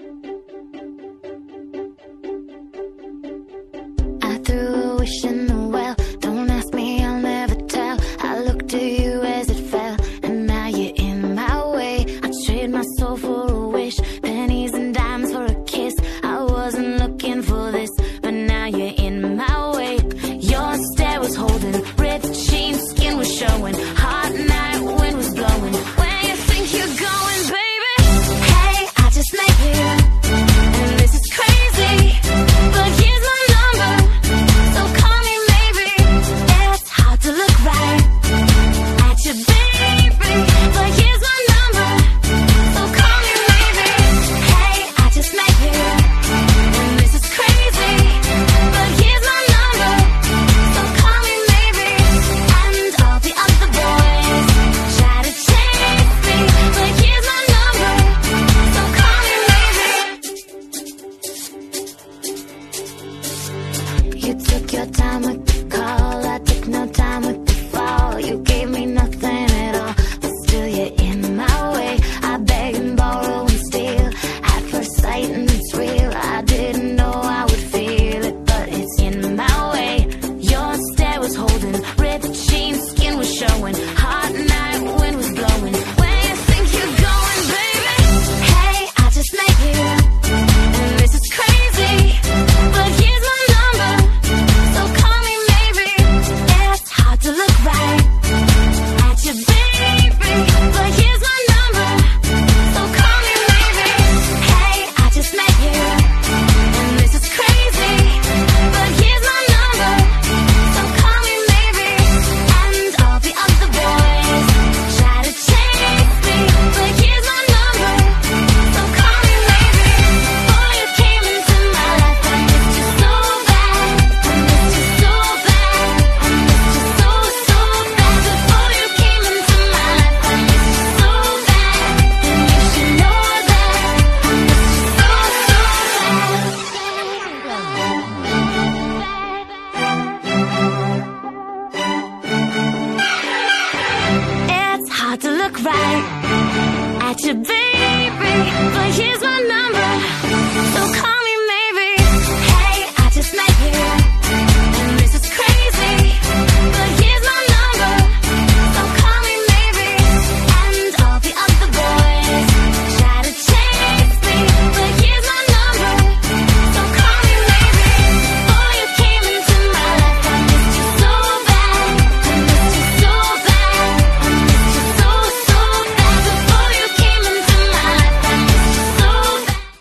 Took 64.49 64.73
your 64.73 64.87
time 64.87 65.23
the 65.23 65.67
call, 65.71 66.27
I 66.27 66.48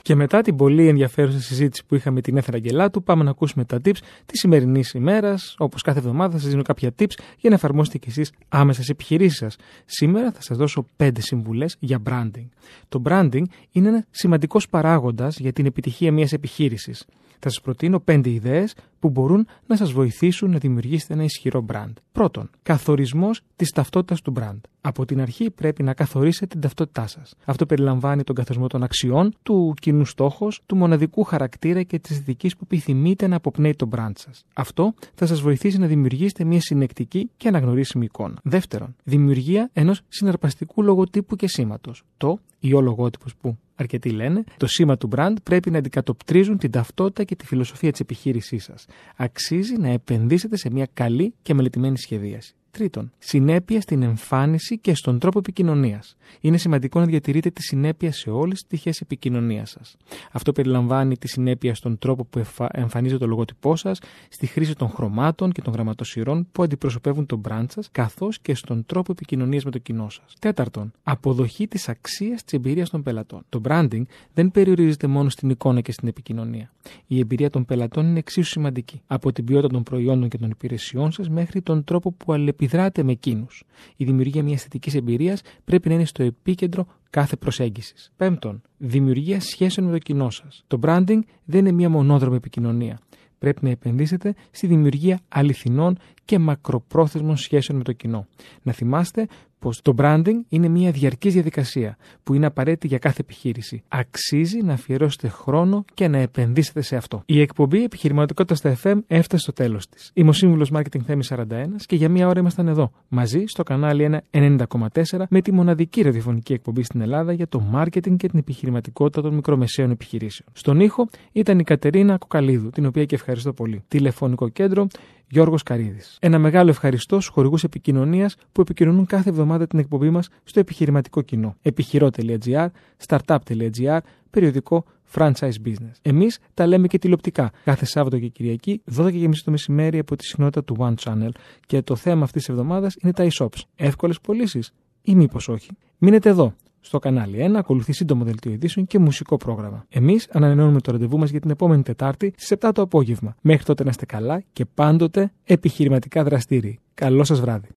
Και 0.07 0.15
μετά 0.15 0.41
την 0.41 0.55
πολύ 0.55 0.87
ενδιαφέρουσα 0.87 1.39
συζήτηση 1.39 1.85
που 1.85 1.95
είχαμε 1.95 2.21
την 2.21 2.37
Έθρα 2.37 2.55
Αγγελάτου, 2.55 3.03
πάμε 3.03 3.23
να 3.23 3.29
ακούσουμε 3.29 3.65
τα 3.65 3.77
tips 3.85 3.97
της 4.25 4.39
σημερινής 4.39 4.93
ημέρας. 4.93 5.55
Όπως 5.57 5.81
κάθε 5.81 5.99
εβδομάδα, 5.99 6.37
σας 6.37 6.49
δίνω 6.49 6.61
κάποια 6.61 6.93
tips 6.99 7.11
για 7.37 7.49
να 7.49 7.55
εφαρμόσετε 7.55 7.97
κι 7.97 8.09
εσείς 8.09 8.31
άμεσα 8.49 8.81
στι 8.81 8.91
επιχειρήσεις 8.91 9.37
σας. 9.37 9.55
Σήμερα 9.85 10.31
θα 10.31 10.41
σας 10.41 10.57
δώσω 10.57 10.85
5 10.97 11.21
συμβουλές 11.21 11.75
για 11.79 12.01
branding. 12.05 12.47
Το 12.89 13.01
branding 13.05 13.43
είναι 13.71 13.87
ένα 13.87 14.05
σημαντικός 14.09 14.69
παράγοντας 14.69 15.39
για 15.39 15.53
την 15.53 15.65
επιτυχία 15.65 16.11
μιας 16.11 16.33
επιχείρησης. 16.33 17.05
Θα 17.39 17.49
σας 17.49 17.61
προτείνω 17.61 17.99
5 17.99 18.29
ιδέες 18.29 18.75
που 18.99 19.09
μπορούν 19.09 19.47
να 19.67 19.75
σας 19.75 19.91
βοηθήσουν 19.91 20.51
να 20.51 20.57
δημιουργήσετε 20.57 21.13
ένα 21.13 21.23
ισχυρό 21.23 21.65
brand. 21.71 21.93
Πρώτον, 22.11 22.49
καθορισμός 22.63 23.41
της 23.55 23.69
ταυτότητας 23.69 24.21
του 24.21 24.33
brand. 24.39 24.59
Από 24.81 25.05
την 25.05 25.21
αρχή 25.21 25.51
πρέπει 25.51 25.83
να 25.83 25.93
καθορίσετε 25.93 26.45
την 26.45 26.61
ταυτότητά 26.61 27.07
σας. 27.07 27.33
Αυτό 27.45 27.65
περιλαμβάνει 27.65 28.23
τον 28.23 28.35
καθορισμό 28.35 28.67
των 28.67 28.83
αξιών, 28.83 29.33
του 29.43 29.73
κοινού 29.81 30.05
στόχου, 30.05 30.47
του 30.65 30.75
μοναδικού 30.75 31.23
χαρακτήρα 31.23 31.83
και 31.83 31.99
της 31.99 32.19
δικής 32.19 32.55
που 32.55 32.61
επιθυμείτε 32.63 33.27
να 33.27 33.35
αποπνέει 33.35 33.75
το 33.75 33.89
brand 33.95 34.11
σας. 34.15 34.45
Αυτό 34.53 34.93
θα 35.13 35.25
σας 35.25 35.41
βοηθήσει 35.41 35.77
να 35.77 35.87
δημιουργήσετε 35.87 36.43
μια 36.43 36.61
συνεκτική 36.61 37.29
και 37.37 37.47
αναγνωρίσιμη 37.47 38.05
εικόνα. 38.05 38.35
Δεύτερον, 38.43 38.95
δημιουργία 39.03 39.69
ενός 39.73 40.01
συναρπαστικού 40.07 40.83
λογοτύπου 40.83 41.35
και 41.35 41.47
σήματος. 41.47 42.03
Το 42.17 42.39
ή 42.59 42.73
ο 42.73 42.81
λογότυπος 42.81 43.35
που 43.35 43.57
αρκετοί 43.75 44.09
λένε, 44.09 44.43
το 44.57 44.67
σήμα 44.67 44.97
του 44.97 45.09
brand 45.15 45.33
πρέπει 45.43 45.71
να 45.71 45.77
αντικατοπτρίζουν 45.77 46.57
την 46.57 46.71
ταυτότητα 46.71 47.23
και 47.23 47.35
τη 47.35 47.45
φιλοσοφία 47.45 47.91
της 47.91 47.99
επιχείρησής 47.99 48.63
σας. 48.63 48.85
Αξίζει 49.15 49.77
να 49.77 49.89
επενδύσετε 49.89 50.57
σε 50.57 50.69
μια 50.69 50.87
καλή 50.93 51.33
και 51.41 51.53
μελετημένη 51.53 51.97
σχεδίαση. 51.97 52.56
Τρίτον, 52.71 53.11
συνέπεια 53.17 53.81
στην 53.81 54.01
εμφάνιση 54.01 54.77
και 54.77 54.95
στον 54.95 55.19
τρόπο 55.19 55.39
επικοινωνίας. 55.39 56.15
Είναι 56.41 56.57
σημαντικό 56.57 56.99
να 56.99 57.05
διατηρείτε 57.05 57.49
τη 57.49 57.61
συνέπεια 57.61 58.11
σε 58.11 58.29
όλες 58.29 58.59
τις 58.61 58.67
τυχέ 58.67 58.99
επικοινωνίας 59.01 59.69
σας. 59.69 59.97
Αυτό 60.31 60.51
περιλαμβάνει 60.51 61.17
τη 61.17 61.27
συνέπεια 61.27 61.75
στον 61.75 61.97
τρόπο 61.97 62.25
που 62.25 62.39
εφα- 62.39 62.77
εμφανίζεται 62.77 63.19
το 63.19 63.27
λογότυπό 63.27 63.75
σας, 63.75 63.99
στη 64.29 64.45
χρήση 64.45 64.75
των 64.75 64.89
χρωμάτων 64.89 65.51
και 65.51 65.61
των 65.61 65.73
γραμματοσυρών 65.73 66.47
που 66.51 66.63
αντιπροσωπεύουν 66.63 67.25
το 67.25 67.41
brand 67.49 67.65
σας, 67.69 67.89
καθώς 67.91 68.39
και 68.39 68.55
στον 68.55 68.85
τρόπο 68.85 69.11
επικοινωνίας 69.11 69.63
με 69.63 69.71
το 69.71 69.77
κοινό 69.77 70.09
σας. 70.09 70.33
Τέταρτον, 70.39 70.91
αποδοχή 71.03 71.67
της 71.67 71.89
αξίας 71.89 72.43
της 72.43 72.53
εμπειρίας 72.53 72.89
των 72.89 73.03
πελατών. 73.03 73.41
Το 73.49 73.61
branding 73.67 74.01
δεν 74.33 74.51
περιορίζεται 74.51 75.07
μόνο 75.07 75.29
στην 75.29 75.49
εικόνα 75.49 75.81
και 75.81 75.91
στην 75.91 76.07
επικοινωνία. 76.07 76.71
Η 77.07 77.19
εμπειρία 77.19 77.49
των 77.49 77.65
πελατών 77.65 78.05
είναι 78.05 78.19
εξίσου 78.19 78.49
σημαντική. 78.49 79.01
Από 79.07 79.31
την 79.31 79.45
ποιότητα 79.45 79.73
των 79.73 79.83
προϊόντων 79.83 80.29
και 80.29 80.37
των 80.37 80.49
υπηρεσιών 80.49 81.11
σας 81.11 81.29
μέχρι 81.29 81.61
τον 81.61 81.83
τρόπο 81.83 82.11
που 82.11 82.33
αλληλεπιδράτε 82.57 83.03
με 83.03 83.11
εκείνους. 83.11 83.63
Η 83.95 84.05
δημιουργία 84.05 84.43
μιας 84.43 84.55
αισθητική 84.55 84.97
εμπειρίας 84.97 85.41
πρέπει 85.65 85.87
να 85.87 85.93
είναι 85.93 86.05
στο 86.05 86.23
επίκεντρο 86.23 86.87
κάθε 87.09 87.35
προσέγγισης. 87.35 88.11
Πέμπτον, 88.15 88.61
δημιουργία 88.77 89.39
σχέσεων 89.39 89.87
με 89.87 89.93
το 89.93 89.97
κοινό 89.97 90.29
σας. 90.29 90.63
Το 90.67 90.79
branding 90.81 91.19
δεν 91.45 91.59
είναι 91.59 91.71
μια 91.71 91.89
μονόδρομη 91.89 92.35
επικοινωνία. 92.35 92.99
Πρέπει 93.39 93.63
να 93.63 93.69
επενδύσετε 93.69 94.35
στη 94.51 94.67
δημιουργία 94.67 95.19
αληθινών 95.27 95.97
και 96.27 96.39
μακροπρόθεσμων 96.39 97.37
σχέσεων 97.37 97.77
με 97.77 97.83
το 97.83 97.91
κοινό. 97.91 98.27
Να 98.61 98.71
θυμάστε 98.71 99.27
πως 99.59 99.81
το 99.81 99.93
branding 99.97 100.39
είναι 100.49 100.67
μια 100.67 100.91
διαρκής 100.91 101.33
διαδικασία 101.33 101.97
που 102.23 102.33
είναι 102.33 102.45
απαραίτητη 102.45 102.87
για 102.87 102.97
κάθε 102.97 103.21
επιχείρηση. 103.21 103.83
Αξίζει 103.87 104.63
να 104.63 104.73
αφιερώσετε 104.73 105.27
χρόνο 105.27 105.85
και 105.93 106.07
να 106.07 106.17
επενδύσετε 106.17 106.81
σε 106.81 106.95
αυτό. 106.95 107.23
Η 107.25 107.41
εκπομπή 107.41 107.83
Επιχειρηματικότητα 107.83 108.55
στα 108.55 108.77
FM 108.83 108.99
έφτασε 109.07 109.43
στο 109.43 109.53
τέλος 109.53 109.89
της. 109.89 110.11
Είμαι 110.13 110.29
ο 110.29 110.33
σύμβουλος 110.33 110.71
Marketing 110.73 111.01
Θέμη 111.05 111.23
41 111.29 111.43
και 111.85 111.95
για 111.95 112.09
μία 112.09 112.27
ώρα 112.27 112.39
ήμασταν 112.39 112.67
εδώ, 112.67 112.91
μαζί 113.07 113.43
στο 113.45 113.63
κανάλι 113.63 114.21
1 114.31 114.57
90,4 114.67 115.23
με 115.29 115.41
τη 115.41 115.51
μοναδική 115.51 116.01
ραδιοφωνική 116.01 116.53
εκπομπή 116.53 116.83
στην 116.83 117.01
Ελλάδα 117.01 117.33
για 117.33 117.47
το 117.47 117.63
marketing 117.73 118.15
και 118.17 118.27
την 118.27 118.39
επιχειρηματικότητα 118.39 119.21
των 119.21 119.33
μικρομεσαίων 119.33 119.91
επιχειρήσεων. 119.91 120.49
Στον 120.53 120.79
ήχο 120.79 121.09
ήταν 121.31 121.59
η 121.59 121.63
Κατερίνα 121.63 122.17
Κοκαλίδου, 122.17 122.69
την 122.69 122.85
οποία 122.85 123.05
και 123.05 123.15
ευχαριστώ 123.15 123.53
πολύ. 123.53 123.83
Τηλεφωνικό 123.87 124.49
κέντρο 124.49 124.87
Γιώργος 125.29 125.63
Καρίδης. 125.63 126.17
Ένα 126.21 126.39
μεγάλο 126.39 126.69
ευχαριστώ 126.69 127.15
στους 127.15 127.33
χορηγούς 127.33 127.63
επικοινωνίας 127.63 128.35
που 128.51 128.61
επικοινωνούν 128.61 129.05
κάθε 129.05 129.29
εβδομάδα 129.29 129.67
την 129.67 129.79
εκπομπή 129.79 130.09
μας 130.09 130.29
στο 130.43 130.59
επιχειρηματικό 130.59 131.21
κοινό. 131.21 131.55
επιχειρό.gr, 131.61 132.67
startup.gr, 133.07 133.97
περιοδικό 134.29 134.85
Franchise 135.13 135.57
Business. 135.65 135.91
Εμείς 136.01 136.39
τα 136.53 136.67
λέμε 136.67 136.87
και 136.87 136.97
τηλεοπτικά 136.97 137.51
κάθε 137.63 137.85
Σάββατο 137.85 138.19
και 138.19 138.27
Κυριακή, 138.27 138.81
12.30 138.97 139.29
το 139.43 139.51
μεσημέρι 139.51 139.99
από 139.99 140.15
τη 140.15 140.25
συχνότητα 140.25 140.63
του 140.63 140.75
One 140.79 140.93
Channel 141.03 141.29
και 141.65 141.81
το 141.81 141.95
θέμα 141.95 142.23
αυτής 142.23 142.45
της 142.45 142.49
εβδομάδας 142.49 142.95
είναι 143.01 143.13
τα 143.13 143.27
e-shops. 143.31 143.61
Εύκολες 143.75 144.19
πωλήσεις 144.21 144.71
ή 145.01 145.15
μήπως 145.15 145.47
όχι. 145.47 145.69
Μείνετε 145.97 146.29
εδώ. 146.29 146.53
Στο 146.87 146.99
κανάλι 146.99 147.37
1 147.51 147.55
ακολουθεί 147.55 147.93
σύντομο 147.93 148.23
δελτίο 148.23 148.51
ειδήσεων 148.51 148.85
και 148.85 148.99
μουσικό 148.99 149.37
πρόγραμμα. 149.37 149.85
Εμείς 149.89 150.27
ανανεώνουμε 150.31 150.81
το 150.81 150.91
ραντεβού 150.91 151.17
μας 151.17 151.29
για 151.29 151.39
την 151.39 151.49
επόμενη 151.49 151.83
Τετάρτη 151.83 152.33
στις 152.37 152.57
7 152.59 152.69
το 152.73 152.81
απόγευμα. 152.81 153.35
Μέχρι 153.41 153.63
τότε 153.63 153.83
να 153.83 153.89
είστε 153.89 154.05
καλά 154.05 154.43
και 154.53 154.65
πάντοτε 154.65 155.31
επιχειρηματικά 155.43 156.23
δραστήριοι. 156.23 156.79
Καλό 156.93 157.23
σας 157.23 157.39
βράδυ. 157.41 157.67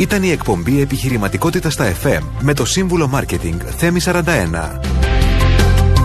Ήταν 0.00 0.22
η 0.22 0.30
εκπομπή 0.30 0.80
Επιχειρηματικότητα 0.80 1.70
στα 1.70 1.92
FM 2.02 2.22
με 2.42 2.54
το 2.54 2.64
σύμβουλο 2.64 3.10
Marketing 3.14 3.56
Θέμη 3.60 4.00
41. 4.04 4.97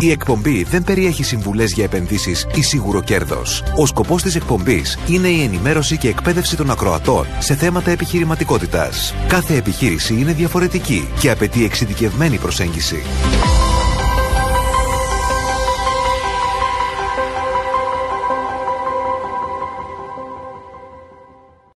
Η 0.03 0.11
εκπομπή 0.11 0.63
δεν 0.63 0.83
περιέχει 0.83 1.23
συμβουλές 1.23 1.71
για 1.71 1.83
επενδύσεις 1.83 2.47
ή 2.55 2.61
σίγουρο 2.61 3.01
κέρδος. 3.01 3.63
Ο 3.77 3.85
σκοπός 3.85 4.21
της 4.21 4.35
εκπομπής 4.35 4.99
είναι 5.07 5.27
η 5.27 5.43
ενημέρωση 5.43 5.97
και 5.97 6.07
εκπαίδευση 6.07 6.55
των 6.55 6.71
ακροατών 6.71 7.27
σε 7.39 7.55
θέματα 7.55 7.91
επιχειρηματικότητας. 7.91 9.13
Κάθε 9.27 9.55
επιχείρηση 9.55 10.13
είναι 10.13 10.33
διαφορετική 10.33 11.07
και 11.19 11.29
απαιτεί 11.29 11.63
εξειδικευμένη 11.65 12.37
προσέγγιση. 12.37 13.03